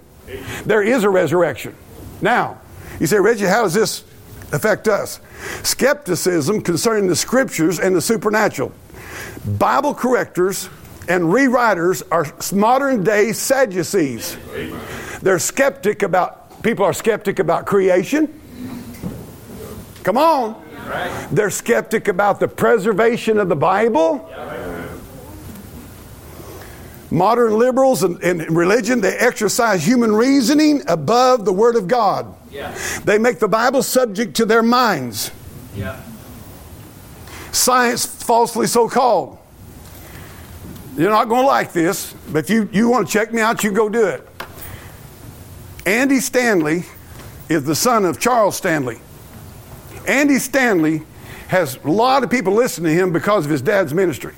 There 0.65 0.83
is 0.83 1.03
a 1.03 1.09
resurrection. 1.09 1.75
Now, 2.21 2.59
you 2.99 3.07
say, 3.07 3.17
Reggie, 3.17 3.45
how 3.45 3.63
does 3.63 3.73
this 3.73 4.03
affect 4.51 4.87
us? 4.87 5.19
Skepticism 5.63 6.61
concerning 6.61 7.07
the 7.07 7.15
scriptures 7.15 7.79
and 7.79 7.95
the 7.95 8.01
supernatural. 8.01 8.71
Bible 9.57 9.93
correctors 9.93 10.69
and 11.07 11.23
rewriters 11.23 12.03
are 12.11 12.25
modern 12.55 13.03
day 13.03 13.33
Sadducees. 13.33 14.37
They're 15.21 15.39
skeptic 15.39 16.03
about, 16.03 16.61
people 16.63 16.85
are 16.85 16.93
skeptic 16.93 17.39
about 17.39 17.65
creation. 17.65 18.39
Come 20.03 20.17
on. 20.17 20.63
They're 21.31 21.49
skeptic 21.49 22.07
about 22.07 22.39
the 22.39 22.47
preservation 22.47 23.37
of 23.37 23.49
the 23.49 23.55
Bible. 23.55 24.29
Modern 27.11 27.57
liberals 27.57 28.03
in, 28.03 28.21
in 28.21 28.53
religion, 28.53 29.01
they 29.01 29.17
exercise 29.17 29.85
human 29.85 30.13
reasoning 30.13 30.83
above 30.87 31.43
the 31.43 31.53
Word 31.53 31.75
of 31.75 31.87
God. 31.87 32.35
Yeah. 32.51 32.77
They 33.03 33.17
make 33.17 33.39
the 33.39 33.47
Bible 33.47 33.83
subject 33.83 34.35
to 34.37 34.45
their 34.45 34.63
minds. 34.63 35.31
Yeah. 35.75 36.01
Science, 37.51 38.05
falsely 38.05 38.67
so 38.67 38.89
called. 38.89 39.37
You're 40.95 41.11
not 41.11 41.29
going 41.29 41.43
to 41.43 41.47
like 41.47 41.71
this, 41.71 42.13
but 42.31 42.39
if 42.39 42.49
you, 42.49 42.67
you 42.71 42.89
want 42.89 43.07
to 43.07 43.13
check 43.13 43.31
me 43.31 43.41
out, 43.41 43.63
you 43.63 43.71
go 43.71 43.89
do 43.89 44.05
it. 44.07 44.27
Andy 45.85 46.19
Stanley 46.19 46.83
is 47.47 47.63
the 47.63 47.75
son 47.75 48.05
of 48.05 48.19
Charles 48.19 48.57
Stanley. 48.57 48.99
Andy 50.07 50.39
Stanley 50.39 51.03
has 51.47 51.79
a 51.83 51.89
lot 51.89 52.23
of 52.23 52.29
people 52.29 52.53
listening 52.53 52.95
to 52.95 53.01
him 53.01 53.13
because 53.13 53.45
of 53.45 53.51
his 53.51 53.61
dad's 53.61 53.93
ministry. 53.93 54.33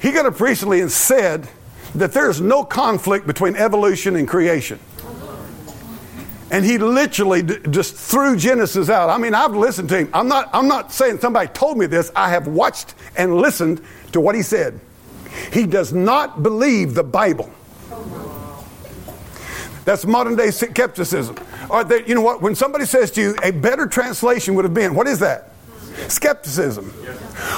He 0.00 0.12
got 0.12 0.26
up 0.26 0.40
recently 0.40 0.80
and 0.80 0.90
said 0.90 1.48
that 1.94 2.12
there's 2.12 2.40
no 2.40 2.64
conflict 2.64 3.26
between 3.26 3.56
evolution 3.56 4.16
and 4.16 4.26
creation. 4.26 4.78
And 6.50 6.64
he 6.64 6.78
literally 6.78 7.42
d- 7.42 7.58
just 7.70 7.94
threw 7.94 8.36
Genesis 8.36 8.88
out. 8.88 9.10
I 9.10 9.18
mean, 9.18 9.34
I've 9.34 9.54
listened 9.54 9.90
to 9.90 9.98
him. 9.98 10.10
I'm 10.14 10.28
not, 10.28 10.48
I'm 10.52 10.66
not 10.66 10.92
saying 10.92 11.18
somebody 11.20 11.48
told 11.48 11.76
me 11.76 11.86
this. 11.86 12.10
I 12.16 12.30
have 12.30 12.46
watched 12.46 12.94
and 13.16 13.36
listened 13.36 13.82
to 14.12 14.20
what 14.20 14.34
he 14.34 14.42
said. 14.42 14.80
He 15.52 15.66
does 15.66 15.92
not 15.92 16.42
believe 16.42 16.94
the 16.94 17.04
Bible. 17.04 17.50
That's 19.84 20.04
modern 20.04 20.36
day 20.36 20.50
skepticism. 20.50 21.36
Or 21.70 21.84
they, 21.84 22.04
you 22.06 22.14
know 22.14 22.20
what? 22.20 22.42
When 22.42 22.54
somebody 22.54 22.84
says 22.84 23.10
to 23.12 23.20
you, 23.20 23.36
a 23.42 23.50
better 23.50 23.86
translation 23.86 24.54
would 24.54 24.64
have 24.64 24.74
been, 24.74 24.94
what 24.94 25.06
is 25.06 25.18
that? 25.20 25.52
Skepticism. 26.08 26.86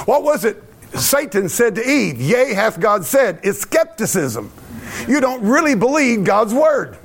What 0.07 0.23
was 0.23 0.45
it 0.45 0.63
Satan 0.95 1.49
said 1.49 1.75
to 1.77 1.89
Eve? 1.89 2.21
Yea, 2.21 2.55
hath 2.55 2.81
God 2.81 3.05
said. 3.05 3.41
It's 3.43 3.61
skepticism. 3.61 4.53
You 5.09 5.21
don't 5.21 5.43
really 5.43 5.75
believe 5.75 6.25
God's 6.25 6.55
word. 6.55 6.99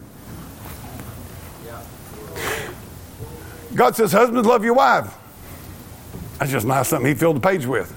God 3.76 3.96
says, 3.96 4.12
Husbands, 4.12 4.48
love 4.48 4.64
your 4.64 4.74
wife. 4.74 5.14
That's 6.40 6.52
just 6.52 6.66
not 6.66 6.86
something 6.86 7.08
he 7.08 7.14
filled 7.16 7.38
the 7.38 7.40
page 7.42 7.66
with. 7.66 7.94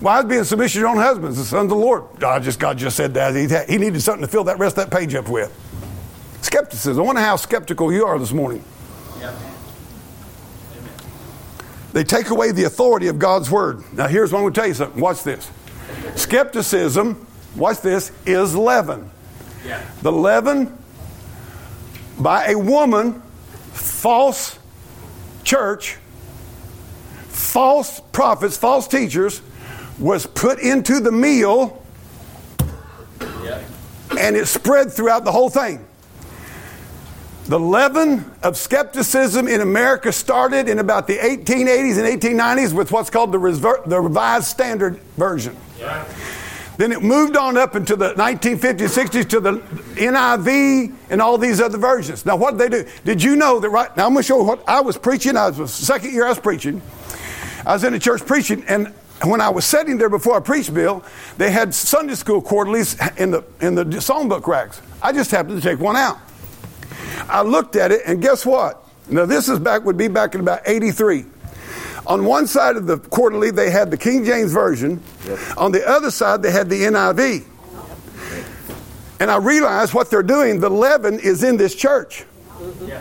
Wives, 0.00 0.28
be 0.28 0.36
in 0.36 0.44
submission 0.44 0.74
to 0.74 0.80
your 0.80 0.88
own 0.88 0.96
husbands, 0.96 1.36
the 1.38 1.44
sons 1.44 1.64
of 1.72 1.78
the 1.78 1.84
Lord. 1.84 2.04
God 2.18 2.42
just, 2.44 2.60
God 2.60 2.78
just 2.78 2.96
said 2.96 3.14
that. 3.14 3.34
He, 3.34 3.48
had- 3.48 3.68
he 3.68 3.78
needed 3.78 4.00
something 4.00 4.22
to 4.22 4.28
fill 4.28 4.44
that 4.44 4.58
rest 4.58 4.78
of 4.78 4.88
that 4.88 4.96
page 4.96 5.14
up 5.14 5.28
with. 5.28 5.52
Skepticism. 6.42 7.02
I 7.02 7.04
wonder 7.06 7.20
how 7.20 7.34
skeptical 7.36 7.92
you 7.92 8.06
are 8.06 8.18
this 8.18 8.32
morning. 8.32 8.62
Yeah. 9.18 9.36
They 11.92 12.04
take 12.04 12.30
away 12.30 12.52
the 12.52 12.64
authority 12.64 13.08
of 13.08 13.18
God's 13.18 13.50
word. 13.50 13.82
Now, 13.92 14.06
here's 14.06 14.30
what 14.32 14.38
I'm 14.38 14.44
going 14.44 14.52
to 14.52 14.60
tell 14.60 14.68
you 14.68 14.74
something. 14.74 15.00
Watch 15.00 15.24
this. 15.24 15.50
Skepticism, 16.14 17.26
watch 17.56 17.80
this, 17.80 18.12
is 18.24 18.54
leaven. 18.54 19.10
Yeah. 19.66 19.84
The 20.02 20.12
leaven 20.12 20.78
by 22.20 22.48
a 22.48 22.58
woman, 22.58 23.20
false 23.72 24.57
church, 25.48 25.96
false 27.28 28.00
prophets, 28.12 28.56
false 28.56 28.86
teachers, 28.86 29.40
was 29.98 30.26
put 30.26 30.58
into 30.58 31.00
the 31.00 31.10
meal 31.10 31.82
and 34.18 34.36
it 34.36 34.46
spread 34.46 34.92
throughout 34.92 35.24
the 35.24 35.32
whole 35.32 35.48
thing. 35.48 35.84
The 37.46 37.58
leaven 37.58 38.30
of 38.42 38.58
skepticism 38.58 39.48
in 39.48 39.62
America 39.62 40.12
started 40.12 40.68
in 40.68 40.80
about 40.80 41.06
the 41.06 41.16
1880s 41.16 41.96
and 41.96 42.20
1890s 42.22 42.74
with 42.74 42.92
what's 42.92 43.08
called 43.08 43.32
the, 43.32 43.38
Reser- 43.38 43.88
the 43.88 44.00
Revised 44.00 44.46
Standard 44.46 44.98
Version. 45.16 45.56
Yeah. 45.78 46.06
Then 46.78 46.92
it 46.92 47.02
moved 47.02 47.36
on 47.36 47.58
up 47.58 47.74
into 47.74 47.96
the 47.96 48.14
1950s, 48.14 48.78
60s 48.78 49.28
to 49.30 49.40
the 49.40 49.52
NIV 49.96 50.94
and 51.10 51.20
all 51.20 51.36
these 51.36 51.60
other 51.60 51.76
versions. 51.76 52.24
Now, 52.24 52.36
what 52.36 52.56
did 52.56 52.70
they 52.70 52.82
do? 52.84 52.90
Did 53.04 53.20
you 53.20 53.34
know 53.34 53.58
that 53.58 53.68
right 53.68 53.94
now? 53.96 54.06
I'm 54.06 54.12
going 54.12 54.22
to 54.22 54.26
show 54.26 54.40
what 54.44 54.66
I 54.68 54.80
was 54.80 54.96
preaching. 54.96 55.36
I 55.36 55.50
was 55.50 55.74
second 55.74 56.12
year 56.12 56.24
I 56.24 56.28
was 56.28 56.38
preaching. 56.38 56.80
I 57.66 57.72
was 57.72 57.82
in 57.82 57.94
a 57.94 57.98
church 57.98 58.24
preaching, 58.24 58.64
and 58.68 58.94
when 59.24 59.40
I 59.40 59.48
was 59.48 59.64
sitting 59.64 59.98
there 59.98 60.08
before 60.08 60.36
I 60.36 60.40
preached, 60.40 60.72
Bill, 60.72 61.04
they 61.36 61.50
had 61.50 61.74
Sunday 61.74 62.14
school 62.14 62.40
quarterlies 62.40 62.96
in 63.16 63.32
the 63.32 63.44
in 63.60 63.74
the 63.74 63.84
songbook 63.84 64.46
racks. 64.46 64.80
I 65.02 65.12
just 65.12 65.32
happened 65.32 65.60
to 65.60 65.68
take 65.68 65.80
one 65.80 65.96
out. 65.96 66.18
I 67.28 67.42
looked 67.42 67.74
at 67.74 67.90
it, 67.90 68.02
and 68.06 68.22
guess 68.22 68.46
what? 68.46 68.88
Now 69.08 69.26
this 69.26 69.48
is 69.48 69.58
back 69.58 69.84
would 69.84 69.96
be 69.96 70.06
back 70.06 70.36
in 70.36 70.40
about 70.40 70.60
'83. 70.64 71.26
On 72.08 72.24
one 72.24 72.46
side 72.46 72.76
of 72.76 72.86
the 72.86 72.96
quarterly, 72.98 73.50
they 73.50 73.70
had 73.70 73.90
the 73.90 73.96
King 73.96 74.24
James 74.24 74.50
version. 74.52 75.02
On 75.56 75.70
the 75.72 75.86
other 75.86 76.10
side, 76.10 76.42
they 76.42 76.50
had 76.50 76.68
the 76.70 76.82
NIV. 76.84 77.44
And 79.20 79.30
I 79.30 79.36
realized 79.36 79.94
what 79.94 80.10
they're 80.10 80.22
doing. 80.22 80.60
The 80.60 80.70
leaven 80.70 81.18
is 81.20 81.42
in 81.42 81.56
this 81.56 81.74
church 81.74 82.24
Yeah. 82.86 83.00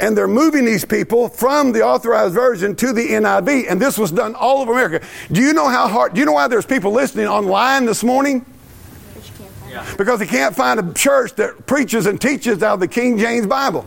and 0.00 0.16
they're 0.16 0.26
moving 0.26 0.64
these 0.64 0.84
people 0.84 1.28
from 1.28 1.72
the 1.72 1.82
authorized 1.82 2.34
version 2.34 2.74
to 2.76 2.92
the 2.92 3.12
NIV, 3.14 3.66
and 3.70 3.80
this 3.80 3.96
was 3.98 4.10
done 4.10 4.34
all 4.34 4.60
over 4.62 4.72
America. 4.72 5.06
Do 5.30 5.40
you 5.40 5.52
know 5.52 5.68
how 5.68 5.86
hard? 5.88 6.14
Do 6.14 6.20
you 6.20 6.26
know 6.26 6.32
why 6.32 6.48
there's 6.48 6.66
people 6.66 6.90
listening 6.92 7.26
online 7.26 7.84
this 7.86 8.02
morning? 8.02 8.44
Yeah. 9.70 9.84
Because 9.96 10.18
they 10.18 10.26
can't 10.26 10.54
find 10.54 10.80
a 10.80 10.92
church 10.94 11.34
that 11.36 11.66
preaches 11.66 12.06
and 12.06 12.20
teaches 12.20 12.62
out 12.62 12.74
of 12.74 12.80
the 12.80 12.88
King 12.88 13.16
James 13.18 13.46
Bible. 13.46 13.86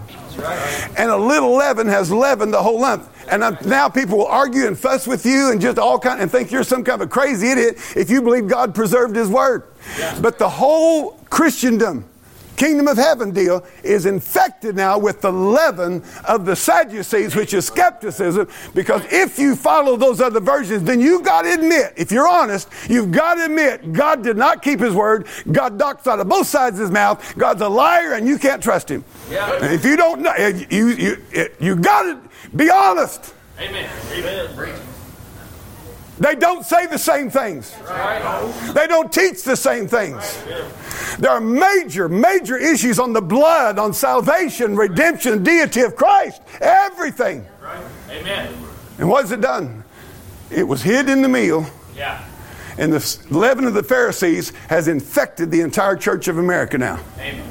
And 0.97 1.09
a 1.09 1.17
little 1.17 1.55
leaven 1.55 1.87
has 1.87 2.11
leavened 2.11 2.53
the 2.53 2.61
whole 2.61 2.79
lump. 2.79 3.09
And 3.29 3.43
uh, 3.43 3.51
now 3.65 3.89
people 3.89 4.19
will 4.19 4.27
argue 4.27 4.67
and 4.67 4.77
fuss 4.77 5.07
with 5.07 5.25
you 5.25 5.51
and 5.51 5.59
just 5.59 5.79
all 5.79 5.97
kind 5.97 6.21
and 6.21 6.31
think 6.31 6.51
you're 6.51 6.63
some 6.63 6.83
kind 6.83 7.01
of 7.01 7.07
a 7.07 7.09
crazy 7.09 7.47
idiot 7.49 7.77
if 7.95 8.09
you 8.09 8.21
believe 8.21 8.47
God 8.47 8.75
preserved 8.75 9.15
His 9.15 9.29
Word. 9.29 9.63
But 10.21 10.37
the 10.37 10.49
whole 10.49 11.11
Christendom, 11.29 12.05
kingdom 12.55 12.87
of 12.87 12.97
heaven 12.97 13.31
deal 13.31 13.65
is 13.83 14.05
infected 14.05 14.75
now 14.75 14.97
with 14.97 15.21
the 15.21 15.31
leaven 15.31 16.03
of 16.27 16.45
the 16.45 16.55
Sadducees, 16.55 17.35
which 17.35 17.53
is 17.53 17.67
skepticism. 17.67 18.47
Because 18.73 19.01
if 19.11 19.37
you 19.37 19.55
follow 19.55 19.95
those 19.97 20.21
other 20.21 20.39
versions, 20.39 20.83
then 20.83 20.99
you've 20.99 21.23
got 21.23 21.43
to 21.43 21.53
admit, 21.53 21.93
if 21.97 22.11
you're 22.11 22.27
honest, 22.27 22.69
you've 22.89 23.11
got 23.11 23.35
to 23.35 23.45
admit 23.45 23.93
God 23.93 24.23
did 24.23 24.37
not 24.37 24.61
keep 24.61 24.79
His 24.79 24.93
Word. 24.93 25.27
God 25.51 25.77
docks 25.77 26.07
out 26.07 26.19
of 26.19 26.27
both 26.27 26.47
sides 26.47 26.77
of 26.77 26.83
His 26.83 26.91
mouth. 26.91 27.37
God's 27.37 27.61
a 27.61 27.69
liar, 27.69 28.13
and 28.13 28.27
you 28.27 28.37
can't 28.37 28.61
trust 28.61 28.89
Him. 28.89 29.03
Yeah. 29.29 29.59
And 29.61 29.73
if 29.73 29.85
you 29.85 29.95
don't 29.95 30.21
know, 30.21 30.35
you 30.69 30.87
you 30.89 31.17
you 31.59 31.75
got 31.75 32.03
to 32.03 32.19
be 32.55 32.69
honest. 32.69 33.33
Amen. 33.59 33.89
Amen. 34.11 34.94
They 36.17 36.35
don't 36.35 36.63
say 36.65 36.85
the 36.87 36.97
same 36.97 37.29
things. 37.29 37.75
Right. 37.83 38.71
They 38.73 38.87
don't 38.87 39.11
teach 39.11 39.43
the 39.43 39.55
same 39.57 39.87
things. 39.87 40.41
There 41.19 41.31
are 41.31 41.41
major, 41.41 42.07
major 42.07 42.57
issues 42.57 42.99
on 42.99 43.11
the 43.11 43.21
blood, 43.21 43.77
on 43.77 43.93
salvation, 43.93 44.75
redemption, 44.77 45.43
deity 45.43 45.81
of 45.81 45.95
Christ, 45.95 46.41
everything. 46.61 47.45
Right. 47.61 47.83
Amen. 48.11 48.53
And 48.97 49.09
what 49.09 49.23
has 49.23 49.31
it 49.33 49.41
done? 49.41 49.83
It 50.49 50.63
was 50.63 50.81
hid 50.81 51.09
in 51.09 51.21
the 51.21 51.27
meal, 51.27 51.65
Yeah. 51.95 52.23
and 52.77 52.93
the 52.93 53.17
leaven 53.29 53.65
of 53.65 53.73
the 53.73 53.83
Pharisees 53.83 54.53
has 54.69 54.87
infected 54.87 55.51
the 55.51 55.59
entire 55.61 55.97
Church 55.97 56.27
of 56.29 56.37
America 56.37 56.77
now. 56.77 56.99
Amen. 57.19 57.43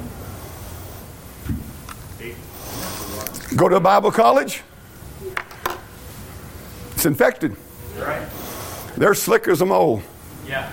Go 3.56 3.68
to 3.68 3.76
a 3.76 3.80
Bible 3.80 4.10
college, 4.10 4.62
it's 6.94 7.04
infected. 7.06 7.56
Right. 7.98 8.26
They're 8.96 9.14
slick 9.14 9.48
as 9.48 9.60
a 9.60 9.66
mole. 9.66 10.02
Yeah. 10.46 10.68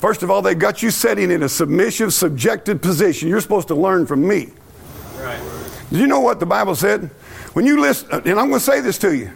First 0.00 0.22
of 0.22 0.30
all, 0.30 0.42
they 0.42 0.54
got 0.54 0.82
you 0.82 0.90
sitting 0.90 1.30
in 1.30 1.42
a 1.42 1.48
submissive, 1.48 2.12
subjected 2.12 2.82
position. 2.82 3.28
You're 3.28 3.40
supposed 3.40 3.68
to 3.68 3.74
learn 3.74 4.06
from 4.06 4.26
me. 4.26 4.50
Right. 5.16 5.40
Did 5.90 5.98
you 5.98 6.06
know 6.06 6.20
what 6.20 6.40
the 6.40 6.46
Bible 6.46 6.74
said? 6.74 7.10
When 7.54 7.64
you 7.64 7.80
listen, 7.80 8.08
uh, 8.12 8.20
and 8.24 8.38
I'm 8.38 8.48
going 8.48 8.58
to 8.58 8.60
say 8.60 8.80
this 8.80 8.98
to 8.98 9.16
you. 9.16 9.30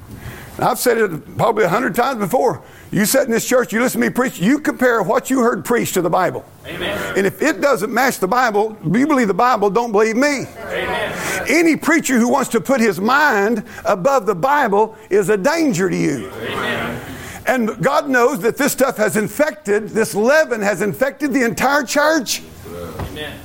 I've 0.58 0.78
said 0.78 0.98
it 0.98 1.36
probably 1.36 1.64
a 1.64 1.68
hundred 1.68 1.94
times 1.94 2.18
before. 2.18 2.62
You 2.90 3.04
sit 3.04 3.24
in 3.24 3.30
this 3.30 3.46
church, 3.46 3.72
you 3.72 3.80
listen 3.80 4.00
to 4.00 4.08
me 4.08 4.12
preach, 4.12 4.40
you 4.40 4.58
compare 4.58 5.02
what 5.02 5.30
you 5.30 5.40
heard 5.40 5.64
preached 5.64 5.94
to 5.94 6.02
the 6.02 6.10
Bible. 6.10 6.44
Amen. 6.66 7.16
And 7.16 7.26
if 7.26 7.40
it 7.42 7.60
doesn't 7.60 7.92
match 7.92 8.18
the 8.18 8.26
Bible, 8.26 8.76
you 8.82 9.06
believe 9.06 9.28
the 9.28 9.34
Bible, 9.34 9.70
don't 9.70 9.92
believe 9.92 10.16
me. 10.16 10.46
Amen. 10.58 11.46
Any 11.48 11.76
preacher 11.76 12.18
who 12.18 12.28
wants 12.28 12.50
to 12.50 12.60
put 12.60 12.80
his 12.80 13.00
mind 13.00 13.64
above 13.84 14.26
the 14.26 14.34
Bible 14.34 14.96
is 15.10 15.28
a 15.28 15.36
danger 15.36 15.88
to 15.88 15.96
you. 15.96 16.30
Amen. 16.30 17.00
And 17.48 17.82
God 17.82 18.10
knows 18.10 18.40
that 18.40 18.58
this 18.58 18.72
stuff 18.72 18.98
has 18.98 19.16
infected, 19.16 19.88
this 19.88 20.14
leaven 20.14 20.60
has 20.60 20.82
infected 20.82 21.32
the 21.32 21.44
entire 21.44 21.82
church. 21.82 22.42
Amen. 22.68 23.40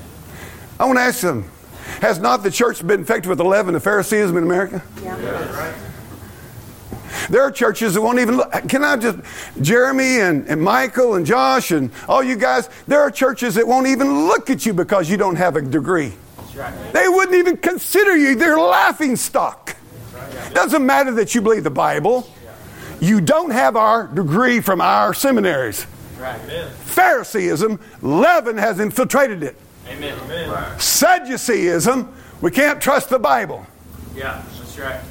I 0.78 0.86
want 0.86 0.98
to 0.98 1.04
ask 1.04 1.22
them 1.22 1.50
Has 2.02 2.20
not 2.20 2.44
the 2.44 2.52
church 2.52 2.86
been 2.86 3.00
infected 3.00 3.30
with 3.30 3.38
the 3.38 3.46
leaven 3.46 3.76
of 3.76 3.84
Phariseeism 3.84 4.36
in 4.36 4.44
America? 4.44 4.84
Yeah, 5.02 5.58
Right. 5.58 5.74
There 7.30 7.42
are 7.42 7.52
churches 7.52 7.94
that 7.94 8.02
won't 8.02 8.20
even 8.20 8.38
look. 8.38 8.52
Can 8.68 8.84
I 8.84 8.98
just, 8.98 9.20
Jeremy 9.62 10.20
and, 10.20 10.46
and 10.50 10.62
Michael 10.62 11.16
and 11.16 11.26
Josh 11.26 11.72
and 11.72 11.90
all 12.10 12.22
you 12.22 12.36
guys, 12.36 12.70
there 12.88 13.00
are 13.00 13.10
churches 13.12 13.56
that 13.56 13.66
won't 13.66 13.88
even 13.88 14.28
look 14.28 14.50
at 14.50 14.66
you 14.66 14.74
because 14.74 15.10
you 15.10 15.16
don't 15.16 15.38
have 15.38 15.56
a 15.56 15.62
degree. 15.62 16.12
That's 16.36 16.56
right. 16.56 16.94
They 16.94 17.08
wouldn't 17.08 17.38
even 17.38 17.58
consider 17.58 18.18
you. 18.18 18.36
They're 18.36 18.60
laughing 18.60 19.16
stock. 19.16 19.78
Doesn't 20.54 20.86
matter 20.86 21.12
that 21.12 21.34
you 21.34 21.42
believe 21.42 21.64
the 21.64 21.70
Bible. 21.70 22.28
You 23.04 23.20
don't 23.20 23.50
have 23.52 23.76
our 23.76 24.08
degree 24.08 24.62
from 24.62 24.80
our 24.80 25.14
seminaries. 25.14 25.86
right. 26.18 26.40
Phariseeism, 26.86 27.78
leaven 28.02 28.58
has 28.58 28.80
infiltrated 28.80 29.44
it. 29.44 29.58
Amen. 29.90 30.18
Amen. 30.24 30.80
Sadduceeism, 30.80 32.08
we 32.40 32.50
can't 32.50 32.82
trust 32.82 33.10
the 33.10 33.20
Bible. 33.20 33.66
Yeah, 34.16 34.42
that's 34.58 34.78
right. 34.80 35.02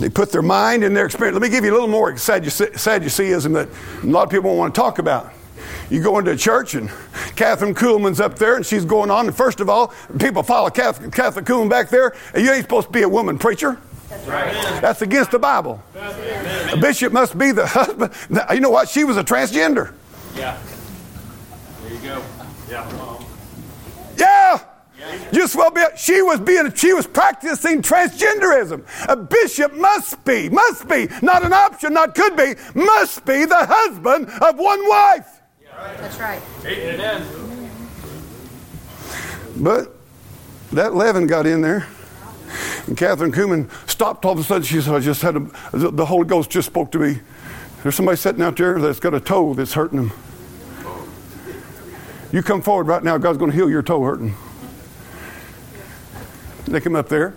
They 0.00 0.10
put 0.10 0.32
their 0.32 0.42
mind 0.42 0.82
and 0.82 0.96
their 0.96 1.06
experience. 1.06 1.34
Let 1.36 1.42
me 1.42 1.50
give 1.50 1.64
you 1.64 1.70
a 1.70 1.74
little 1.74 1.86
more 1.86 2.12
Sadduce- 2.16 2.76
Sadduceeism 2.76 3.52
that 3.52 3.68
a 4.02 4.06
lot 4.06 4.24
of 4.24 4.30
people 4.30 4.50
don't 4.50 4.58
want 4.58 4.74
to 4.74 4.80
talk 4.80 4.98
about. 4.98 5.32
You 5.88 6.02
go 6.02 6.18
into 6.18 6.32
a 6.32 6.36
church 6.36 6.74
and 6.74 6.88
Kathryn 7.36 7.74
Kuhlman's 7.74 8.18
up 8.20 8.40
there 8.40 8.56
and 8.56 8.66
she's 8.66 8.84
going 8.84 9.12
on. 9.12 9.28
And 9.28 9.36
first 9.36 9.60
of 9.60 9.68
all, 9.70 9.94
people 10.18 10.42
follow 10.42 10.68
Kathryn, 10.68 11.10
Kathryn 11.12 11.44
Kuhlman 11.44 11.70
back 11.70 11.90
there. 11.90 12.12
And 12.34 12.44
you 12.44 12.50
ain't 12.50 12.62
supposed 12.64 12.88
to 12.88 12.92
be 12.92 13.02
a 13.02 13.08
woman 13.08 13.38
preacher. 13.38 13.78
Right. 14.26 14.52
That's 14.80 15.02
against 15.02 15.30
the 15.30 15.38
Bible. 15.38 15.82
A 15.94 16.76
bishop 16.76 17.12
must 17.12 17.36
be 17.36 17.52
the 17.52 17.66
husband. 17.66 18.12
You 18.52 18.60
know 18.60 18.70
what? 18.70 18.88
She 18.88 19.04
was 19.04 19.16
a 19.16 19.24
transgender. 19.24 19.92
Yeah. 20.34 20.58
There 21.82 21.92
you 21.92 21.98
go. 22.00 22.22
Yeah. 22.68 23.22
Yeah. 24.16 24.60
Just 25.32 25.54
well 25.54 25.70
be. 25.70 25.82
She 25.96 26.22
was 26.22 26.40
being. 26.40 26.72
She 26.74 26.92
was 26.92 27.06
practicing 27.06 27.82
transgenderism. 27.82 28.84
A 29.08 29.16
bishop 29.16 29.74
must 29.74 30.24
be, 30.24 30.48
must 30.48 30.88
be, 30.88 31.08
not 31.22 31.44
an 31.44 31.52
option, 31.52 31.92
not 31.92 32.14
could 32.14 32.36
be, 32.36 32.54
must 32.74 33.24
be 33.24 33.44
the 33.44 33.66
husband 33.66 34.28
of 34.40 34.56
one 34.58 34.88
wife. 34.88 35.40
That's 35.98 36.18
right. 36.18 36.42
Amen. 36.64 37.70
But 39.56 39.94
that 40.72 40.94
leaven 40.94 41.26
got 41.26 41.46
in 41.46 41.60
there. 41.60 41.86
And 42.86 42.96
Kathryn 42.96 43.32
Kuhlman 43.32 43.70
stopped 43.88 44.24
all 44.24 44.32
of 44.32 44.38
a 44.38 44.44
sudden. 44.44 44.62
She 44.62 44.80
said, 44.80 44.94
I 44.94 45.00
just 45.00 45.22
had 45.22 45.36
a, 45.36 45.48
the 45.72 46.06
Holy 46.06 46.26
Ghost 46.26 46.50
just 46.50 46.66
spoke 46.66 46.92
to 46.92 46.98
me. 46.98 47.20
There's 47.82 47.94
somebody 47.94 48.16
sitting 48.16 48.42
out 48.42 48.56
there 48.56 48.80
that's 48.80 49.00
got 49.00 49.14
a 49.14 49.20
toe 49.20 49.54
that's 49.54 49.72
hurting 49.74 49.98
them. 49.98 50.12
You 52.32 52.42
come 52.42 52.60
forward 52.60 52.86
right 52.88 53.02
now, 53.02 53.18
God's 53.18 53.38
going 53.38 53.50
to 53.50 53.56
heal 53.56 53.70
your 53.70 53.82
toe 53.82 54.02
hurting. 54.02 54.34
They 56.66 56.80
come 56.80 56.96
up 56.96 57.08
there, 57.08 57.36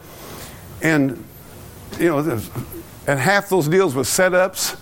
and 0.82 1.24
you 2.00 2.08
know, 2.10 2.20
and 3.08 3.20
half 3.20 3.50
those 3.50 3.68
deals 3.68 3.94
with 3.94 4.08
setups. 4.08 4.78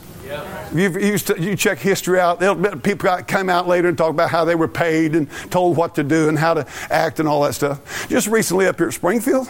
You, 0.73 0.89
you, 0.91 1.07
used 1.11 1.27
to- 1.27 1.39
you 1.39 1.55
check 1.55 1.79
history 1.79 2.19
out. 2.19 2.39
They'll, 2.39 2.55
people 2.55 3.05
got, 3.05 3.27
come 3.27 3.49
out 3.49 3.67
later 3.67 3.87
and 3.87 3.97
talk 3.97 4.09
about 4.09 4.29
how 4.29 4.43
they 4.43 4.55
were 4.55 4.67
paid 4.67 5.15
and 5.15 5.29
told 5.49 5.77
what 5.77 5.95
to 5.95 6.03
do 6.03 6.27
and 6.27 6.37
how 6.37 6.53
to 6.53 6.65
act 6.89 7.19
and 7.19 7.29
all 7.29 7.43
that 7.43 7.53
stuff. 7.53 8.07
Just 8.09 8.27
recently 8.27 8.67
up 8.67 8.77
here 8.77 8.87
at 8.87 8.93
Springfield, 8.93 9.49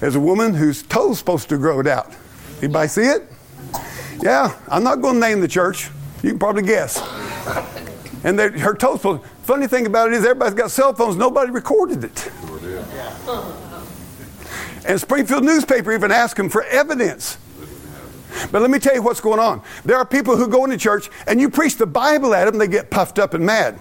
there's 0.00 0.14
a 0.14 0.20
woman 0.20 0.54
whose 0.54 0.82
toe's 0.82 1.18
supposed 1.18 1.48
to 1.48 1.58
grow 1.58 1.80
it 1.80 1.86
out. 1.86 2.12
Anybody 2.58 2.88
see 2.88 3.02
it? 3.02 3.30
Yeah, 4.22 4.56
I'm 4.68 4.84
not 4.84 5.02
going 5.02 5.14
to 5.14 5.20
name 5.20 5.40
the 5.40 5.48
church. 5.48 5.90
You 6.22 6.30
can 6.30 6.38
probably 6.38 6.62
guess. 6.62 7.00
And 8.24 8.38
her 8.38 8.74
toe's 8.74 9.00
supposed. 9.00 9.22
Funny 9.42 9.66
thing 9.66 9.86
about 9.86 10.08
it 10.08 10.14
is, 10.14 10.24
everybody's 10.24 10.54
got 10.54 10.70
cell 10.70 10.94
phones. 10.94 11.16
Nobody 11.16 11.50
recorded 11.50 12.04
it. 12.04 12.32
And 14.86 15.00
Springfield 15.00 15.44
newspaper 15.44 15.92
even 15.92 16.10
asked 16.10 16.38
him 16.38 16.48
for 16.48 16.62
evidence. 16.64 17.38
But 18.50 18.62
let 18.62 18.70
me 18.70 18.78
tell 18.78 18.94
you 18.94 19.02
what's 19.02 19.20
going 19.20 19.40
on. 19.40 19.62
There 19.84 19.96
are 19.96 20.04
people 20.04 20.36
who 20.36 20.48
go 20.48 20.64
into 20.64 20.76
church 20.76 21.10
and 21.26 21.40
you 21.40 21.48
preach 21.50 21.76
the 21.76 21.86
Bible 21.86 22.34
at 22.34 22.46
them, 22.46 22.58
they 22.58 22.68
get 22.68 22.90
puffed 22.90 23.18
up 23.18 23.34
and 23.34 23.44
mad. 23.44 23.78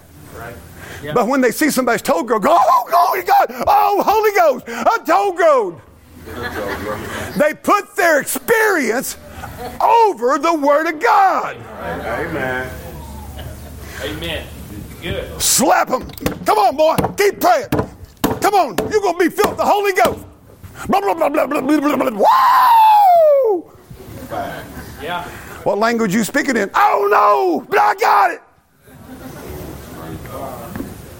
Right. 1.04 1.16
But 1.16 1.28
when 1.28 1.42
they 1.42 1.52
see 1.52 1.70
somebody's 1.70 2.02
toe 2.02 2.24
grow, 2.24 2.40
go, 2.40 2.50
oh, 2.52 2.60
oh 2.60 2.90
glory 2.90 3.24
God, 3.24 3.64
oh, 3.68 4.04
Holy 4.06 4.32
Ghost, 4.32 4.68
a 4.68 5.06
toe 5.06 5.34
growed. 5.34 5.82
they 7.38 7.54
put 7.54 7.96
their 7.96 8.22
experience 8.22 9.18
over 9.82 10.38
the 10.38 10.54
Word 10.54 10.94
of 10.94 11.02
God. 11.02 11.58
Amen. 11.58 12.72
Amen. 14.02 14.48
Good. 15.02 15.42
Slap 15.42 15.90
them. 15.90 16.10
Come 16.46 16.58
on, 16.58 16.78
boy, 16.78 16.96
keep 17.18 17.40
praying. 17.40 17.68
Come 18.40 18.54
on, 18.54 18.78
you're 18.90 19.02
going 19.02 19.18
to 19.18 19.24
be 19.26 19.30
filled 19.30 19.50
with 19.50 19.58
the 19.58 19.66
Holy 19.66 19.92
Ghost. 19.92 20.26
Blah, 20.88 21.02
blah, 21.02 21.14
blah, 21.14 21.30
blah, 21.30 21.46
blah, 21.46 21.62
blah, 21.62 21.80
blah, 21.80 22.10
blah. 22.10 22.24
Woo! 23.52 23.72
Yeah. 25.02 25.28
What 25.64 25.78
language 25.78 26.14
you 26.14 26.24
speaking 26.24 26.56
in? 26.58 26.70
Oh 26.74 27.08
no, 27.12 27.66
but 27.70 27.80
I 27.80 27.96
got 27.96 28.32
it. 28.32 28.42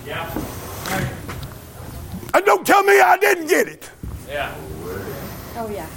Yeah. 0.06 0.30
And 2.33 2.33
don't 2.46 2.66
tell 2.66 2.84
me 2.84 3.00
I 3.00 3.18
didn't 3.18 3.48
get 3.48 3.68
it. 3.68 3.90
Yeah. 4.28 4.54
Oh, 5.56 5.70
yeah. 5.72 5.88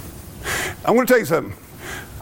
I'm 0.85 0.95
going 0.95 1.05
to 1.07 1.11
tell 1.11 1.19
you 1.19 1.25
something. 1.25 1.66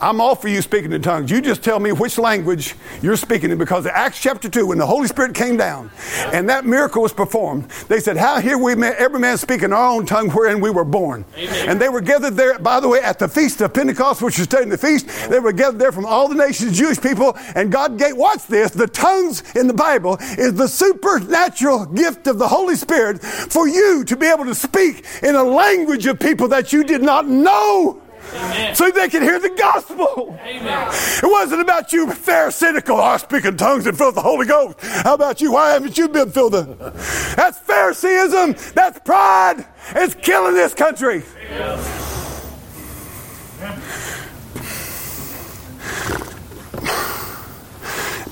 I'm 0.01 0.19
all 0.19 0.35
for 0.35 0.47
you 0.47 0.61
speaking 0.61 0.91
in 0.91 1.01
tongues. 1.01 1.31
You 1.31 1.41
just 1.41 1.63
tell 1.63 1.79
me 1.79 1.91
which 1.91 2.17
language 2.17 2.75
you're 3.01 3.15
speaking 3.15 3.51
in 3.51 3.57
because 3.57 3.85
Acts 3.85 4.19
chapter 4.19 4.49
2, 4.49 4.67
when 4.67 4.77
the 4.77 4.85
Holy 4.85 5.07
Spirit 5.07 5.33
came 5.33 5.57
down 5.57 5.89
and 6.33 6.49
that 6.49 6.65
miracle 6.65 7.01
was 7.01 7.13
performed, 7.13 7.69
they 7.87 7.99
said, 7.99 8.17
How 8.17 8.39
hear 8.39 8.57
we 8.57 8.75
may 8.75 8.89
every 8.91 9.19
man 9.19 9.37
speak 9.37 9.63
in 9.63 9.71
our 9.71 9.89
own 9.91 10.05
tongue 10.05 10.29
wherein 10.31 10.59
we 10.59 10.69
were 10.69 10.83
born. 10.83 11.23
Amen. 11.37 11.69
And 11.69 11.81
they 11.81 11.89
were 11.89 12.01
gathered 12.01 12.35
there, 12.35 12.59
by 12.59 12.79
the 12.79 12.87
way, 12.87 12.99
at 12.99 13.19
the 13.19 13.27
feast 13.27 13.61
of 13.61 13.73
Pentecost, 13.73 14.21
which 14.21 14.39
is 14.39 14.47
taking 14.47 14.69
the 14.69 14.77
feast. 14.77 15.07
They 15.29 15.39
were 15.39 15.53
gathered 15.53 15.79
there 15.79 15.91
from 15.91 16.05
all 16.05 16.27
the 16.27 16.35
nations, 16.35 16.77
Jewish 16.77 16.99
people, 16.99 17.37
and 17.55 17.71
God 17.71 17.97
gave, 17.97 18.17
watch 18.17 18.45
this, 18.47 18.71
the 18.71 18.87
tongues 18.87 19.43
in 19.55 19.67
the 19.67 19.73
Bible 19.73 20.17
is 20.37 20.53
the 20.53 20.67
supernatural 20.67 21.85
gift 21.85 22.27
of 22.27 22.37
the 22.37 22.47
Holy 22.47 22.75
Spirit 22.75 23.21
for 23.23 23.67
you 23.67 24.03
to 24.03 24.15
be 24.17 24.27
able 24.27 24.45
to 24.45 24.55
speak 24.55 25.05
in 25.23 25.35
a 25.35 25.43
language 25.43 26.05
of 26.05 26.19
people 26.19 26.47
that 26.49 26.73
you 26.73 26.83
did 26.83 27.01
not 27.01 27.27
know 27.27 28.01
Amen. 28.33 28.75
so 28.75 28.89
they 28.91 29.07
can 29.09 29.21
hear 29.21 29.39
the 29.39 29.49
gospel. 29.49 30.37
Amen. 30.43 30.87
It 31.23 31.29
wasn't 31.29 31.61
about 31.61 31.93
you 31.93 32.07
pharisaical, 32.07 32.99
I 32.99 33.17
speak 33.17 33.45
in 33.45 33.57
tongues 33.57 33.85
and 33.87 33.97
with 33.99 34.15
the 34.15 34.21
Holy 34.21 34.45
Ghost. 34.45 34.77
How 34.81 35.13
about 35.13 35.41
you? 35.41 35.53
Why 35.53 35.71
haven't 35.71 35.97
you 35.97 36.07
been 36.09 36.31
filled? 36.31 36.53
with- 36.53 37.35
That's 37.35 37.57
Phariseeism. 37.59 38.73
That's 38.73 38.99
pride. 38.99 39.65
It's 39.95 40.15
killing 40.15 40.55
this 40.55 40.73
country. 40.73 41.23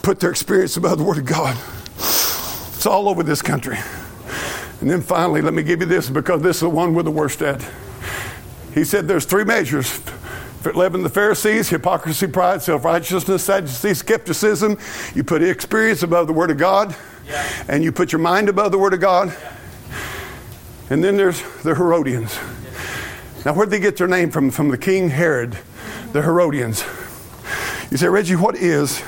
Put 0.01 0.19
their 0.19 0.31
experience 0.31 0.75
above 0.75 0.97
the 0.97 1.03
Word 1.03 1.17
of 1.17 1.25
God. 1.25 1.57
It's 1.97 2.85
all 2.85 3.07
over 3.07 3.23
this 3.23 3.41
country. 3.41 3.77
And 4.81 4.89
then 4.89 5.01
finally, 5.01 5.41
let 5.41 5.53
me 5.53 5.63
give 5.63 5.79
you 5.79 5.85
this 5.85 6.09
because 6.09 6.41
this 6.41 6.57
is 6.57 6.61
the 6.61 6.69
one 6.69 6.93
we're 6.93 7.03
the 7.03 7.11
worst 7.11 7.41
at. 7.41 7.65
He 8.73 8.83
said 8.83 9.07
there's 9.07 9.25
three 9.25 9.43
measures 9.43 10.01
leaven 10.71 11.03
the 11.03 11.09
Pharisees, 11.09 11.69
hypocrisy, 11.69 12.27
pride, 12.27 12.61
self 12.61 12.85
righteousness, 12.85 13.43
Sadducee, 13.43 13.93
skepticism. 13.93 14.77
You 15.13 15.23
put 15.23 15.43
experience 15.43 16.03
above 16.03 16.27
the 16.27 16.33
Word 16.33 16.51
of 16.51 16.57
God, 16.57 16.95
and 17.67 17.83
you 17.83 17.91
put 17.91 18.11
your 18.11 18.19
mind 18.19 18.49
above 18.49 18.71
the 18.71 18.77
Word 18.77 18.93
of 18.93 19.01
God. 19.01 19.35
And 20.89 21.03
then 21.03 21.17
there's 21.17 21.41
the 21.63 21.75
Herodians. 21.75 22.37
Now, 23.45 23.53
where'd 23.53 23.69
they 23.69 23.79
get 23.79 23.97
their 23.97 24.07
name 24.07 24.31
from? 24.31 24.51
From 24.51 24.69
the 24.69 24.77
King 24.77 25.09
Herod, 25.09 25.57
the 26.13 26.21
Herodians. 26.21 26.83
You 27.91 27.97
say, 27.97 28.07
Reggie, 28.07 28.35
what 28.35 28.55
is 28.55 29.03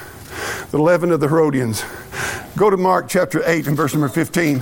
the 0.71 0.77
leaven 0.77 1.11
of 1.11 1.19
the 1.19 1.27
Herodians? 1.27 1.83
Go 2.57 2.69
to 2.69 2.77
Mark 2.77 3.07
chapter 3.07 3.41
8 3.45 3.67
and 3.67 3.77
verse 3.77 3.93
number 3.93 4.09
15. 4.09 4.59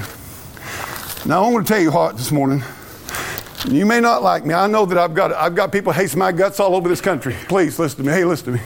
Now, 1.25 1.43
I 1.43 1.49
want 1.49 1.65
to 1.65 1.73
tell 1.73 1.81
you 1.81 1.91
what 1.91 2.17
this 2.17 2.31
morning. 2.31 2.63
You 3.69 3.85
may 3.85 4.01
not 4.01 4.21
like 4.21 4.45
me. 4.45 4.53
I 4.53 4.67
know 4.67 4.85
that 4.85 4.97
I've 4.97 5.13
got 5.13 5.31
I've 5.31 5.55
got 5.55 5.71
people 5.71 5.93
hates 5.93 6.15
my 6.15 6.31
guts 6.33 6.59
all 6.59 6.75
over 6.75 6.89
this 6.89 6.99
country. 6.99 7.33
Please 7.47 7.79
listen 7.79 8.03
to 8.03 8.03
me. 8.03 8.11
Hey, 8.11 8.25
listen 8.25 8.47
to 8.47 8.51
me. 8.53 8.61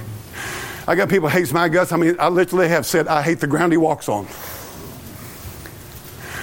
I 0.88 0.96
got 0.96 1.08
people 1.10 1.30
hates 1.30 1.54
my 1.54 1.70
guts. 1.70 1.92
I 1.92 1.98
mean, 1.98 2.16
I 2.20 2.30
literally 2.30 2.68
have 2.70 2.86
said 2.86 3.08
I 3.08 3.22
hate 3.22 3.40
the 3.40 3.48
ground 3.48 3.74
he 3.74 3.78
walks 3.78 4.10
on. 4.10 4.28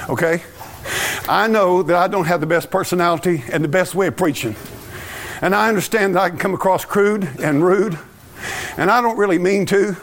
Okay? 0.09 0.43
I 1.29 1.49
know 1.49 1.83
that 1.83 1.97
I 1.97 2.07
don't 2.07 2.27
have 2.27 2.41
the 2.41 2.47
best 2.47 2.71
personality 2.71 3.43
and 3.51 3.65
the 3.65 3.69
best 3.69 3.95
way 3.95 4.07
of 4.07 4.17
preaching. 4.17 4.55
And 5.41 5.55
I 5.55 5.69
understand 5.69 6.15
that 6.15 6.23
I 6.23 6.29
can 6.29 6.39
come 6.39 6.55
across 6.55 6.85
crude 6.85 7.29
and 7.41 7.65
rude. 7.65 7.99
And 8.77 8.91
I 8.91 9.01
don't 9.01 9.17
really 9.17 9.39
mean 9.39 9.67
to. 9.67 9.97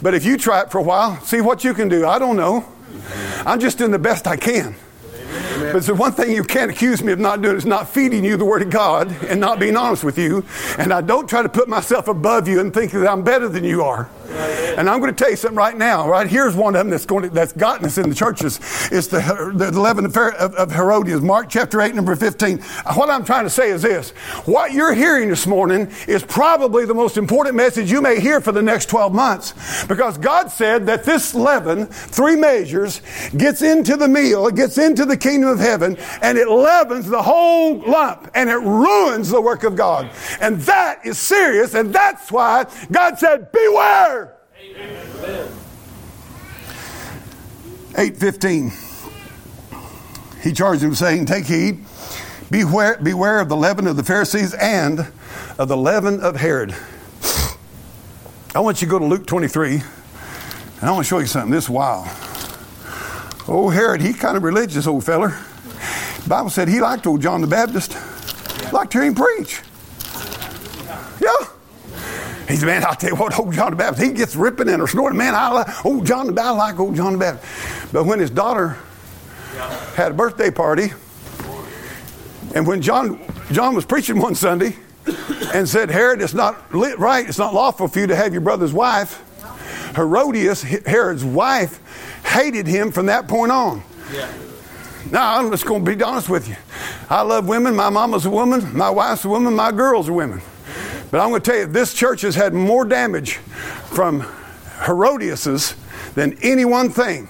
But 0.00 0.14
if 0.14 0.24
you 0.24 0.38
try 0.38 0.62
it 0.62 0.70
for 0.70 0.78
a 0.78 0.82
while, 0.82 1.20
see 1.22 1.40
what 1.40 1.64
you 1.64 1.74
can 1.74 1.88
do. 1.88 2.06
I 2.06 2.18
don't 2.18 2.36
know. 2.36 2.64
I'm 3.44 3.60
just 3.60 3.76
doing 3.76 3.90
the 3.90 3.98
best 3.98 4.26
I 4.26 4.36
can. 4.36 4.76
But 5.72 5.84
the 5.84 5.94
one 5.94 6.12
thing 6.12 6.32
you 6.32 6.44
can't 6.44 6.70
accuse 6.70 7.02
me 7.02 7.12
of 7.12 7.18
not 7.18 7.42
doing 7.42 7.56
is 7.56 7.66
not 7.66 7.88
feeding 7.88 8.24
you 8.24 8.36
the 8.36 8.44
Word 8.44 8.62
of 8.62 8.70
God 8.70 9.10
and 9.24 9.40
not 9.40 9.58
being 9.58 9.76
honest 9.76 10.04
with 10.04 10.18
you. 10.18 10.44
And 10.78 10.92
I 10.92 11.00
don't 11.00 11.28
try 11.28 11.42
to 11.42 11.48
put 11.48 11.68
myself 11.68 12.08
above 12.08 12.48
you 12.48 12.60
and 12.60 12.72
think 12.72 12.92
that 12.92 13.08
I'm 13.08 13.22
better 13.22 13.48
than 13.48 13.64
you 13.64 13.82
are. 13.82 14.08
And 14.76 14.90
I'm 14.90 15.00
going 15.00 15.14
to 15.14 15.16
tell 15.16 15.30
you 15.30 15.36
something 15.36 15.56
right 15.56 15.76
now. 15.76 16.08
Right 16.08 16.26
here's 16.26 16.54
one 16.56 16.74
of 16.74 16.80
them 16.80 16.90
that's 16.90 17.06
going 17.06 17.22
to, 17.24 17.30
that's 17.30 17.52
gotten 17.52 17.86
us 17.86 17.98
in 17.98 18.08
the 18.08 18.14
churches. 18.14 18.58
It's 18.90 19.06
the 19.06 19.52
the 19.54 19.70
leaven 19.80 20.04
of, 20.04 20.16
of 20.16 20.72
Herodians, 20.72 21.22
Mark 21.22 21.48
chapter 21.48 21.80
eight, 21.80 21.94
number 21.94 22.14
fifteen. 22.16 22.58
What 22.94 23.10
I'm 23.10 23.24
trying 23.24 23.44
to 23.44 23.50
say 23.50 23.70
is 23.70 23.82
this: 23.82 24.10
what 24.46 24.72
you're 24.72 24.94
hearing 24.94 25.28
this 25.28 25.46
morning 25.46 25.90
is 26.08 26.24
probably 26.24 26.84
the 26.86 26.94
most 26.94 27.16
important 27.16 27.54
message 27.54 27.90
you 27.90 28.00
may 28.00 28.20
hear 28.20 28.40
for 28.40 28.52
the 28.52 28.62
next 28.62 28.88
12 28.88 29.14
months, 29.14 29.84
because 29.86 30.18
God 30.18 30.48
said 30.48 30.86
that 30.86 31.04
this 31.04 31.34
leaven, 31.34 31.86
three 31.86 32.36
measures, 32.36 33.00
gets 33.36 33.62
into 33.62 33.96
the 33.96 34.08
meal, 34.08 34.46
it 34.48 34.56
gets 34.56 34.78
into 34.78 35.04
the 35.04 35.16
kingdom 35.16 35.50
of 35.50 35.58
heaven, 35.58 35.96
and 36.22 36.38
it 36.38 36.48
leavens 36.48 37.08
the 37.08 37.22
whole 37.22 37.78
lump, 37.78 38.30
and 38.34 38.50
it 38.50 38.58
ruins 38.58 39.30
the 39.30 39.40
work 39.40 39.64
of 39.64 39.76
God. 39.76 40.10
And 40.40 40.60
that 40.62 41.04
is 41.04 41.18
serious, 41.18 41.74
and 41.74 41.94
that's 41.94 42.32
why 42.32 42.66
God 42.90 43.18
said, 43.18 43.52
"Beware." 43.52 44.23
815. 47.96 48.72
He 50.42 50.52
charged 50.52 50.82
him, 50.82 50.94
saying, 50.94 51.26
Take 51.26 51.46
heed, 51.46 51.84
beware, 52.50 52.98
beware 53.02 53.40
of 53.40 53.48
the 53.48 53.56
leaven 53.56 53.86
of 53.86 53.96
the 53.96 54.02
Pharisees 54.02 54.52
and 54.54 55.06
of 55.58 55.68
the 55.68 55.76
leaven 55.76 56.20
of 56.20 56.36
Herod. 56.36 56.74
I 58.54 58.60
want 58.60 58.82
you 58.82 58.86
to 58.86 58.90
go 58.90 58.98
to 58.98 59.04
Luke 59.04 59.26
23, 59.26 59.74
and 59.74 59.82
I 60.82 60.90
want 60.90 61.04
to 61.04 61.08
show 61.08 61.18
you 61.18 61.26
something. 61.26 61.50
This 61.50 61.64
is 61.64 61.70
wild. 61.70 62.06
Oh, 63.46 63.70
Herod, 63.72 64.00
he 64.00 64.12
kind 64.12 64.36
of 64.36 64.42
religious, 64.42 64.86
old 64.86 65.04
feller. 65.04 65.38
The 66.22 66.28
Bible 66.28 66.50
said 66.50 66.68
he 66.68 66.80
liked 66.80 67.06
old 67.06 67.22
John 67.22 67.40
the 67.40 67.46
Baptist. 67.46 67.96
Liked 68.72 68.92
to 68.92 68.98
hear 68.98 69.06
him 69.06 69.14
preach. 69.14 69.60
Yeah. 71.20 71.53
He 72.54 72.60
said, 72.60 72.66
man, 72.66 72.84
I'll 72.84 72.94
tell 72.94 73.10
you 73.10 73.16
what, 73.16 73.36
old 73.36 73.52
John 73.52 73.70
the 73.70 73.76
Baptist, 73.76 74.06
he 74.06 74.12
gets 74.12 74.36
ripping 74.36 74.68
and 74.68 74.88
snorting. 74.88 75.18
Man, 75.18 75.34
I 75.34 75.48
like 75.48 75.84
old 75.84 76.06
John 76.06 76.26
the 76.26 76.32
Baptist, 76.32 76.54
I 76.54 76.56
like 76.56 76.78
old 76.78 76.94
John 76.94 77.14
the 77.14 77.18
Baptist. 77.18 77.92
But 77.92 78.04
when 78.04 78.20
his 78.20 78.30
daughter 78.30 78.78
had 79.96 80.12
a 80.12 80.14
birthday 80.14 80.52
party, 80.52 80.92
and 82.54 82.64
when 82.64 82.80
John 82.80 83.18
John 83.50 83.74
was 83.74 83.84
preaching 83.84 84.20
one 84.20 84.36
Sunday 84.36 84.76
and 85.52 85.68
said, 85.68 85.90
Herod, 85.90 86.22
it's 86.22 86.32
not 86.32 86.72
right, 86.72 87.28
it's 87.28 87.38
not 87.38 87.54
lawful 87.54 87.88
for 87.88 87.98
you 87.98 88.06
to 88.06 88.14
have 88.14 88.32
your 88.32 88.40
brother's 88.40 88.72
wife. 88.72 89.20
Herodias, 89.96 90.62
Herod's 90.62 91.24
wife, 91.24 91.80
hated 92.24 92.68
him 92.68 92.92
from 92.92 93.06
that 93.06 93.26
point 93.26 93.50
on. 93.50 93.82
Yeah. 94.12 94.32
Now, 95.10 95.40
I'm 95.40 95.50
just 95.50 95.66
going 95.66 95.84
to 95.84 95.96
be 95.96 96.00
honest 96.04 96.28
with 96.28 96.48
you. 96.48 96.54
I 97.10 97.22
love 97.22 97.48
women. 97.48 97.74
My 97.74 97.90
mama's 97.90 98.26
a 98.26 98.30
woman. 98.30 98.76
My 98.76 98.90
wife's 98.90 99.24
a 99.24 99.28
woman. 99.28 99.54
My 99.54 99.72
girls 99.72 100.08
are 100.08 100.12
women. 100.12 100.40
But 101.14 101.20
I'm 101.20 101.28
going 101.28 101.42
to 101.42 101.48
tell 101.48 101.60
you, 101.60 101.66
this 101.66 101.94
church 101.94 102.22
has 102.22 102.34
had 102.34 102.54
more 102.54 102.84
damage 102.84 103.34
from 103.34 104.26
Herodias's 104.84 105.76
than 106.16 106.36
any 106.42 106.64
one 106.64 106.90
thing 106.90 107.28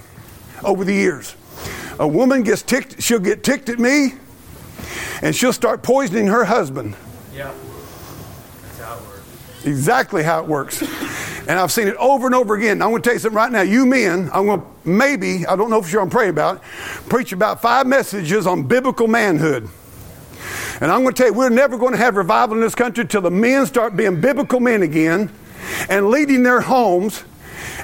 over 0.63 0.83
the 0.83 0.91
years. 0.91 1.35
A 1.99 2.07
woman 2.07 2.41
gets 2.41 2.63
ticked, 2.63 2.99
she'll 2.99 3.19
get 3.19 3.43
ticked 3.43 3.69
at 3.69 3.77
me, 3.77 4.15
and 5.21 5.35
she'll 5.35 5.53
start 5.53 5.83
poisoning 5.83 6.25
her 6.25 6.45
husband. 6.45 6.95
Yeah. 7.31 7.53
That's 8.63 8.79
how 8.79 8.97
it 8.97 9.03
works. 9.03 9.65
Exactly 9.65 10.23
how 10.23 10.41
it 10.41 10.47
works. 10.47 10.81
And 11.47 11.51
I've 11.51 11.71
seen 11.71 11.87
it 11.87 11.95
over 11.97 12.25
and 12.25 12.33
over 12.33 12.55
again. 12.55 12.81
I'm 12.81 12.89
going 12.89 13.03
to 13.03 13.07
tell 13.07 13.13
you 13.13 13.19
something 13.19 13.37
right 13.37 13.51
now. 13.51 13.61
You 13.61 13.85
men, 13.85 14.31
I'm 14.33 14.47
going 14.47 14.61
to 14.61 14.67
maybe, 14.83 15.45
I 15.45 15.55
don't 15.55 15.69
know 15.69 15.83
for 15.83 15.87
sure 15.87 16.01
I'm 16.01 16.09
praying 16.09 16.31
about 16.31 16.55
it, 16.55 16.61
preach 17.07 17.33
about 17.33 17.61
five 17.61 17.85
messages 17.85 18.47
on 18.47 18.63
biblical 18.63 19.07
manhood. 19.07 19.69
And 20.81 20.91
I'm 20.91 21.01
going 21.03 21.13
to 21.13 21.17
tell 21.17 21.31
you, 21.31 21.33
we're 21.33 21.49
never 21.49 21.77
going 21.77 21.93
to 21.93 21.97
have 21.97 22.15
revival 22.15 22.55
in 22.55 22.61
this 22.61 22.75
country 22.75 23.03
until 23.03 23.21
the 23.21 23.31
men 23.31 23.65
start 23.65 23.95
being 23.95 24.21
biblical 24.21 24.59
men 24.59 24.81
again 24.81 25.31
and 25.89 26.09
leading 26.09 26.43
their 26.43 26.61
homes 26.61 27.23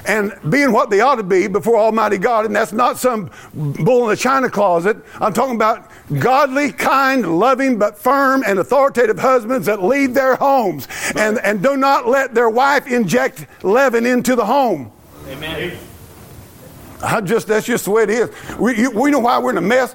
and 0.06 0.32
being 0.48 0.72
what 0.72 0.90
they 0.90 1.00
ought 1.00 1.16
to 1.16 1.22
be 1.22 1.46
before 1.46 1.76
Almighty 1.76 2.18
God. 2.18 2.46
And 2.46 2.54
that's 2.54 2.72
not 2.72 2.98
some 2.98 3.30
bull 3.54 4.04
in 4.04 4.10
the 4.10 4.16
china 4.16 4.50
closet. 4.50 4.96
I'm 5.20 5.32
talking 5.32 5.54
about 5.54 5.90
godly, 6.18 6.72
kind, 6.72 7.38
loving, 7.38 7.78
but 7.78 7.98
firm 7.98 8.42
and 8.46 8.58
authoritative 8.58 9.18
husbands 9.18 9.66
that 9.66 9.82
lead 9.82 10.14
their 10.14 10.36
homes 10.36 10.88
and, 11.16 11.38
and 11.38 11.62
do 11.62 11.76
not 11.76 12.08
let 12.08 12.34
their 12.34 12.50
wife 12.50 12.86
inject 12.86 13.46
leaven 13.62 14.06
into 14.06 14.34
the 14.34 14.44
home. 14.44 14.92
Amen. 15.28 15.78
I 17.02 17.20
just 17.20 17.48
that's 17.48 17.66
just 17.66 17.84
the 17.84 17.90
way 17.90 18.04
it 18.04 18.10
is. 18.10 18.30
We, 18.58 18.78
you, 18.78 18.90
we 18.90 19.10
know 19.10 19.18
why 19.18 19.38
we're 19.38 19.50
in 19.50 19.56
a 19.56 19.60
mess. 19.60 19.94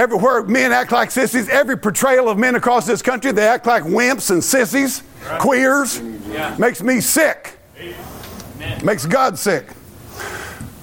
Everywhere 0.00 0.42
men 0.44 0.72
act 0.72 0.92
like 0.92 1.10
sissies. 1.10 1.50
Every 1.50 1.76
portrayal 1.76 2.30
of 2.30 2.38
men 2.38 2.54
across 2.54 2.86
this 2.86 3.02
country, 3.02 3.32
they 3.32 3.46
act 3.46 3.66
like 3.66 3.82
wimps 3.82 4.30
and 4.30 4.42
sissies, 4.42 5.02
right. 5.26 5.38
queers. 5.38 6.00
Yeah. 6.30 6.56
Makes 6.58 6.82
me 6.82 7.02
sick. 7.02 7.58
Amen. 7.78 8.82
Makes 8.82 9.04
God 9.04 9.38
sick. 9.38 9.66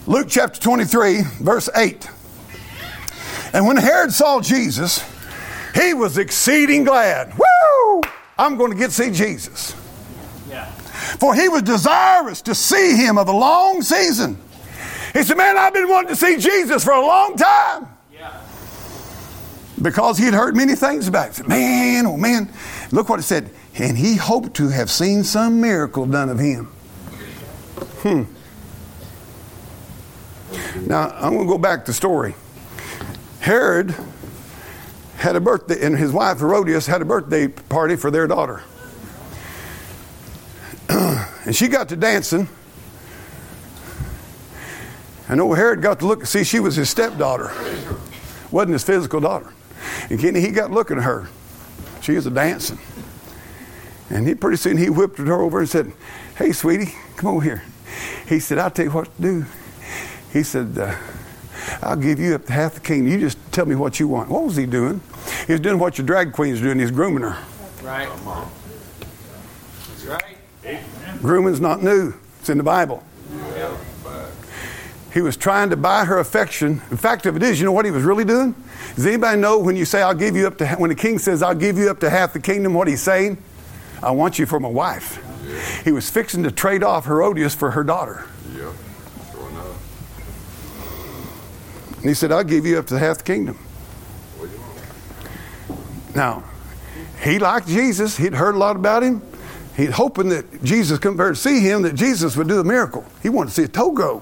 Luke 0.05 0.27
chapter 0.29 0.61
23, 0.61 1.23
verse 1.41 1.67
8. 1.75 2.07
And 3.53 3.65
when 3.65 3.77
Herod 3.77 4.13
saw 4.13 4.39
Jesus, 4.39 5.03
he 5.73 5.95
was 5.95 6.19
exceeding 6.19 6.83
glad. 6.83 7.33
Woo! 7.39 8.03
I'm 8.37 8.55
going 8.55 8.69
to 8.69 8.77
get 8.77 8.91
to 8.91 8.95
see 8.95 9.09
Jesus. 9.09 9.75
Yeah. 10.47 10.65
For 11.17 11.33
he 11.33 11.49
was 11.49 11.63
desirous 11.63 12.43
to 12.43 12.53
see 12.53 12.95
him 12.95 13.17
of 13.17 13.27
a 13.27 13.35
long 13.35 13.81
season. 13.81 14.37
He 15.13 15.23
said, 15.23 15.37
Man, 15.37 15.57
I've 15.57 15.73
been 15.73 15.89
wanting 15.89 16.09
to 16.09 16.15
see 16.15 16.37
Jesus 16.37 16.83
for 16.83 16.93
a 16.93 17.01
long 17.01 17.35
time. 17.35 17.96
Because 19.81 20.17
he 20.17 20.25
had 20.25 20.33
heard 20.33 20.55
many 20.55 20.75
things 20.75 21.07
about 21.07 21.39
it. 21.39 21.47
Man, 21.47 22.05
oh 22.05 22.17
man. 22.17 22.51
Look 22.91 23.09
what 23.09 23.19
it 23.19 23.23
said. 23.23 23.51
And 23.75 23.97
he 23.97 24.15
hoped 24.15 24.55
to 24.55 24.69
have 24.69 24.89
seen 24.89 25.23
some 25.23 25.61
miracle 25.61 26.05
done 26.05 26.29
of 26.29 26.39
him. 26.39 26.65
Hmm. 28.01 28.23
Now, 30.87 31.09
I'm 31.11 31.33
going 31.33 31.45
to 31.45 31.51
go 31.53 31.57
back 31.57 31.85
to 31.85 31.91
the 31.91 31.93
story. 31.93 32.33
Herod 33.39 33.95
had 35.17 35.35
a 35.35 35.41
birthday, 35.41 35.85
and 35.85 35.97
his 35.97 36.11
wife 36.11 36.39
Herodias 36.39 36.87
had 36.87 37.01
a 37.01 37.05
birthday 37.05 37.47
party 37.47 37.95
for 37.95 38.09
their 38.09 38.27
daughter. 38.27 38.63
and 40.89 41.55
she 41.55 41.67
got 41.67 41.89
to 41.89 41.95
dancing. 41.95 42.47
And 45.29 45.41
old 45.41 45.57
Herod 45.57 45.81
got 45.81 45.99
to 45.99 46.07
look, 46.07 46.19
and 46.19 46.27
see, 46.27 46.43
she 46.43 46.59
was 46.59 46.75
his 46.75 46.89
stepdaughter, 46.89 47.51
wasn't 48.49 48.73
his 48.73 48.83
physical 48.83 49.19
daughter. 49.19 49.51
And 50.09 50.19
Kenny, 50.19 50.41
he 50.41 50.49
got 50.49 50.71
looking 50.71 50.97
at 50.97 51.03
her. 51.03 51.27
She 52.01 52.13
was 52.13 52.25
a 52.25 52.31
dancing. 52.31 52.79
And 54.09 54.27
he 54.27 54.35
pretty 54.35 54.57
soon 54.57 54.77
he 54.77 54.89
whipped 54.89 55.17
her 55.17 55.41
over 55.41 55.59
and 55.59 55.69
said, 55.69 55.91
Hey, 56.37 56.51
sweetie, 56.51 56.93
come 57.15 57.35
over 57.35 57.43
here. 57.43 57.63
He 58.27 58.39
said, 58.39 58.57
I'll 58.57 58.71
tell 58.71 58.85
you 58.85 58.91
what 58.91 59.15
to 59.15 59.21
do. 59.21 59.45
He 60.31 60.43
said, 60.43 60.77
uh, 60.77 60.95
I'll 61.81 61.95
give 61.95 62.19
you 62.19 62.35
up 62.35 62.45
to 62.45 62.53
half 62.53 62.75
the 62.75 62.79
kingdom. 62.79 63.11
You 63.11 63.19
just 63.19 63.37
tell 63.51 63.65
me 63.65 63.75
what 63.75 63.99
you 63.99 64.07
want. 64.07 64.29
What 64.29 64.43
was 64.43 64.55
he 64.55 64.65
doing? 64.65 65.01
He 65.45 65.53
was 65.53 65.61
doing 65.61 65.79
what 65.79 65.97
your 65.97 66.05
drag 66.05 66.33
queen's 66.33 66.61
doing. 66.61 66.79
He's 66.79 66.91
grooming 66.91 67.23
her. 67.23 67.37
Right. 67.83 68.09
That's 69.87 70.05
right. 70.05 70.81
Grooming's 71.21 71.61
not 71.61 71.81
new. 71.81 72.13
It's 72.39 72.49
in 72.49 72.57
the 72.57 72.63
Bible. 72.63 73.03
He 75.17 75.21
was 75.23 75.35
trying 75.35 75.71
to 75.71 75.75
buy 75.75 76.05
her 76.05 76.19
affection. 76.19 76.79
In 76.91 76.97
fact, 76.97 77.25
if 77.25 77.35
it 77.35 77.41
is, 77.41 77.59
you 77.59 77.65
know 77.65 77.71
what 77.71 77.85
he 77.85 77.91
was 77.91 78.03
really 78.03 78.23
doing? 78.23 78.53
Does 78.95 79.07
anybody 79.07 79.41
know 79.41 79.57
when 79.57 79.75
you 79.75 79.83
say, 79.83 80.03
I'll 80.03 80.13
give 80.13 80.35
you 80.35 80.45
up 80.45 80.59
to, 80.59 80.67
when 80.75 80.89
the 80.91 80.95
king 80.95 81.17
says, 81.17 81.41
I'll 81.41 81.55
give 81.55 81.75
you 81.75 81.89
up 81.89 81.99
to 82.01 82.09
half 82.11 82.33
the 82.33 82.39
kingdom, 82.39 82.75
what 82.75 82.87
he's 82.87 83.01
saying? 83.01 83.39
I 84.03 84.11
want 84.11 84.37
you 84.37 84.45
for 84.45 84.59
my 84.59 84.69
wife. 84.69 85.19
He 85.83 85.91
was 85.91 86.07
fixing 86.07 86.43
to 86.43 86.51
trade 86.51 86.83
off 86.83 87.05
Herodias 87.05 87.55
for 87.55 87.71
her 87.71 87.83
daughter. 87.83 88.25
Yeah, 88.53 88.71
sure 89.31 89.49
enough. 89.49 89.81
And 91.95 92.05
he 92.05 92.13
said, 92.13 92.31
I'll 92.31 92.43
give 92.43 92.67
you 92.67 92.77
up 92.77 92.85
to 92.85 92.99
half 92.99 93.17
the 93.17 93.23
kingdom. 93.23 93.57
Now, 96.13 96.43
he 97.23 97.39
liked 97.39 97.67
Jesus. 97.67 98.17
He'd 98.17 98.35
heard 98.35 98.53
a 98.53 98.59
lot 98.59 98.75
about 98.75 99.01
him. 99.01 99.23
He'd 99.75 99.89
hoping 99.89 100.29
that 100.29 100.63
Jesus 100.63 100.99
come 100.99 101.17
there 101.17 101.29
to 101.29 101.35
see 101.35 101.59
him, 101.61 101.81
that 101.81 101.95
Jesus 101.95 102.37
would 102.37 102.47
do 102.47 102.59
a 102.59 102.63
miracle. 102.63 103.03
He 103.23 103.29
wanted 103.29 103.49
to 103.49 103.55
see 103.55 103.63
a 103.63 103.67
toe 103.67 103.89
grow. 103.89 104.21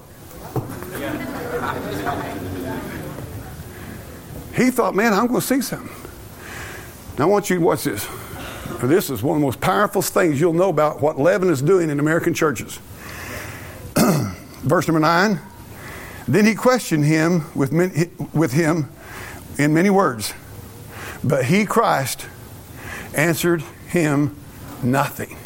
He 4.56 4.70
thought, 4.70 4.94
man, 4.94 5.12
I'm 5.12 5.26
going 5.26 5.40
to 5.40 5.46
see 5.46 5.60
something. 5.60 5.94
Now, 7.18 7.24
I 7.24 7.26
want 7.26 7.50
you 7.50 7.58
to 7.58 7.64
watch 7.64 7.84
this. 7.84 8.08
This 8.82 9.10
is 9.10 9.22
one 9.22 9.36
of 9.36 9.40
the 9.40 9.46
most 9.46 9.60
powerful 9.60 10.02
things 10.02 10.40
you'll 10.40 10.52
know 10.52 10.68
about 10.68 11.00
what 11.00 11.18
leaven 11.18 11.50
is 11.50 11.62
doing 11.62 11.90
in 11.90 12.00
American 12.00 12.34
churches. 12.34 12.78
Verse 14.62 14.88
number 14.88 15.00
nine. 15.00 15.40
Then 16.28 16.44
he 16.44 16.54
questioned 16.54 17.04
him 17.04 17.44
with, 17.54 17.70
many, 17.72 18.10
with 18.34 18.52
him 18.52 18.88
in 19.58 19.72
many 19.72 19.90
words, 19.90 20.34
but 21.22 21.44
he, 21.44 21.64
Christ, 21.64 22.26
answered 23.14 23.62
him 23.88 24.36
nothing. 24.82 25.36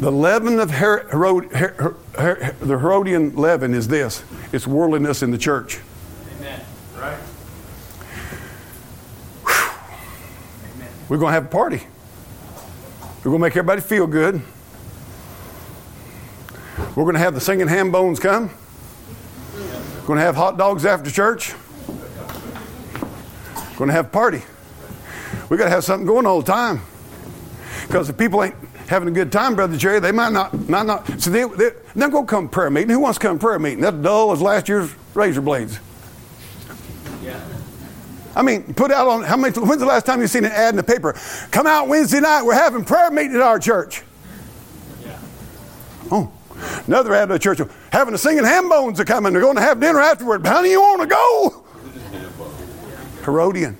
The 0.00 0.10
leaven 0.10 0.58
of 0.58 0.70
Herod, 0.70 1.10
Herod, 1.52 1.96
Herod, 2.16 2.58
the 2.60 2.78
Herodian 2.78 3.36
leaven 3.36 3.74
is 3.74 3.88
this: 3.88 4.24
it's 4.50 4.66
worldliness 4.66 5.22
in 5.22 5.30
the 5.30 5.36
church. 5.36 5.78
Amen. 6.38 6.64
Right. 6.96 7.18
We're 11.10 11.18
going 11.18 11.30
to 11.30 11.34
have 11.34 11.46
a 11.46 11.48
party. 11.48 11.82
We're 13.18 13.32
going 13.32 13.38
to 13.38 13.42
make 13.42 13.56
everybody 13.56 13.80
feel 13.80 14.06
good. 14.06 14.40
We're 16.94 17.02
going 17.02 17.14
to 17.14 17.20
have 17.20 17.34
the 17.34 17.40
singing 17.40 17.66
ham 17.66 17.90
bones 17.90 18.20
come. 18.20 18.48
We're 19.56 20.06
going 20.06 20.18
to 20.20 20.24
have 20.24 20.36
hot 20.36 20.56
dogs 20.56 20.86
after 20.86 21.10
church. 21.10 21.52
We're 21.88 23.76
going 23.76 23.88
to 23.88 23.94
have 23.94 24.06
a 24.06 24.10
party. 24.10 24.42
We 25.48 25.56
got 25.56 25.64
to 25.64 25.70
have 25.70 25.82
something 25.82 26.06
going 26.06 26.26
all 26.26 26.42
the 26.42 26.52
time. 26.52 26.80
Because 27.88 28.08
if 28.08 28.16
people 28.16 28.44
ain't 28.44 28.54
having 28.86 29.08
a 29.08 29.12
good 29.12 29.32
time, 29.32 29.56
Brother 29.56 29.76
Jerry, 29.76 29.98
they 29.98 30.12
might 30.12 30.32
not, 30.32 30.68
might 30.68 30.86
not. 30.86 31.20
So 31.20 31.30
they, 31.30 31.42
they, 31.42 31.70
they're 31.96 32.08
going 32.08 32.26
to 32.26 32.30
come 32.30 32.48
prayer 32.48 32.70
meeting. 32.70 32.90
Who 32.90 33.00
wants 33.00 33.18
to 33.18 33.26
come 33.26 33.40
prayer 33.40 33.58
meeting? 33.58 33.80
That's 33.80 33.96
dull 33.96 34.30
as 34.30 34.40
last 34.40 34.68
year's 34.68 34.94
razor 35.14 35.40
blades. 35.40 35.80
I 38.34 38.42
mean, 38.42 38.74
put 38.74 38.90
out 38.90 39.08
on 39.08 39.22
how 39.22 39.36
many? 39.36 39.58
When's 39.58 39.80
the 39.80 39.86
last 39.86 40.06
time 40.06 40.20
you've 40.20 40.30
seen 40.30 40.44
an 40.44 40.52
ad 40.52 40.70
in 40.70 40.76
the 40.76 40.82
paper? 40.82 41.14
Come 41.50 41.66
out 41.66 41.88
Wednesday 41.88 42.20
night. 42.20 42.42
We're 42.42 42.54
having 42.54 42.84
prayer 42.84 43.10
meeting 43.10 43.34
at 43.34 43.40
our 43.40 43.58
church. 43.58 44.02
Yeah. 45.02 45.18
Oh, 46.12 46.32
another 46.86 47.14
ad 47.14 47.24
of 47.24 47.30
the 47.30 47.38
church, 47.38 47.60
having 47.90 48.14
a 48.14 48.18
singing 48.18 48.44
ham 48.44 48.68
bones 48.68 49.00
are 49.00 49.04
coming. 49.04 49.32
They're 49.32 49.42
going 49.42 49.56
to 49.56 49.62
have 49.62 49.80
dinner 49.80 50.00
afterward. 50.00 50.46
Honey, 50.46 50.70
you 50.70 50.80
want 50.80 51.02
to 51.02 51.06
go? 51.08 51.64
Herodian. 53.24 53.76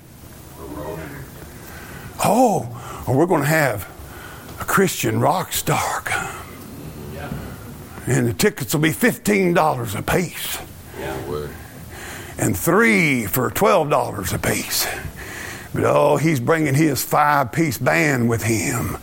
Oh, 2.23 3.05
we're 3.09 3.27
going 3.27 3.43
to 3.43 3.49
have 3.49 3.89
a 4.61 4.65
Christian 4.65 5.21
rock 5.21 5.53
star 5.53 6.01
come. 6.03 6.37
And 8.07 8.27
the 8.27 8.35
tickets 8.35 8.75
will 8.75 8.81
be 8.81 8.91
$15 8.91 9.99
a 9.99 10.03
piece. 10.03 10.59
And 12.41 12.57
three 12.57 13.26
for 13.26 13.51
$12 13.51 14.32
a 14.32 14.38
piece. 14.38 14.86
But 15.74 15.84
oh, 15.84 16.16
he's 16.16 16.41
bringing 16.41 16.74
his 16.74 17.05
five 17.05 17.53
piece 17.53 17.76
band 17.76 18.30
with 18.30 18.43
him. 18.43 18.97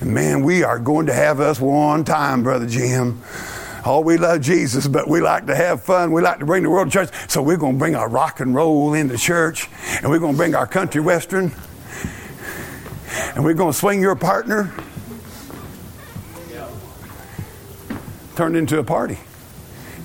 And 0.00 0.14
man, 0.14 0.42
we 0.42 0.62
are 0.62 0.78
going 0.78 1.06
to 1.06 1.12
have 1.12 1.40
us 1.40 1.60
one 1.60 2.04
time, 2.04 2.42
Brother 2.42 2.66
Jim. 2.66 3.20
Oh, 3.84 4.00
we 4.00 4.16
love 4.16 4.40
Jesus, 4.40 4.88
but 4.88 5.08
we 5.08 5.20
like 5.20 5.46
to 5.48 5.54
have 5.54 5.82
fun. 5.82 6.10
We 6.12 6.22
like 6.22 6.38
to 6.38 6.46
bring 6.46 6.62
the 6.62 6.70
world 6.70 6.90
to 6.90 6.92
church. 6.92 7.10
So 7.30 7.42
we're 7.42 7.58
going 7.58 7.74
to 7.74 7.78
bring 7.78 7.96
our 7.96 8.08
rock 8.08 8.40
and 8.40 8.54
roll 8.54 8.94
into 8.94 9.18
church, 9.18 9.68
and 10.00 10.10
we're 10.10 10.18
going 10.18 10.32
to 10.32 10.38
bring 10.38 10.54
our 10.54 10.66
country 10.66 11.02
western, 11.02 11.52
and 13.34 13.44
we're 13.44 13.52
going 13.52 13.72
to 13.72 13.78
swing 13.78 14.00
your 14.00 14.16
partner. 14.16 14.72
Turned 18.36 18.56
into 18.56 18.78
a 18.78 18.84
party. 18.84 19.18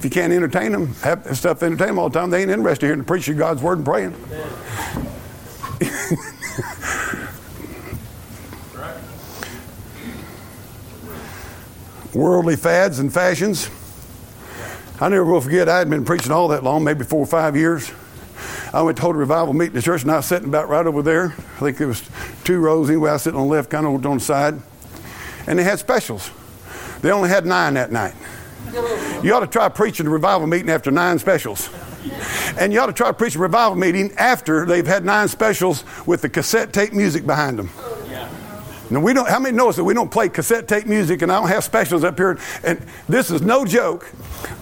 You 0.05 0.11
can't 0.11 0.31
entertain 0.31 0.71
them, 0.71 0.93
have 1.01 1.35
stuff 1.35 1.57
to 1.61 1.65
entertain 1.65 1.87
them 1.87 1.97
all 1.97 2.09
the 2.09 2.19
time, 2.19 2.29
they 2.29 2.43
ain't 2.43 2.51
interested 2.51 2.85
here 2.85 2.93
in 2.93 3.03
preaching 3.03 3.37
God's 3.37 3.63
word 3.63 3.79
and 3.79 3.87
praying. 3.87 4.13
Worldly 12.13 12.55
fads 12.55 12.99
and 12.99 13.11
fashions. 13.11 13.71
I 15.01 15.09
never 15.09 15.25
will 15.25 15.41
forget, 15.41 15.67
I 15.67 15.79
had 15.79 15.89
been 15.89 16.05
preaching 16.05 16.31
all 16.31 16.49
that 16.49 16.63
long, 16.63 16.83
maybe 16.83 17.03
four 17.03 17.21
or 17.21 17.25
five 17.25 17.55
years. 17.55 17.91
I 18.71 18.83
went 18.83 18.97
to 18.97 19.01
hold 19.01 19.15
a 19.15 19.17
revival 19.17 19.55
meeting 19.55 19.71
in 19.71 19.77
the 19.77 19.81
church, 19.81 20.03
and 20.03 20.11
I 20.11 20.17
was 20.17 20.27
sitting 20.27 20.49
about 20.49 20.69
right 20.69 20.85
over 20.85 21.01
there. 21.01 21.33
I 21.55 21.59
think 21.61 21.79
there 21.79 21.87
was 21.87 22.07
two 22.43 22.59
rows 22.59 22.91
anyway. 22.91 23.09
I 23.09 23.13
was 23.13 23.23
sitting 23.23 23.39
on 23.39 23.47
the 23.47 23.51
left, 23.51 23.71
kind 23.71 23.87
of 23.87 24.05
on 24.05 24.19
the 24.19 24.23
side. 24.23 24.61
And 25.47 25.57
they 25.57 25.63
had 25.63 25.79
specials. 25.79 26.29
They 27.01 27.11
only 27.11 27.29
had 27.29 27.47
nine 27.47 27.73
that 27.73 27.91
night. 27.91 28.13
You 29.23 29.33
ought 29.33 29.39
to 29.39 29.47
try 29.47 29.69
preaching 29.69 30.07
a 30.07 30.09
revival 30.09 30.47
meeting 30.47 30.69
after 30.69 30.91
nine 30.91 31.19
specials. 31.19 31.69
And 32.59 32.71
you 32.71 32.79
ought 32.79 32.87
to 32.87 32.93
try 32.93 33.11
preaching 33.11 33.39
a 33.39 33.43
revival 33.43 33.75
meeting 33.75 34.13
after 34.17 34.65
they've 34.65 34.85
had 34.85 35.05
nine 35.05 35.27
specials 35.27 35.83
with 36.05 36.21
the 36.21 36.29
cassette 36.29 36.73
tape 36.73 36.93
music 36.93 37.25
behind 37.25 37.57
them. 37.57 37.69
Now 38.89 38.99
we 38.99 39.13
don't. 39.13 39.27
How 39.27 39.39
many 39.39 39.55
knows 39.55 39.75
that 39.77 39.83
we 39.83 39.93
don't 39.93 40.11
play 40.11 40.29
cassette 40.29 40.67
tape 40.67 40.85
music, 40.85 41.21
and 41.23 41.31
I 41.31 41.39
don't 41.39 41.47
have 41.47 41.63
specials 41.63 42.03
up 42.03 42.17
here. 42.17 42.37
And 42.63 42.79
this 43.09 43.31
is 43.31 43.41
no 43.41 43.65
joke. 43.65 44.11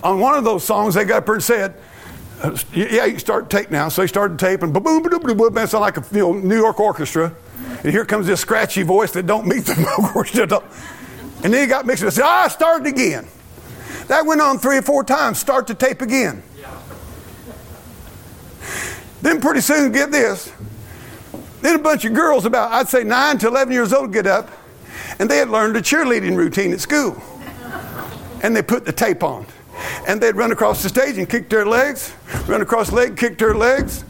On 0.02 0.20
one 0.20 0.36
of 0.36 0.46
those 0.46 0.64
songs, 0.64 0.94
they 0.94 1.04
got 1.04 1.18
up 1.18 1.26
here 1.26 1.34
and 1.34 1.44
said, 1.44 1.76
uh, 2.42 2.58
"Yeah, 2.74 3.06
you 3.06 3.12
can 3.12 3.20
start 3.20 3.50
tape 3.50 3.70
now." 3.70 3.90
So 3.90 4.02
they 4.02 4.08
started 4.08 4.40
taping. 4.40 4.72
Boom, 4.72 4.84
boom, 4.84 5.04
boom, 5.04 5.20
boom, 5.20 5.38
boom. 5.38 5.54
That 5.54 5.70
sounded 5.70 5.82
like 5.84 5.98
a 5.98 6.16
you 6.16 6.22
know, 6.22 6.34
New 6.34 6.56
York 6.56 6.80
orchestra. 6.80 7.34
And 7.84 7.92
here 7.92 8.06
comes 8.06 8.26
this 8.28 8.40
scratchy 8.40 8.84
voice 8.84 9.12
that 9.12 9.28
don't 9.28 9.46
meet 9.46 9.66
the 9.66 10.12
orchestra. 10.16 10.64
And 11.44 11.54
then 11.54 11.62
he 11.62 11.68
got 11.68 11.86
mixed 11.86 12.04
and 12.04 12.14
said, 12.14 12.24
"Ah, 12.24 12.48
start 12.48 12.86
it 12.86 12.90
again." 12.90 13.28
That 14.08 14.26
went 14.26 14.42
on 14.42 14.60
three 14.60 14.78
or 14.78 14.82
four 14.82 15.04
times. 15.04 15.40
Start 15.40 15.68
the 15.68 15.74
tape 15.74 16.02
again. 16.02 16.44
Then 19.22 19.40
pretty 19.40 19.62
soon, 19.62 19.92
get 19.94 20.12
this. 20.12 20.52
Then 21.62 21.76
a 21.76 21.80
bunch 21.80 22.04
of 22.04 22.14
girls, 22.14 22.46
about 22.46 22.74
I'd 22.74 22.90
say 22.90 23.06
nine 23.06 23.38
to 23.38 23.48
eleven 23.48 23.72
years 23.72 23.94
old, 23.94 24.12
get 24.12 24.28
up, 24.28 24.50
and 25.18 25.30
they 25.30 25.38
had 25.38 25.50
learned 25.50 25.78
a 25.78 25.82
cheerleading 25.82 26.36
routine 26.36 26.74
at 26.74 26.82
school, 26.82 27.22
and 28.42 28.54
they 28.54 28.62
put 28.62 28.84
the 28.84 28.92
tape 28.92 29.24
on, 29.24 29.46
and 30.06 30.20
they'd 30.20 30.36
run 30.36 30.52
across 30.52 30.84
the 30.84 30.90
stage 30.90 31.18
and 31.18 31.30
kick 31.30 31.48
their 31.50 31.66
legs, 31.66 32.12
run 32.48 32.62
across 32.62 32.90
the 32.90 32.96
leg, 32.96 33.16
kick 33.16 33.38
their 33.38 33.56
legs. 33.56 34.04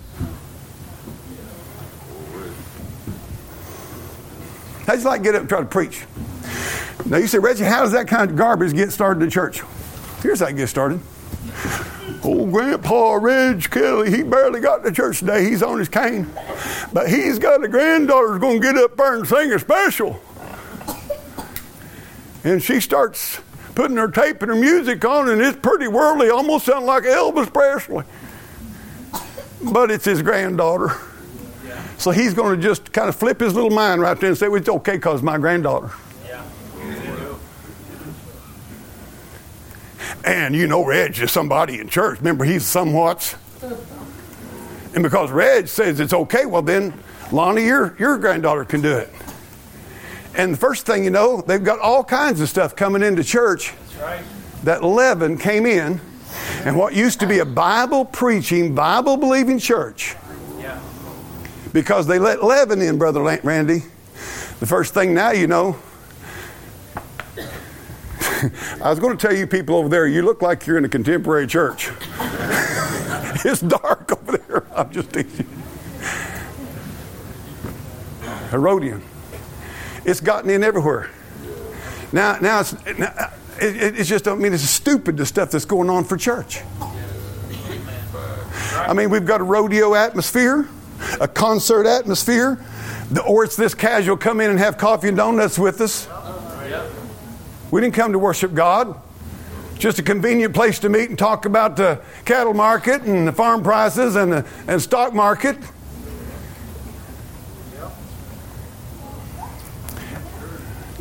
You 4.87 4.97
like 5.01 5.21
get 5.21 5.35
up 5.35 5.41
and 5.41 5.49
try 5.49 5.59
to 5.59 5.65
preach? 5.65 6.05
Now 7.05 7.17
you 7.17 7.27
say, 7.27 7.37
Reggie, 7.37 7.65
how 7.65 7.83
does 7.83 7.91
that 7.91 8.07
kind 8.07 8.31
of 8.31 8.35
garbage 8.35 8.73
get 8.73 8.91
started 8.91 9.21
in 9.21 9.29
church? 9.29 9.61
Here's 10.23 10.39
how 10.39 10.47
it 10.47 10.55
get 10.55 10.69
started. 10.69 11.01
Old 12.23 12.53
Grandpa 12.53 13.15
Reg 13.15 13.69
Kelly, 13.69 14.09
he 14.09 14.23
barely 14.23 14.61
got 14.61 14.81
to 14.85 14.91
church 14.93 15.19
today. 15.19 15.43
He's 15.43 15.61
on 15.61 15.79
his 15.79 15.89
cane. 15.89 16.31
But 16.93 17.09
he's 17.09 17.37
got 17.37 17.61
a 17.61 17.67
granddaughter 17.67 18.39
going 18.39 18.61
to 18.61 18.65
get 18.65 18.77
up 18.77 18.95
there 18.95 19.15
and 19.17 19.27
sing 19.27 19.51
a 19.51 19.59
special. 19.59 20.21
And 22.45 22.63
she 22.63 22.79
starts 22.79 23.41
putting 23.75 23.97
her 23.97 24.07
tape 24.07 24.41
and 24.41 24.49
her 24.49 24.55
music 24.55 25.03
on, 25.03 25.29
and 25.29 25.41
it's 25.41 25.57
pretty 25.57 25.89
worldly, 25.89 26.29
almost 26.29 26.67
sounds 26.67 26.85
like 26.85 27.03
Elvis 27.03 27.53
Presley. 27.53 28.05
But 29.61 29.91
it's 29.91 30.05
his 30.05 30.21
granddaughter. 30.21 30.95
So 31.97 32.11
he's 32.11 32.33
going 32.33 32.55
to 32.55 32.61
just 32.61 32.93
kind 32.93 33.09
of 33.09 33.15
flip 33.17 33.41
his 33.41 33.55
little 33.55 33.71
mind 33.71 33.99
right 33.99 34.17
there 34.17 34.29
and 34.29 34.37
say, 34.37 34.47
well, 34.47 34.59
it's 34.59 34.69
okay 34.69 34.93
because 34.93 35.21
my 35.21 35.37
granddaughter. 35.37 35.91
And 40.23 40.55
you 40.55 40.67
know, 40.67 40.85
Reg 40.85 41.19
is 41.19 41.31
somebody 41.31 41.79
in 41.79 41.89
church. 41.89 42.19
Remember, 42.19 42.45
he's 42.45 42.65
somewhat. 42.65 43.35
And 44.93 45.03
because 45.03 45.31
Reg 45.31 45.67
says 45.67 45.99
it's 45.99 46.13
okay, 46.13 46.45
well, 46.45 46.61
then, 46.61 46.93
Lonnie, 47.31 47.65
your, 47.65 47.95
your 47.97 48.17
granddaughter 48.17 48.63
can 48.63 48.81
do 48.81 48.95
it. 48.95 49.09
And 50.35 50.53
the 50.53 50.57
first 50.57 50.85
thing 50.85 51.03
you 51.03 51.09
know, 51.09 51.41
they've 51.41 51.63
got 51.63 51.79
all 51.79 52.03
kinds 52.03 52.41
of 52.41 52.49
stuff 52.49 52.75
coming 52.75 53.03
into 53.03 53.23
church. 53.23 53.73
Right. 53.99 54.23
That 54.63 54.83
leaven 54.83 55.37
came 55.37 55.65
in, 55.65 55.99
and 56.63 56.77
what 56.77 56.93
used 56.95 57.19
to 57.19 57.27
be 57.27 57.39
a 57.39 57.45
Bible 57.45 58.05
preaching, 58.05 58.73
Bible 58.73 59.17
believing 59.17 59.59
church, 59.59 60.15
Yeah. 60.59 60.79
because 61.73 62.07
they 62.07 62.17
let 62.17 62.43
leaven 62.43 62.81
in, 62.81 62.97
Brother 62.97 63.21
Randy. 63.43 63.83
The 64.59 64.65
first 64.65 64.93
thing 64.93 65.13
now 65.13 65.31
you 65.31 65.47
know, 65.47 65.75
I 68.81 68.89
was 68.89 68.99
going 68.99 69.17
to 69.17 69.27
tell 69.27 69.35
you 69.35 69.47
people 69.47 69.75
over 69.75 69.89
there, 69.89 70.07
you 70.07 70.21
look 70.21 70.41
like 70.41 70.67
you're 70.67 70.77
in 70.77 70.85
a 70.85 70.89
contemporary 70.89 71.47
church. 71.47 71.91
it's 73.45 73.61
dark 73.61 74.11
over 74.11 74.37
there. 74.37 74.65
I'm 74.75 74.91
just 74.91 75.11
teasing. 75.13 75.47
Herodian. 78.49 79.01
It's 80.05 80.19
gotten 80.19 80.49
in 80.49 80.63
everywhere. 80.63 81.09
Now, 82.11 82.37
now 82.39 82.59
it's, 82.59 82.73
now, 82.97 83.31
it, 83.59 83.99
it's 83.99 84.09
just, 84.09 84.27
I 84.27 84.35
mean, 84.35 84.53
it's 84.53 84.63
stupid 84.63 85.17
the 85.17 85.25
stuff 85.25 85.51
that's 85.51 85.65
going 85.65 85.89
on 85.89 86.03
for 86.03 86.17
church. 86.17 86.59
I 88.75 88.93
mean, 88.93 89.09
we've 89.09 89.25
got 89.25 89.41
a 89.41 89.43
rodeo 89.43 89.95
atmosphere, 89.95 90.67
a 91.19 91.27
concert 91.27 91.87
atmosphere, 91.87 92.63
or 93.25 93.43
it's 93.43 93.55
this 93.55 93.73
casual 93.73 94.17
come 94.17 94.41
in 94.41 94.49
and 94.49 94.59
have 94.59 94.77
coffee 94.77 95.07
and 95.07 95.17
donuts 95.17 95.57
with 95.57 95.81
us. 95.81 96.07
We 97.73 97.81
didn't 97.81 97.95
come 97.95 98.11
to 98.11 98.19
worship 98.19 98.53
God. 98.53 99.01
Just 99.79 99.97
a 99.97 100.03
convenient 100.03 100.53
place 100.53 100.77
to 100.77 100.89
meet 100.89 101.09
and 101.09 101.17
talk 101.17 101.45
about 101.45 101.75
the 101.75 101.99
cattle 102.23 102.53
market 102.53 103.01
and 103.01 103.27
the 103.27 103.31
farm 103.31 103.63
prices 103.63 104.15
and 104.15 104.31
the 104.31 104.45
and 104.67 104.79
stock 104.79 105.11
market. 105.15 105.57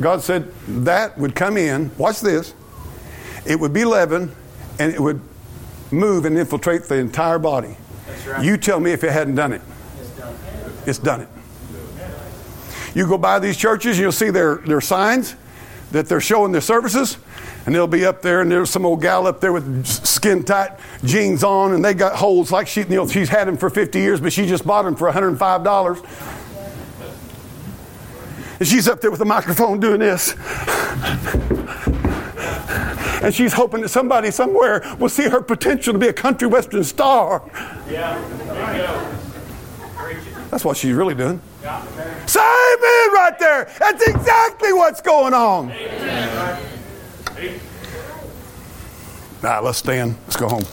God 0.00 0.22
said 0.22 0.50
that 0.86 1.18
would 1.18 1.34
come 1.34 1.58
in. 1.58 1.90
Watch 1.98 2.22
this. 2.22 2.54
It 3.44 3.60
would 3.60 3.74
be 3.74 3.84
leaven, 3.84 4.34
and 4.78 4.94
it 4.94 5.00
would 5.00 5.20
move 5.90 6.24
and 6.24 6.38
infiltrate 6.38 6.84
the 6.84 6.96
entire 6.96 7.38
body. 7.38 7.76
right. 8.26 8.42
You 8.42 8.56
tell 8.56 8.80
me 8.80 8.92
if 8.92 9.04
it 9.04 9.12
hadn't 9.12 9.34
done 9.34 9.52
it. 9.52 9.60
It's 10.86 10.96
done 10.96 11.20
it. 11.20 11.28
You 12.94 13.06
go 13.06 13.18
by 13.18 13.40
these 13.40 13.58
churches, 13.58 13.98
and 13.98 14.04
you'll 14.04 14.12
see 14.12 14.30
their, 14.30 14.56
their 14.56 14.80
signs 14.80 15.36
that 15.92 16.08
they're 16.08 16.20
showing 16.20 16.52
their 16.52 16.60
services, 16.60 17.18
and 17.64 17.74
they'll 17.74 17.86
be 17.86 18.04
up 18.04 18.22
there, 18.22 18.40
and 18.40 18.50
there's 18.50 18.70
some 18.70 18.84
old 18.84 19.00
gal 19.00 19.26
up 19.26 19.40
there 19.40 19.52
with 19.52 19.86
skin 19.86 20.42
tight 20.42 20.78
jeans 21.04 21.44
on, 21.44 21.74
and 21.74 21.84
they 21.84 21.94
got 21.94 22.16
holes 22.16 22.50
like 22.50 22.66
she, 22.66 22.80
you 22.80 22.96
know, 22.96 23.06
she's 23.06 23.28
had 23.28 23.46
them 23.46 23.56
for 23.56 23.70
50 23.70 23.98
years, 23.98 24.20
but 24.20 24.32
she 24.32 24.46
just 24.46 24.66
bought 24.66 24.82
them 24.82 24.96
for 24.96 25.10
$105. 25.10 26.04
And 28.58 28.68
she's 28.68 28.88
up 28.88 29.00
there 29.00 29.10
with 29.10 29.20
a 29.20 29.24
the 29.24 29.28
microphone 29.28 29.80
doing 29.80 30.00
this. 30.00 30.34
And 33.22 33.32
she's 33.32 33.52
hoping 33.52 33.82
that 33.82 33.88
somebody 33.88 34.32
somewhere 34.32 34.82
will 34.98 35.08
see 35.08 35.28
her 35.28 35.40
potential 35.40 35.92
to 35.92 35.98
be 35.98 36.08
a 36.08 36.12
country 36.12 36.48
western 36.48 36.82
star. 36.82 37.48
Yeah. 37.88 38.20
There 38.48 38.72
you 38.72 38.78
go. 38.78 40.48
That's 40.50 40.64
what 40.64 40.76
she's 40.76 40.92
really 40.92 41.14
doing. 41.14 41.40
Yeah. 41.62 42.26
Simon, 42.26 43.14
right 43.14 43.36
there. 43.38 43.70
That's 43.78 44.02
exactly 44.02 44.72
what's 44.72 45.00
going 45.00 45.32
on. 45.32 45.70
Amen. 45.70 46.62
All 49.44 49.50
right, 49.50 49.62
let's 49.62 49.78
stand. 49.78 50.16
Let's 50.26 50.36
go 50.36 50.48
home. 50.48 50.64